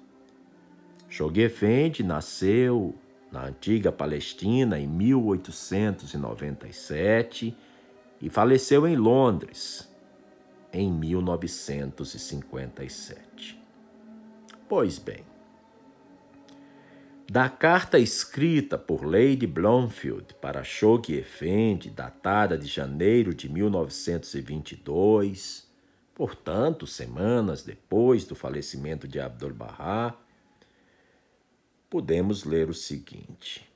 Shoghi 1.08 1.40
Effendi 1.40 2.04
nasceu 2.04 2.94
na 3.32 3.46
antiga 3.46 3.90
Palestina 3.90 4.78
em 4.78 4.86
1897 4.86 7.56
e 8.22 8.30
faleceu 8.30 8.86
em 8.86 8.94
Londres 8.94 9.87
em 10.72 10.92
1957. 10.92 13.60
Pois 14.68 14.98
bem, 14.98 15.24
da 17.30 17.50
carta 17.50 17.98
escrita 17.98 18.78
por 18.78 19.04
Lady 19.04 19.46
Blomfield 19.46 20.32
para 20.40 20.64
Shoghi 20.64 21.18
Effendi, 21.18 21.90
datada 21.90 22.56
de 22.56 22.66
janeiro 22.66 23.34
de 23.34 23.52
1922, 23.52 25.68
portanto, 26.14 26.86
semanas 26.86 27.62
depois 27.62 28.24
do 28.24 28.34
falecimento 28.34 29.06
de 29.06 29.20
Abdul-Bahá, 29.20 30.16
podemos 31.90 32.44
ler 32.44 32.70
o 32.70 32.74
seguinte: 32.74 33.67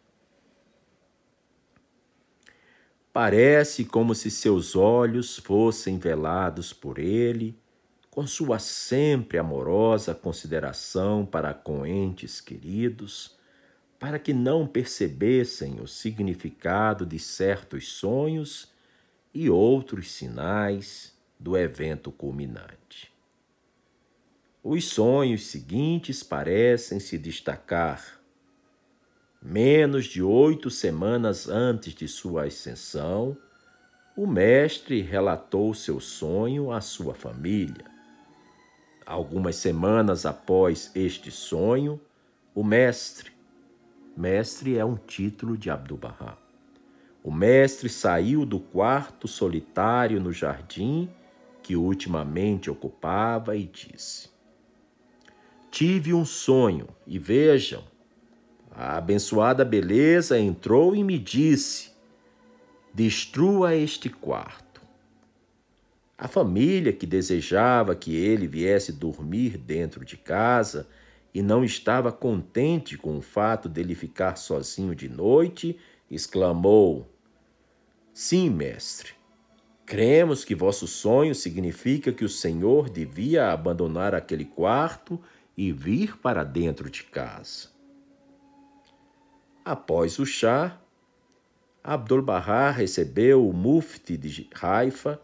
Parece 3.13 3.85
como 3.85 4.15
se 4.15 4.31
seus 4.31 4.75
olhos 4.75 5.37
fossem 5.37 5.99
velados 5.99 6.73
por 6.73 6.99
ele, 6.99 7.55
com 8.11 8.27
sua 8.27 8.59
sempre 8.59 9.39
amorosa 9.39 10.15
consideração 10.15 11.27
para 11.27 11.53
com 11.53 11.85
entes 11.87 12.41
queridos, 12.41 13.37
para 13.99 14.19
que 14.19 14.33
não 14.33 14.67
percebessem 14.67 15.81
o 15.81 15.87
significado 15.87 17.05
de 17.05 17.19
certos 17.19 17.89
sonhos 17.89 18.73
e 19.35 19.49
outros 19.49 20.11
sinais 20.11 21.13
do 21.39 21.57
evento 21.57 22.11
culminante. 22.11 23.13
Os 24.65 24.85
sonhos 24.85 25.47
seguintes 25.47 26.23
parecem 26.23 27.01
se 27.01 27.19
destacar. 27.19 28.22
Menos 29.43 30.05
de 30.07 30.23
oito 30.23 30.71
semanas 30.71 31.49
antes 31.49 31.95
de 31.95 32.07
sua 32.07 32.45
ascensão, 32.45 33.37
o 34.17 34.27
mestre 34.27 35.01
relatou 35.01 35.75
seu 35.75 35.99
sonho 35.99 36.71
à 36.71 36.81
sua 36.81 37.15
família. 37.15 37.85
Algumas 39.05 39.57
semanas 39.57 40.25
após 40.25 40.93
este 40.95 41.31
sonho, 41.31 42.01
o 42.55 42.63
mestre, 42.63 43.33
Mestre 44.17 44.77
é 44.77 44.85
um 44.85 44.97
título 44.97 45.57
de 45.57 45.71
Abdu'l-Bahá. 45.71 46.37
O 47.25 47.33
mestre 47.33 47.89
saiu 47.89 48.45
do 48.45 48.61
quarto 48.61 49.27
solitário 49.27 50.21
no 50.21 50.33
jardim 50.33 51.09
que 51.63 51.77
ultimamente 51.77 52.71
ocupava 52.71 53.57
e 53.57 53.65
disse: 53.65 54.29
Tive 55.71 56.13
um 56.13 56.27
sonho 56.27 56.89
e 57.07 57.19
vejam, 57.19 57.83
a 58.75 58.97
abençoada 58.97 59.65
beleza 59.65 60.39
entrou 60.39 60.97
e 60.97 61.05
me 61.05 61.19
disse: 61.19 61.93
Destrua 62.93 63.75
este 63.75 64.09
quarto. 64.09 64.81
A 66.17 66.29
família 66.29 66.93
que 66.93 67.05
desejava 67.05 67.95
que 67.95 68.15
ele 68.15 68.47
viesse 68.47 68.93
dormir 68.93 69.59
dentro 69.59 70.05
de 70.05 70.17
casa 70.17 70.89
e 71.35 71.43
não 71.43 71.65
estava 71.65 72.13
contente 72.13 72.97
com 72.97 73.19
o 73.19 73.23
fato 73.23 73.69
dele 73.69 73.95
ficar 73.95 74.37
sozinho 74.37 74.95
de 74.95 75.09
noite, 75.09 75.79
exclamou: 76.11 77.09
Sim, 78.15 78.51
mestre. 78.51 79.15
Cremos 79.85 80.45
que 80.45 80.55
vosso 80.55 80.87
sonho 80.87 81.35
significa 81.35 82.13
que 82.13 82.25
o 82.25 82.29
Senhor 82.29 82.89
devia 82.89 83.53
abandonar 83.53 84.15
aquele 84.15 84.45
quarto 84.45 85.21
e 85.57 85.73
vir 85.73 86.17
para 86.19 86.45
dentro 86.45 86.89
de 86.89 87.03
casa. 87.03 87.72
Após 89.65 90.19
o 90.19 90.27
chá, 90.27 90.77
Abdul-Bahá 91.85 92.73
recebeu 92.73 93.49
o 93.49 93.53
mufti 93.53 94.17
de 94.17 94.51
Haifa 94.61 95.21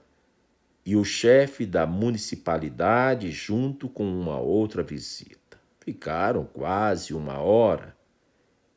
e 0.86 0.95
o 0.95 1.05
chefe 1.05 1.66
da 1.66 1.84
municipalidade 1.89 3.32
junto 3.32 3.89
com 3.89 4.05
uma 4.05 4.39
outra 4.39 4.84
visita. 4.84 5.61
Ficaram 5.80 6.45
quase 6.45 7.12
uma 7.14 7.41
hora. 7.41 7.97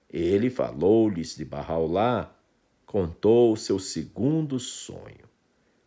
Ele 0.10 0.50
falou-lhes 0.50 1.36
de 1.36 1.46
Barraulá, 1.46 2.36
contou 2.84 3.56
seu 3.56 3.78
segundo 3.78 4.60
sonho. 4.60 5.30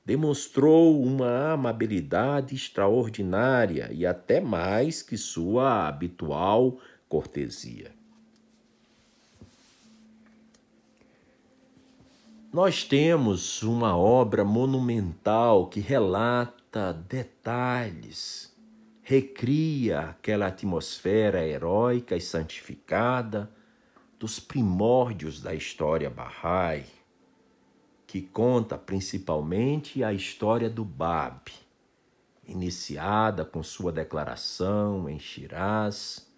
Demonstrou 0.07 1.03
uma 1.03 1.53
amabilidade 1.53 2.55
extraordinária 2.55 3.91
e 3.93 4.07
até 4.07 4.41
mais 4.41 5.03
que 5.03 5.17
sua 5.17 5.89
habitual 5.89 6.79
cortesia. 7.09 8.04
Nós 12.55 12.83
temos 12.85 13.63
uma 13.65 13.97
obra 13.97 14.45
monumental 14.45 15.67
que 15.67 15.81
relata 15.81 16.93
detalhes 16.93 18.55
recria 19.03 20.11
aquela 20.11 20.47
atmosfera 20.47 21.45
heróica 21.45 22.15
e 22.15 22.21
santificada 22.21 23.51
dos 24.21 24.39
primórdios 24.39 25.43
da 25.43 25.53
história 25.53 26.09
Bahá'í, 26.09 26.85
que 28.07 28.23
conta 28.23 28.79
principalmente 28.79 30.05
a 30.05 30.13
história 30.13 30.71
do 30.71 30.85
Bab, 30.85 31.51
iniciada 32.47 33.45
com 33.45 33.65
sua 33.65 33.91
declaração 33.91 35.09
em 35.09 35.19
Shiraz 35.19 36.33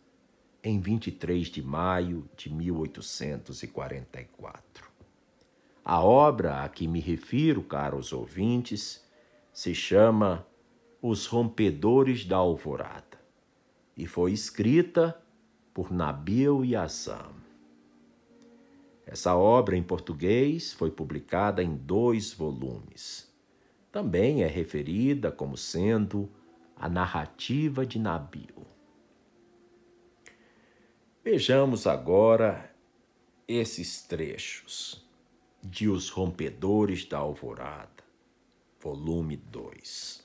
em 0.65 0.81
23 0.81 1.49
de 1.49 1.63
maio 1.63 2.27
de 2.35 2.51
1844. 2.51 4.86
A 5.89 6.03
obra 6.03 6.65
a 6.65 6.69
que 6.69 6.89
me 6.89 6.99
refiro, 6.99 7.63
caros 7.63 8.13
ouvintes, 8.13 9.09
se 9.53 9.73
chama 9.73 10.45
os 11.01 11.27
Rompedores 11.27 12.25
da 12.25 12.39
Alvorada, 12.39 13.21
e 13.97 14.05
foi 14.05 14.33
escrita 14.33 15.17
por 15.73 15.93
Nabil 15.93 16.65
Yazam. 16.65 17.37
Essa 19.07 19.37
obra 19.37 19.77
em 19.77 19.83
português 19.85 20.73
foi 20.73 20.91
publicada 20.91 21.63
em 21.63 21.77
dois 21.77 22.33
volumes. 22.33 23.33
Também 23.93 24.43
é 24.43 24.49
referida 24.49 25.31
como 25.31 25.57
sendo 25.57 26.29
a 26.75 26.89
narrativa 26.89 27.87
de 27.87 28.01
Nabil. 28.01 28.67
Vejamos 31.23 31.87
agora 31.87 32.75
esses 33.47 34.03
trechos 34.03 35.06
de 35.69 35.89
Os 35.89 36.09
Rompedores 36.11 37.05
da 37.05 37.19
Alvorada, 37.19 38.05
volume 38.81 39.37
2. 39.37 40.25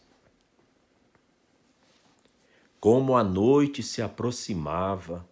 Como 2.79 3.15
a 3.17 3.23
noite 3.23 3.81
se 3.81 4.03
aproximava, 4.03 5.27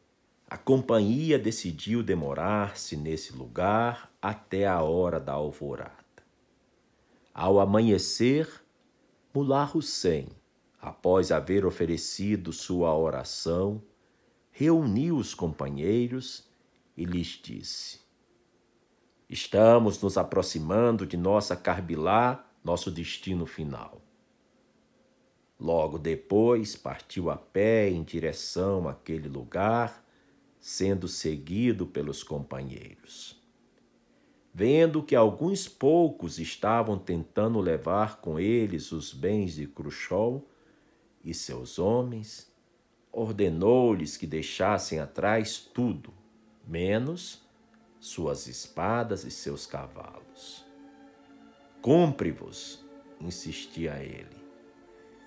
a 0.47 0.57
companhia 0.57 1.37
decidiu 1.37 2.01
demorar-se 2.01 2.97
nesse 2.97 3.33
lugar 3.33 4.11
até 4.19 4.65
a 4.65 4.81
hora 4.81 5.19
da 5.19 5.33
alvorada. 5.33 5.93
Ao 7.31 7.59
amanhecer, 7.59 8.49
Mullah 9.31 9.71
Hussein, 9.75 10.29
após 10.81 11.31
haver 11.31 11.65
oferecido 11.65 12.51
sua 12.51 12.97
oração, 12.97 13.81
reuniu 14.51 15.17
os 15.17 15.35
companheiros 15.35 16.49
e 16.97 17.05
lhes 17.05 17.27
disse: 17.27 18.08
Estamos 19.29 20.01
nos 20.01 20.17
aproximando 20.17 21.05
de 21.05 21.15
nossa 21.15 21.55
Carbilá, 21.55 22.43
nosso 22.63 22.89
destino 22.89 23.45
final. 23.45 24.01
Logo 25.59 25.99
depois 25.99 26.75
partiu 26.75 27.29
a 27.29 27.35
pé 27.35 27.89
em 27.89 28.01
direção 28.01 28.89
àquele 28.89 29.29
lugar, 29.29 30.03
sendo 30.59 31.07
seguido 31.07 31.85
pelos 31.85 32.23
companheiros. 32.23 33.39
Vendo 34.51 35.03
que 35.03 35.15
alguns 35.15 35.67
poucos 35.67 36.39
estavam 36.39 36.97
tentando 36.97 37.59
levar 37.59 38.21
com 38.21 38.39
eles 38.39 38.91
os 38.91 39.13
bens 39.13 39.53
de 39.53 39.67
Khrushchev 39.67 40.41
e 41.23 41.35
seus 41.35 41.77
homens, 41.77 42.51
ordenou-lhes 43.11 44.17
que 44.17 44.25
deixassem 44.25 44.99
atrás 44.99 45.59
tudo, 45.59 46.11
menos 46.67 47.47
suas 47.99 48.47
espadas 48.47 49.23
e 49.23 49.31
seus 49.31 49.65
cavalos. 49.65 50.65
Cumpre-vos, 51.81 52.83
insistia 53.19 54.01
ele 54.03 54.39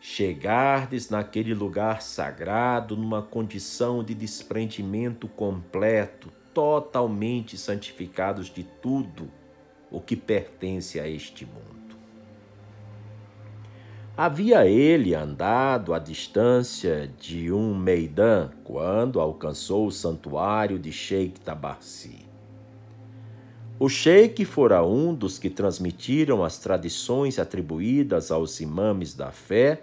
chegardes 0.04 1.08
naquele 1.10 1.54
lugar 1.54 2.02
sagrado 2.02 2.96
numa 2.96 3.22
condição 3.22 4.02
de 4.02 4.14
desprendimento 4.14 5.28
completo, 5.28 6.28
totalmente 6.52 7.56
santificados 7.56 8.48
de 8.50 8.64
tudo 8.64 9.30
o 9.92 10.00
que 10.00 10.16
pertence 10.16 10.98
a 10.98 11.08
este 11.08 11.46
mundo. 11.46 11.62
Havia 14.16 14.66
ele 14.66 15.14
andado 15.14 15.94
à 15.94 16.00
distância 16.00 17.08
de 17.20 17.52
um 17.52 17.72
meidã 17.72 18.50
quando 18.64 19.20
alcançou 19.20 19.86
o 19.86 19.92
santuário 19.92 20.80
de 20.80 20.90
Sheikh 20.90 21.40
Tabarsi. 21.40 22.31
O 23.84 23.88
Sheikh 23.88 24.44
fora 24.44 24.86
um 24.86 25.12
dos 25.12 25.40
que 25.40 25.50
transmitiram 25.50 26.44
as 26.44 26.56
tradições 26.56 27.36
atribuídas 27.36 28.30
aos 28.30 28.60
imames 28.60 29.12
da 29.12 29.32
fé 29.32 29.82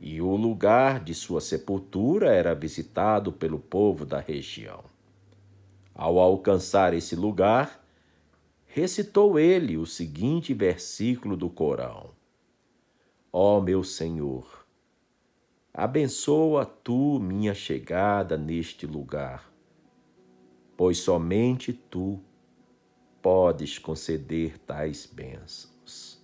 e 0.00 0.18
o 0.22 0.34
lugar 0.34 1.04
de 1.04 1.14
sua 1.14 1.42
sepultura 1.42 2.32
era 2.32 2.54
visitado 2.54 3.30
pelo 3.30 3.58
povo 3.58 4.06
da 4.06 4.18
região. 4.18 4.82
Ao 5.94 6.18
alcançar 6.18 6.94
esse 6.94 7.14
lugar, 7.14 7.84
recitou 8.64 9.38
ele 9.38 9.76
o 9.76 9.84
seguinte 9.84 10.54
versículo 10.54 11.36
do 11.36 11.50
Corão: 11.50 12.12
Ó 13.30 13.58
oh, 13.58 13.60
meu 13.60 13.84
Senhor, 13.84 14.66
abençoa 15.70 16.64
tu 16.64 17.20
minha 17.20 17.52
chegada 17.52 18.38
neste 18.38 18.86
lugar, 18.86 19.52
pois 20.78 20.96
somente 20.96 21.74
tu 21.74 22.18
podes 23.24 23.78
conceder 23.78 24.58
tais 24.58 25.06
bênçãos. 25.06 26.22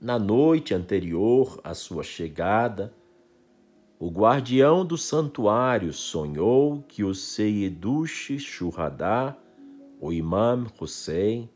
na 0.00 0.18
noite 0.18 0.72
anterior 0.72 1.60
à 1.62 1.74
sua 1.74 2.02
chegada, 2.02 2.94
o 3.98 4.08
guardião 4.08 4.86
do 4.86 4.96
santuário 4.96 5.92
sonhou 5.92 6.82
que 6.88 7.04
o 7.04 7.14
Seyedush 7.14 8.38
Shurradá, 8.38 9.36
o 10.00 10.12
Imam 10.12 10.66
Hussein, 10.80 11.50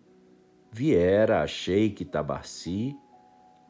viera 0.71 1.41
a 1.41 1.47
Sheikh 1.47 2.05
Tabarsi, 2.05 2.95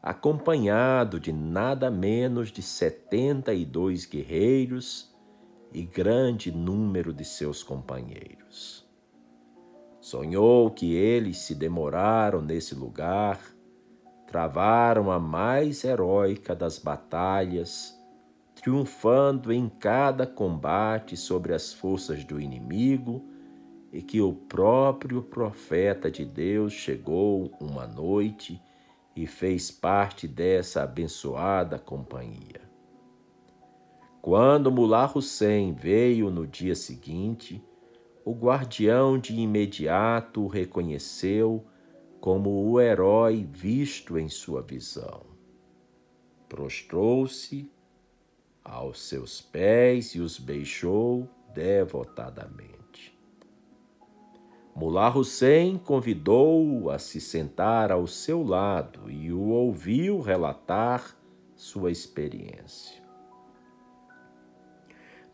acompanhado 0.02 1.20
de 1.20 1.32
nada 1.32 1.92
menos 1.92 2.50
de 2.50 2.62
setenta 2.62 3.54
e 3.54 3.64
dois 3.64 4.04
guerreiros 4.04 5.14
e 5.72 5.82
grande 5.82 6.50
número 6.50 7.12
de 7.12 7.24
seus 7.24 7.62
companheiros. 7.62 8.81
Sonhou 10.02 10.68
que 10.68 10.92
eles 10.94 11.38
se 11.38 11.54
demoraram 11.54 12.42
nesse 12.42 12.74
lugar, 12.74 13.40
travaram 14.26 15.12
a 15.12 15.20
mais 15.20 15.84
heróica 15.84 16.56
das 16.56 16.76
batalhas, 16.76 17.96
triunfando 18.52 19.52
em 19.52 19.68
cada 19.68 20.26
combate 20.26 21.16
sobre 21.16 21.54
as 21.54 21.72
forças 21.72 22.24
do 22.24 22.40
inimigo, 22.40 23.24
e 23.92 24.02
que 24.02 24.20
o 24.20 24.32
próprio 24.32 25.22
profeta 25.22 26.10
de 26.10 26.24
Deus 26.24 26.72
chegou 26.72 27.52
uma 27.60 27.86
noite 27.86 28.60
e 29.14 29.24
fez 29.24 29.70
parte 29.70 30.26
dessa 30.26 30.82
abençoada 30.82 31.78
companhia. 31.78 32.60
Quando 34.20 34.72
Mullah 34.72 35.12
Hussein 35.14 35.72
veio 35.72 36.28
no 36.28 36.44
dia 36.44 36.74
seguinte, 36.74 37.62
o 38.24 38.32
guardião 38.32 39.18
de 39.18 39.34
imediato 39.34 40.42
o 40.42 40.46
reconheceu 40.46 41.64
como 42.20 42.70
o 42.70 42.80
herói 42.80 43.48
visto 43.50 44.16
em 44.16 44.28
sua 44.28 44.62
visão. 44.62 45.22
Prostrou-se 46.48 47.70
aos 48.64 49.02
seus 49.02 49.40
pés 49.40 50.14
e 50.14 50.20
os 50.20 50.38
beijou 50.38 51.28
devotadamente. 51.52 53.18
Mullah 54.74 55.14
Hussein 55.16 55.76
convidou-o 55.76 56.90
a 56.90 56.98
se 56.98 57.20
sentar 57.20 57.90
ao 57.90 58.06
seu 58.06 58.42
lado 58.42 59.10
e 59.10 59.32
o 59.32 59.48
ouviu 59.48 60.20
relatar 60.20 61.16
sua 61.54 61.90
experiência. 61.90 63.02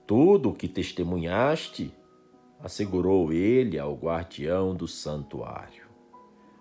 Tudo 0.07 0.51
o 0.51 0.55
que 0.55 0.67
testemunhaste, 0.67 1.95
assegurou 2.61 3.33
ele 3.33 3.79
ao 3.79 3.95
guardião 3.95 4.75
do 4.75 4.89
santuário, 4.89 5.87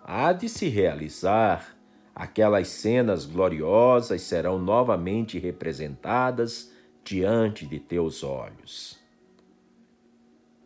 há 0.04 0.32
de 0.32 0.48
se 0.48 0.68
realizar 0.68 1.78
aquelas 2.14 2.68
cenas 2.68 3.26
gloriosas 3.26 4.22
serão 4.22 4.58
novamente 4.58 5.38
representadas 5.38 6.72
diante 7.04 7.66
de 7.66 7.80
teus 7.80 8.24
olhos. 8.24 9.00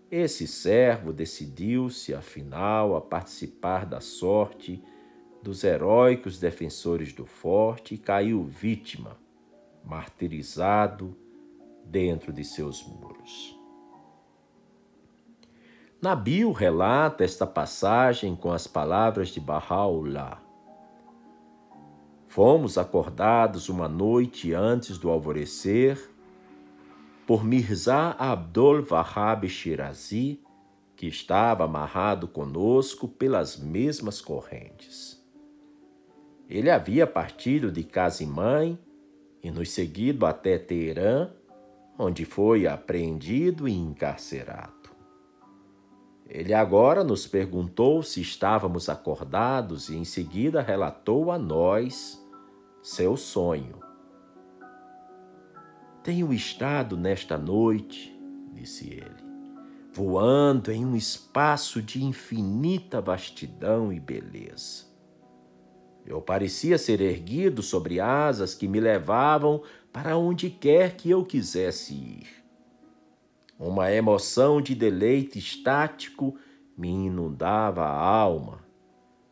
Esse 0.10 0.46
servo 0.48 1.14
decidiu-se, 1.14 2.14
afinal, 2.14 2.96
a 2.96 3.02
participar 3.02 3.86
da 3.86 4.02
sorte 4.02 4.84
dos 5.42 5.64
heróicos 5.64 6.40
defensores 6.40 7.14
do 7.14 7.26
forte 7.26 7.96
e 7.96 7.98
caiu 7.98 8.44
vítima, 8.44 9.18
martirizado 9.84 11.16
dentro 11.86 12.32
de 12.32 12.44
seus 12.44 12.86
muros. 12.86 13.61
Nabil 16.02 16.52
relata 16.52 17.24
esta 17.24 17.46
passagem 17.46 18.36
com 18.36 18.52
as 18.52 18.66
palavras 18.66 19.30
de 19.30 19.40
Bahá'u'lláh. 19.40 20.42
Fomos 22.28 22.76
acordados 22.76 23.70
uma 23.70 23.88
noite 23.88 24.52
antes 24.52 24.98
do 24.98 25.12
alvorecer 25.12 26.00
por 27.28 27.44
Mirza 27.44 28.16
Abdul 28.18 28.84
Wahab 28.90 29.48
Shirazi, 29.48 30.42
que 30.96 31.06
estava 31.06 31.66
amarrado 31.66 32.28
conosco 32.28 33.08
pelas 33.08 33.56
mesmas 33.56 34.20
correntes. 34.20 35.24
Ele 36.50 36.72
havia 36.72 37.06
partido 37.06 37.72
de 37.72 37.84
casa 37.84 38.24
e 38.24 38.26
mãe 38.26 38.80
e 39.44 39.52
nos 39.52 39.70
seguido 39.70 40.26
até 40.26 40.58
Teherã, 40.58 41.30
onde 41.96 42.26
foi 42.26 42.66
apreendido 42.66 43.68
e 43.68 43.72
encarcerado. 43.72 44.81
Ele 46.34 46.54
agora 46.54 47.04
nos 47.04 47.28
perguntou 47.28 48.02
se 48.02 48.22
estávamos 48.22 48.88
acordados 48.88 49.90
e 49.90 49.98
em 49.98 50.06
seguida 50.06 50.62
relatou 50.62 51.30
a 51.30 51.38
nós 51.38 52.26
seu 52.82 53.18
sonho. 53.18 53.82
Tenho 56.02 56.32
estado 56.32 56.96
nesta 56.96 57.38
noite, 57.38 58.18
disse 58.54 58.92
ele, 58.94 59.24
voando 59.92 60.72
em 60.72 60.86
um 60.86 60.96
espaço 60.96 61.82
de 61.82 62.02
infinita 62.02 63.02
vastidão 63.02 63.92
e 63.92 64.00
beleza. 64.00 64.86
Eu 66.06 66.22
parecia 66.22 66.78
ser 66.78 67.02
erguido 67.02 67.62
sobre 67.62 68.00
asas 68.00 68.56
que 68.56 68.70
me 68.70 68.80
levavam 68.80 69.64
para 69.92 70.16
onde 70.16 70.50
quer 70.50 70.96
que 70.96 71.10
eu 71.10 71.26
quisesse 71.26 71.94
ir. 71.94 72.41
Uma 73.64 73.92
emoção 73.92 74.60
de 74.60 74.74
deleite 74.74 75.38
estático 75.38 76.36
me 76.76 76.90
inundava 76.90 77.84
a 77.84 77.96
alma. 77.96 78.66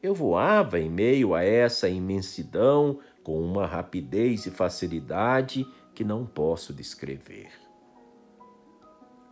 Eu 0.04 0.14
voava 0.14 0.80
em 0.80 0.88
meio 0.88 1.34
a 1.34 1.44
essa 1.44 1.90
imensidão 1.90 3.00
com 3.24 3.42
uma 3.42 3.66
rapidez 3.66 4.46
e 4.46 4.52
facilidade 4.52 5.66
que 5.96 6.04
não 6.04 6.28
posso 6.28 6.72
descrever. 6.72 7.50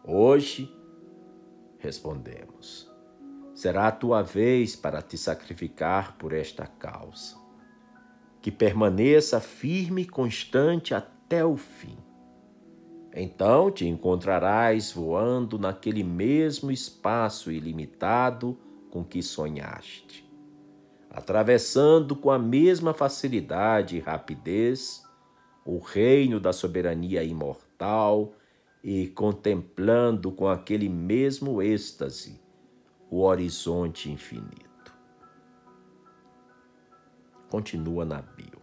Hoje, 0.04 0.76
respondemos, 1.78 2.92
será 3.54 3.90
a 3.90 3.92
tua 3.92 4.24
vez 4.24 4.76
para 4.76 5.00
te 5.00 5.16
sacrificar 5.16 6.18
por 6.18 6.34
esta 6.34 6.66
causa. 6.66 7.38
Que 8.42 8.52
permaneça 8.52 9.40
firme 9.40 10.02
e 10.02 10.08
constante 10.08 10.96
até 10.96 11.46
o 11.46 11.56
fim. 11.56 12.07
Então 13.20 13.72
te 13.72 13.86
encontrarás 13.88 14.92
voando 14.92 15.58
naquele 15.58 16.04
mesmo 16.04 16.72
espaço 16.72 17.52
ilimitado 17.52 18.58
com 18.92 19.04
que 19.04 19.22
sonhaste 19.24 20.28
atravessando 21.18 22.16
com 22.16 22.30
a 22.30 22.38
mesma 22.38 22.94
facilidade 22.94 23.98
e 23.98 24.00
rapidez 24.00 25.04
o 25.66 25.80
reino 25.80 26.40
da 26.40 26.54
soberania 26.54 27.24
imortal 27.24 28.34
e 28.84 29.08
contemplando 29.08 30.32
com 30.32 30.48
aquele 30.48 30.88
mesmo 30.88 31.60
êxtase 31.60 32.40
o 33.10 33.22
horizonte 33.22 34.12
infinito. 34.12 34.94
Continua 37.50 38.06
na 38.06 38.22
bio. 38.22 38.57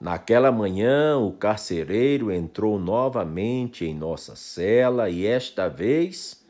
Naquela 0.00 0.50
manhã, 0.50 1.18
o 1.18 1.32
carcereiro 1.32 2.32
entrou 2.32 2.78
novamente 2.78 3.84
em 3.84 3.94
nossa 3.94 4.34
cela 4.34 5.10
e 5.10 5.26
esta 5.26 5.68
vez 5.68 6.42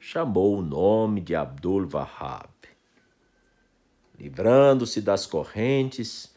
chamou 0.00 0.58
o 0.58 0.62
nome 0.62 1.20
de 1.20 1.34
Abdul 1.34 1.86
Wahab 1.86 2.56
livrando-se 4.18 5.00
das 5.00 5.26
correntes, 5.26 6.34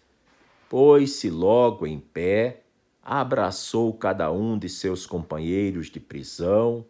pôs-se 0.67 1.29
logo 1.29 1.87
em 1.87 1.99
pé, 1.99 2.63
abraçou 3.01 3.93
cada 3.93 4.31
um 4.31 4.57
de 4.57 4.69
seus 4.69 5.05
companheiros 5.05 5.87
de 5.87 5.99
prisão 5.99 6.85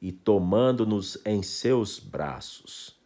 e, 0.00 0.12
tomando-nos 0.12 1.18
em 1.26 1.42
seus 1.42 1.98
braços, 1.98 2.96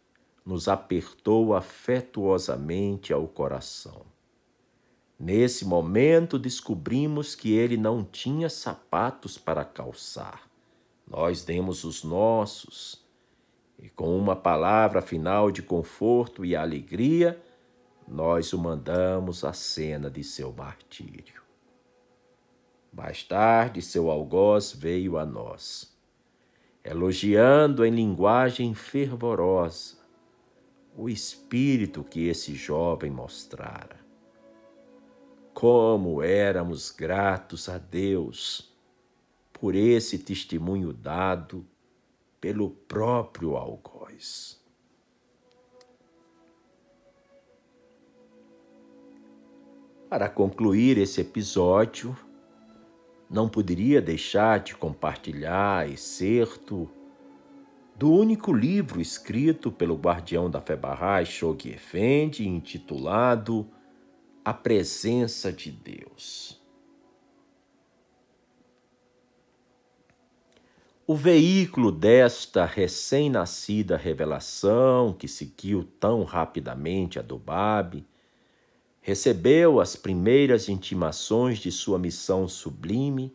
nos 0.45 0.67
apertou 0.67 1.55
afetuosamente 1.55 3.11
ao 3.11 3.27
coração. 3.27 4.12
Nesse 5.19 5.65
momento 5.65 6.39
descobrimos 6.39 7.35
que 7.35 7.53
ele 7.53 7.77
não 7.77 8.03
tinha 8.03 8.49
sapatos 8.49 9.37
para 9.37 9.63
calçar. 9.63 10.49
Nós 11.07 11.43
demos 11.43 11.83
os 11.83 12.03
nossos 12.03 13.03
e 13.79 13.89
com 13.89 14.17
uma 14.17 14.35
palavra 14.35 15.01
final 15.01 15.51
de 15.51 15.61
conforto 15.61 16.45
e 16.45 16.55
alegria, 16.55 17.41
nós 18.07 18.53
o 18.53 18.59
mandamos 18.59 19.43
à 19.43 19.53
cena 19.53 20.09
de 20.09 20.23
seu 20.23 20.51
martírio. 20.53 21.41
Mais 22.93 23.23
tarde, 23.23 23.81
seu 23.81 24.09
algoz 24.09 24.71
veio 24.71 25.17
a 25.17 25.25
nós, 25.25 25.97
elogiando 26.83 27.83
em 27.83 27.91
linguagem 27.91 28.73
fervorosa 28.73 29.97
o 30.95 31.09
espírito 31.09 32.03
que 32.03 32.27
esse 32.27 32.53
jovem 32.53 33.09
mostrara. 33.09 34.02
Como 35.53 36.21
éramos 36.21 36.91
gratos 36.91 37.69
a 37.69 37.77
Deus 37.77 38.73
por 39.53 39.75
esse 39.75 40.19
testemunho 40.19 40.91
dado 40.91 41.65
pelo 42.41 42.69
próprio 42.69 43.55
algoz. 43.55 44.61
Para 50.09 50.29
concluir 50.29 50.97
esse 50.97 51.21
episódio, 51.21 52.15
não 53.29 53.47
poderia 53.47 54.01
deixar 54.01 54.59
de 54.59 54.75
compartilhar 54.75 55.89
excerto 55.89 56.87
do 57.95 58.11
único 58.11 58.51
livro 58.51 58.99
escrito 58.99 59.71
pelo 59.71 59.95
guardião 59.95 60.49
da 60.49 60.59
fé 60.59 60.77
Shoghi 61.25 61.69
Effendi, 61.69 62.47
intitulado 62.47 63.67
A 64.45 64.53
Presença 64.53 65.53
de 65.53 65.71
Deus. 65.71 66.61
O 71.07 71.15
veículo 71.15 71.93
desta 71.93 72.65
recém-nascida 72.65 73.95
revelação, 73.95 75.13
que 75.13 75.29
seguiu 75.29 75.85
tão 75.97 76.25
rapidamente 76.25 77.17
a 77.17 77.21
do 77.21 77.37
Babi, 77.37 78.05
recebeu 78.99 79.79
as 79.79 79.95
primeiras 79.95 80.67
intimações 80.67 81.59
de 81.59 81.71
sua 81.71 81.97
missão 81.97 82.45
sublime 82.45 83.33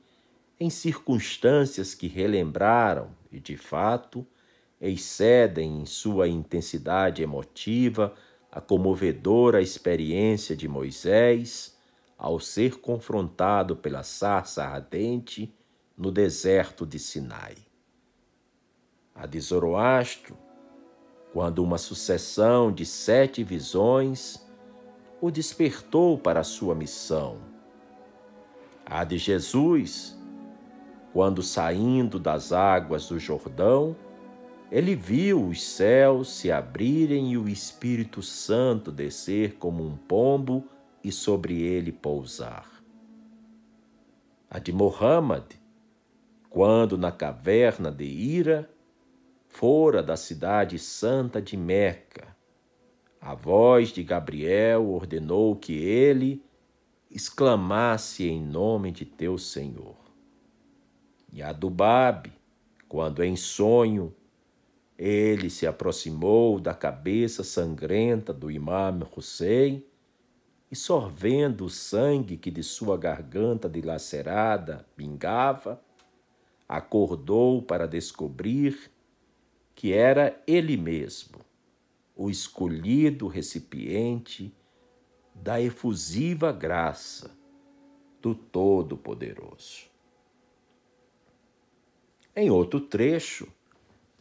em 0.60 0.68
circunstâncias 0.68 1.94
que 1.94 2.06
relembraram 2.06 3.16
e, 3.32 3.40
de 3.40 3.56
fato, 3.56 4.26
excedem 4.78 5.80
em 5.80 5.86
sua 5.86 6.28
intensidade 6.28 7.22
emotiva 7.22 8.14
a 8.50 8.60
comovedora 8.60 9.60
experiência 9.60 10.56
de 10.56 10.66
Moisés 10.66 11.76
ao 12.16 12.40
ser 12.40 12.80
confrontado 12.80 13.76
pela 13.76 14.02
sarça 14.02 14.64
ardente 14.64 15.54
no 15.96 16.10
deserto 16.10 16.86
de 16.86 16.98
Sinai. 16.98 17.56
A 19.14 19.26
de 19.26 19.38
Zoroastro, 19.40 20.36
quando 21.32 21.62
uma 21.62 21.78
sucessão 21.78 22.72
de 22.72 22.86
sete 22.86 23.44
visões 23.44 24.44
o 25.20 25.30
despertou 25.30 26.16
para 26.16 26.42
sua 26.44 26.74
missão. 26.74 27.38
A 28.86 29.04
de 29.04 29.18
Jesus, 29.18 30.18
quando 31.12 31.42
saindo 31.42 32.18
das 32.18 32.52
águas 32.52 33.08
do 33.08 33.18
Jordão, 33.18 33.96
ele 34.70 34.94
viu 34.94 35.46
os 35.46 35.62
céus 35.62 36.30
se 36.30 36.52
abrirem 36.52 37.32
e 37.32 37.38
o 37.38 37.48
Espírito 37.48 38.22
Santo 38.22 38.92
descer 38.92 39.54
como 39.54 39.84
um 39.84 39.96
pombo 39.96 40.64
e 41.02 41.10
sobre 41.10 41.62
ele 41.62 41.90
pousar. 41.90 42.68
A 44.50 44.58
de 44.58 44.72
Mohammed, 44.72 45.58
quando 46.50 46.98
na 46.98 47.10
caverna 47.10 47.90
de 47.90 48.04
Ira, 48.04 48.70
fora 49.46 50.02
da 50.02 50.16
cidade 50.16 50.78
santa 50.78 51.40
de 51.40 51.56
Meca, 51.56 52.36
a 53.20 53.34
voz 53.34 53.88
de 53.88 54.02
Gabriel 54.02 54.86
ordenou 54.88 55.56
que 55.56 55.72
ele 55.72 56.42
exclamasse 57.10 58.28
em 58.28 58.40
nome 58.40 58.92
de 58.92 59.04
teu 59.04 59.38
Senhor. 59.38 59.96
E 61.32 61.42
a 61.42 61.52
do 61.52 61.70
Babe, 61.70 62.32
quando 62.86 63.22
em 63.22 63.34
sonho 63.34 64.14
ele 64.98 65.48
se 65.48 65.64
aproximou 65.64 66.58
da 66.58 66.74
cabeça 66.74 67.44
sangrenta 67.44 68.32
do 68.34 68.50
Imam 68.50 69.08
Hussein 69.16 69.84
e, 70.68 70.74
sorvendo 70.74 71.66
o 71.66 71.70
sangue 71.70 72.36
que 72.36 72.50
de 72.50 72.64
sua 72.64 72.98
garganta 72.98 73.68
dilacerada 73.68 74.84
pingava, 74.96 75.80
acordou 76.68 77.62
para 77.62 77.86
descobrir 77.86 78.90
que 79.74 79.92
era 79.92 80.42
ele 80.46 80.76
mesmo 80.76 81.38
o 82.16 82.28
escolhido 82.28 83.28
recipiente 83.28 84.52
da 85.32 85.60
efusiva 85.60 86.50
graça 86.50 87.30
do 88.20 88.34
Todo-Poderoso. 88.34 89.86
Em 92.34 92.50
outro 92.50 92.80
trecho, 92.80 93.46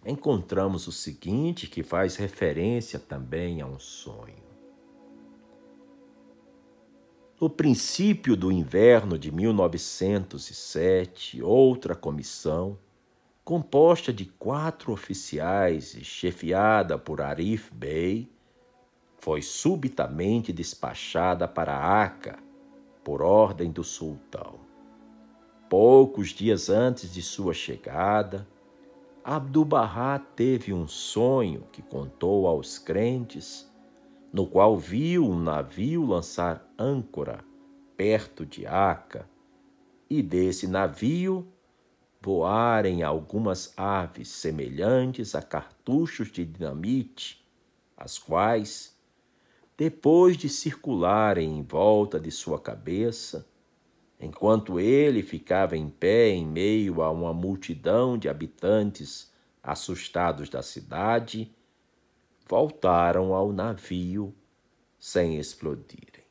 encontramos 0.07 0.87
o 0.87 0.91
seguinte, 0.91 1.67
que 1.67 1.83
faz 1.83 2.15
referência 2.15 2.97
também 2.97 3.61
a 3.61 3.67
um 3.67 3.77
sonho. 3.77 4.47
No 7.39 7.49
princípio 7.49 8.35
do 8.35 8.51
inverno 8.51 9.19
de 9.19 9.31
1907, 9.31 11.43
outra 11.43 11.95
comissão 11.95 12.79
composta 13.47 14.11
de 14.11 14.25
quatro 14.25 14.91
oficiais 14.91 15.93
e 15.93 16.03
chefiada 16.03 16.97
por 16.97 17.21
Arif 17.21 17.73
Bey, 17.73 18.29
foi 19.19 19.41
subitamente 19.41 20.51
despachada 20.51 21.47
para 21.47 22.03
Aca 22.03 22.37
por 23.05 23.21
ordem 23.21 23.71
do 23.71 23.85
sultão. 23.85 24.59
Poucos 25.69 26.31
dias 26.31 26.69
antes 26.69 27.13
de 27.13 27.21
sua 27.21 27.53
chegada, 27.53 28.45
Abdu'l-Bahá 29.29 30.19
teve 30.19 30.71
um 30.71 30.87
sonho 30.87 31.67
que 31.73 31.81
contou 31.81 32.47
aos 32.47 32.79
crentes, 32.79 33.69
no 34.31 34.47
qual 34.47 34.77
viu 34.77 35.29
um 35.29 35.37
navio 35.37 36.05
lançar 36.05 36.65
âncora 36.79 37.43
perto 37.97 38.45
de 38.45 38.65
Aca, 38.65 39.29
e 40.09 40.21
desse 40.23 40.65
navio 40.65 41.45
voarem 42.21 43.03
algumas 43.03 43.73
aves 43.75 44.29
semelhantes 44.29 45.35
a 45.35 45.41
cartuchos 45.41 46.31
de 46.31 46.45
dinamite, 46.45 47.45
as 47.97 48.17
quais, 48.17 48.97
depois 49.75 50.37
de 50.37 50.47
circularem 50.47 51.59
em 51.59 51.63
volta 51.63 52.17
de 52.17 52.31
sua 52.31 52.61
cabeça, 52.61 53.45
enquanto 54.19 54.79
ele 54.79 55.21
ficava 55.21 55.77
em 55.77 55.89
pé 55.89 56.29
em 56.29 56.45
meio 56.45 57.01
a 57.01 57.11
uma 57.11 57.33
multidão 57.33 58.17
de 58.17 58.27
habitantes 58.27 59.31
assustados 59.61 60.49
da 60.49 60.61
cidade, 60.61 61.53
voltaram 62.47 63.33
ao 63.33 63.51
navio 63.51 64.33
sem 64.97 65.37
explodirem. 65.37 66.25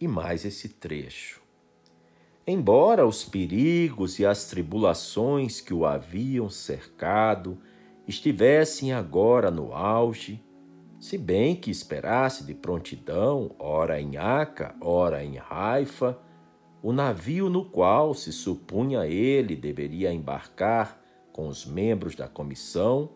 E 0.00 0.08
mais 0.08 0.44
esse 0.44 0.68
trecho. 0.68 1.42
Embora 2.46 3.06
os 3.06 3.24
perigos 3.24 4.18
e 4.18 4.24
as 4.24 4.46
tribulações 4.46 5.60
que 5.60 5.74
o 5.74 5.84
haviam 5.84 6.48
cercado 6.48 7.60
estivessem 8.06 8.92
agora 8.92 9.50
no 9.50 9.74
auge, 9.74 10.42
se 10.98 11.16
bem 11.16 11.54
que 11.54 11.70
esperasse 11.70 12.44
de 12.44 12.54
prontidão, 12.54 13.54
ora 13.58 14.00
em 14.00 14.16
Aca, 14.16 14.74
ora 14.80 15.22
em 15.24 15.38
Haifa, 15.38 16.18
o 16.82 16.92
navio 16.92 17.48
no 17.48 17.64
qual 17.64 18.14
se 18.14 18.32
supunha 18.32 19.06
ele 19.06 19.54
deveria 19.54 20.12
embarcar 20.12 21.00
com 21.32 21.46
os 21.46 21.64
membros 21.64 22.16
da 22.16 22.26
comissão, 22.26 23.10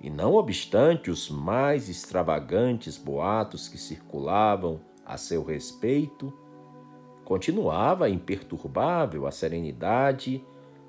e 0.00 0.08
não 0.08 0.34
obstante 0.34 1.10
os 1.10 1.28
mais 1.28 1.90
extravagantes 1.90 2.96
boatos 2.96 3.68
que 3.68 3.76
circulavam 3.76 4.80
a 5.04 5.18
seu 5.18 5.44
respeito, 5.44 6.32
continuava 7.22 8.08
imperturbável 8.08 9.26
a 9.26 9.30
serenidade 9.30 10.42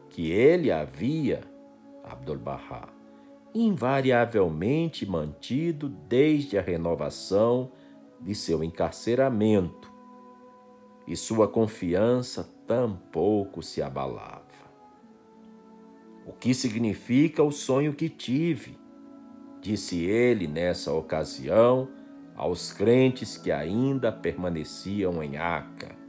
que 0.09 0.31
ele 0.31 0.71
havia, 0.71 1.41
Abdu'l-Bahá, 2.05 2.87
invariavelmente 3.53 5.05
mantido 5.05 5.89
desde 5.89 6.57
a 6.57 6.61
renovação 6.61 7.71
de 8.19 8.33
seu 8.35 8.63
encarceramento, 8.63 9.91
e 11.07 11.15
sua 11.15 11.47
confiança 11.47 12.47
tampouco 12.67 13.61
se 13.61 13.81
abalava. 13.81 14.41
O 16.25 16.31
que 16.31 16.53
significa 16.53 17.43
o 17.43 17.51
sonho 17.51 17.93
que 17.93 18.07
tive? 18.07 18.79
Disse 19.59 20.05
ele 20.05 20.47
nessa 20.47 20.93
ocasião 20.93 21.89
aos 22.35 22.71
crentes 22.71 23.37
que 23.37 23.51
ainda 23.51 24.11
permaneciam 24.11 25.21
em 25.21 25.37
Aca 25.37 26.01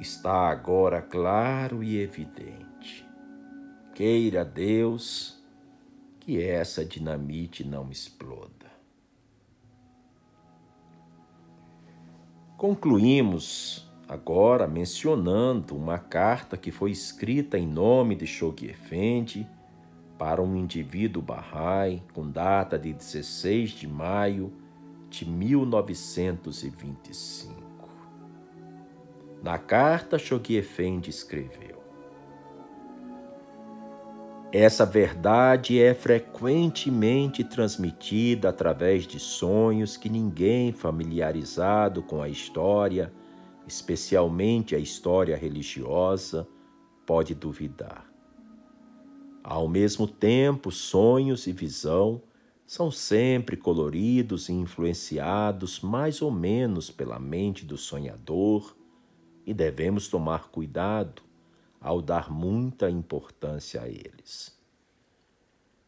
está 0.00 0.50
agora 0.50 1.00
claro 1.00 1.82
e 1.82 1.98
evidente. 1.98 3.06
Queira 3.94 4.44
Deus 4.44 5.35
que 6.26 6.42
essa 6.42 6.84
dinamite 6.84 7.64
não 7.64 7.88
exploda. 7.88 8.66
Concluímos 12.56 13.88
agora 14.08 14.66
mencionando 14.66 15.76
uma 15.76 15.98
carta 15.98 16.56
que 16.56 16.72
foi 16.72 16.90
escrita 16.90 17.56
em 17.56 17.68
nome 17.68 18.16
de 18.16 18.26
Shoghi 18.26 18.70
Effendi 18.70 19.46
para 20.18 20.42
um 20.42 20.56
indivíduo 20.56 21.22
Bahá'í 21.22 22.02
com 22.12 22.28
data 22.28 22.76
de 22.76 22.92
16 22.92 23.70
de 23.70 23.86
maio 23.86 24.52
de 25.08 25.24
1925. 25.24 27.54
Na 29.44 29.58
carta, 29.58 30.18
Shoghi 30.18 30.56
Effendi 30.56 31.08
escreveu: 31.08 31.65
Essa 34.58 34.86
verdade 34.86 35.78
é 35.78 35.92
frequentemente 35.92 37.44
transmitida 37.44 38.48
através 38.48 39.06
de 39.06 39.20
sonhos 39.20 39.98
que 39.98 40.08
ninguém 40.08 40.72
familiarizado 40.72 42.02
com 42.02 42.22
a 42.22 42.28
história, 42.30 43.12
especialmente 43.66 44.74
a 44.74 44.78
história 44.78 45.36
religiosa, 45.36 46.48
pode 47.04 47.34
duvidar. 47.34 48.10
Ao 49.44 49.68
mesmo 49.68 50.08
tempo, 50.08 50.72
sonhos 50.72 51.46
e 51.46 51.52
visão 51.52 52.22
são 52.66 52.90
sempre 52.90 53.58
coloridos 53.58 54.48
e 54.48 54.54
influenciados 54.54 55.82
mais 55.82 56.22
ou 56.22 56.30
menos 56.30 56.90
pela 56.90 57.18
mente 57.18 57.62
do 57.66 57.76
sonhador 57.76 58.74
e 59.44 59.52
devemos 59.52 60.08
tomar 60.08 60.48
cuidado 60.48 61.25
ao 61.86 62.02
dar 62.02 62.32
muita 62.32 62.90
importância 62.90 63.80
a 63.80 63.88
eles. 63.88 64.58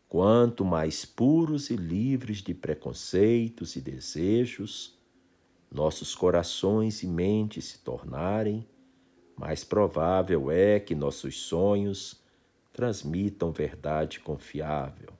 Quanto 0.08 0.64
mais 0.64 1.04
puros 1.04 1.70
e 1.70 1.76
livres 1.76 2.38
de 2.38 2.54
preconceitos 2.54 3.74
e 3.74 3.80
desejos 3.80 4.96
nossos 5.68 6.14
corações 6.14 7.02
e 7.02 7.06
mentes 7.08 7.64
se 7.64 7.78
tornarem, 7.80 8.64
mais 9.36 9.64
provável 9.64 10.52
é 10.52 10.78
que 10.78 10.94
nossos 10.94 11.36
sonhos 11.40 12.22
transmitam 12.72 13.50
verdade 13.50 14.20
confiável. 14.20 15.12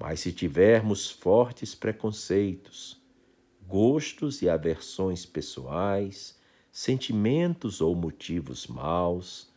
Mas 0.00 0.20
se 0.20 0.32
tivermos 0.32 1.10
fortes 1.10 1.74
preconceitos, 1.74 3.02
gostos 3.66 4.40
e 4.40 4.48
aversões 4.48 5.26
pessoais, 5.26 6.38
sentimentos 6.70 7.80
ou 7.80 7.94
motivos 7.96 8.68
maus, 8.68 9.52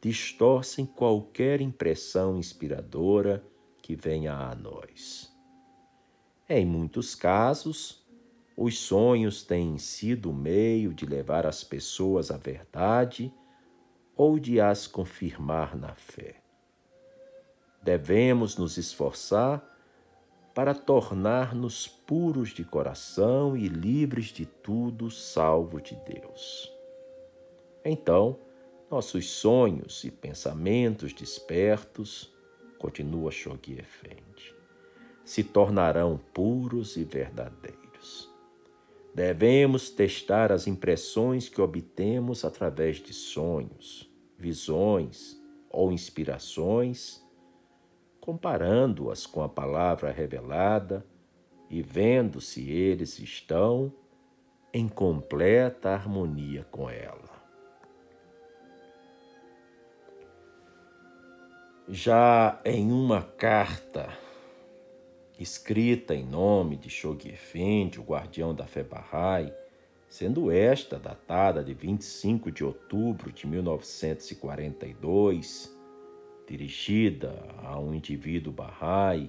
distorcem 0.00 0.86
qualquer 0.86 1.60
impressão 1.60 2.36
inspiradora 2.36 3.44
que 3.82 3.94
venha 3.94 4.34
a 4.34 4.54
nós. 4.54 5.30
Em 6.48 6.64
muitos 6.64 7.14
casos, 7.14 8.04
os 8.56 8.78
sonhos 8.78 9.42
têm 9.42 9.78
sido 9.78 10.30
o 10.30 10.34
meio 10.34 10.92
de 10.92 11.06
levar 11.06 11.46
as 11.46 11.62
pessoas 11.62 12.30
à 12.30 12.36
verdade 12.36 13.32
ou 14.16 14.38
de 14.38 14.60
as 14.60 14.86
confirmar 14.86 15.76
na 15.76 15.94
fé. 15.94 16.36
Devemos 17.82 18.56
nos 18.56 18.76
esforçar 18.76 19.66
para 20.54 20.74
tornar-nos 20.74 21.86
puros 21.86 22.50
de 22.50 22.64
coração 22.64 23.56
e 23.56 23.68
livres 23.68 24.26
de 24.26 24.44
tudo 24.44 25.10
salvo 25.10 25.80
de 25.80 25.94
Deus. 26.04 26.70
Então, 27.84 28.38
nossos 28.90 29.30
sonhos 29.30 30.04
e 30.04 30.10
pensamentos 30.10 31.12
despertos, 31.12 32.32
continua 32.78 33.30
Shoghi 33.30 33.78
Effendi, 33.78 34.54
se 35.24 35.44
tornarão 35.44 36.18
puros 36.34 36.96
e 36.96 37.04
verdadeiros. 37.04 38.28
Devemos 39.14 39.90
testar 39.90 40.50
as 40.50 40.66
impressões 40.66 41.48
que 41.48 41.60
obtemos 41.60 42.44
através 42.44 42.96
de 42.96 43.12
sonhos, 43.12 44.10
visões 44.38 45.40
ou 45.70 45.92
inspirações 45.92 47.22
comparando-as 48.20 49.26
com 49.26 49.42
a 49.42 49.48
palavra 49.48 50.12
revelada 50.12 51.04
e 51.68 51.82
vendo 51.82 52.40
se 52.40 52.70
eles 52.70 53.18
estão 53.18 53.92
em 54.72 54.86
completa 54.86 55.90
harmonia 55.90 56.64
com 56.70 56.88
ela. 56.88 57.29
Já 61.92 62.60
em 62.64 62.92
uma 62.92 63.20
carta 63.20 64.16
escrita 65.36 66.14
em 66.14 66.24
nome 66.24 66.76
de 66.76 66.88
Shoghi 66.88 67.30
Effendi, 67.30 67.98
o 67.98 68.04
guardião 68.04 68.54
da 68.54 68.64
fé 68.64 68.84
Bahá'í, 68.84 69.52
sendo 70.08 70.52
esta 70.52 71.00
datada 71.00 71.64
de 71.64 71.74
25 71.74 72.52
de 72.52 72.62
outubro 72.62 73.32
de 73.32 73.44
1942, 73.44 75.76
dirigida 76.46 77.44
a 77.58 77.76
um 77.80 77.92
indivíduo 77.92 78.52
Bahá'í 78.52 79.28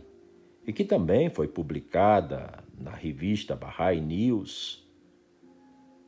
e 0.63 0.71
que 0.71 0.85
também 0.85 1.31
foi 1.31 1.47
publicada 1.47 2.63
na 2.77 2.91
revista 2.91 3.55
Bahá'í 3.55 3.99
News 3.99 4.88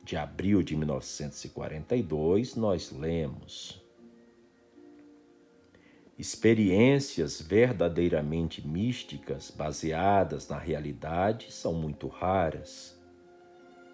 de 0.04 0.16
abril 0.16 0.62
de 0.62 0.76
1942, 0.76 2.54
nós 2.54 2.92
lemos 2.92 3.83
Experiências 6.16 7.40
verdadeiramente 7.42 8.64
místicas 8.64 9.50
baseadas 9.50 10.48
na 10.48 10.56
realidade 10.56 11.52
são 11.52 11.74
muito 11.74 12.06
raras 12.06 12.96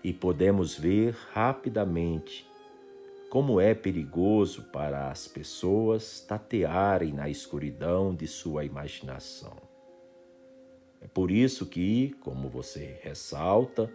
e 0.05 0.13
podemos 0.13 0.77
ver 0.77 1.17
rapidamente 1.33 2.47
como 3.31 3.59
é 3.59 3.75
perigoso 3.75 4.65
para 4.65 5.11
as 5.11 5.27
pessoas 5.27 6.21
tatearem 6.21 7.13
na 7.13 7.31
escuridão 7.31 8.15
de 8.15 8.27
sua 8.27 8.67
imaginação. 8.67 9.57
É 11.01 11.09
por 11.09 11.31
isso 11.31 11.65
que, 11.65 12.11
como 12.21 12.51
você 12.51 12.99
ressalta, 13.03 13.91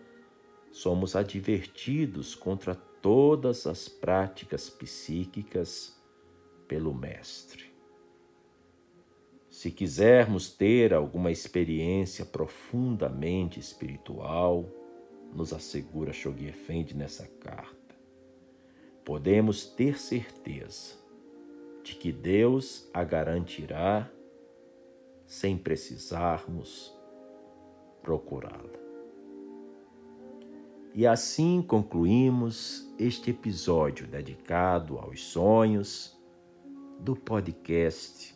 somos 0.71 1.15
advertidos 1.15 2.33
contra 2.33 2.73
todas 2.73 3.67
as 3.67 3.87
práticas 3.87 4.67
psíquicas 4.67 5.95
pelo 6.67 6.91
Mestre. 6.91 7.74
Se 9.55 9.71
quisermos 9.71 10.51
ter 10.51 10.93
alguma 10.93 11.31
experiência 11.31 12.25
profundamente 12.25 13.57
espiritual, 13.57 14.65
nos 15.33 15.53
assegura 15.53 16.11
Shoghi 16.11 16.47
Effendi 16.49 16.93
nessa 16.93 17.25
carta, 17.39 17.95
podemos 19.05 19.65
ter 19.65 19.97
certeza 19.97 20.95
de 21.85 21.95
que 21.95 22.11
Deus 22.11 22.89
a 22.93 23.01
garantirá 23.05 24.11
sem 25.25 25.57
precisarmos 25.57 26.93
procurá-la. 28.03 28.77
E 30.93 31.07
assim 31.07 31.61
concluímos 31.61 32.93
este 32.99 33.31
episódio 33.31 34.05
dedicado 34.05 34.97
aos 34.97 35.23
sonhos 35.23 36.13
do 36.99 37.15
podcast 37.15 38.34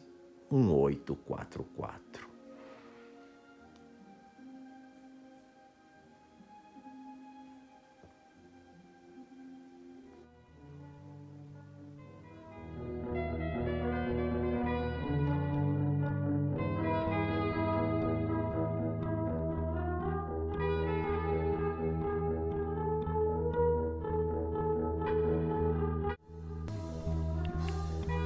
1844. 0.52 2.29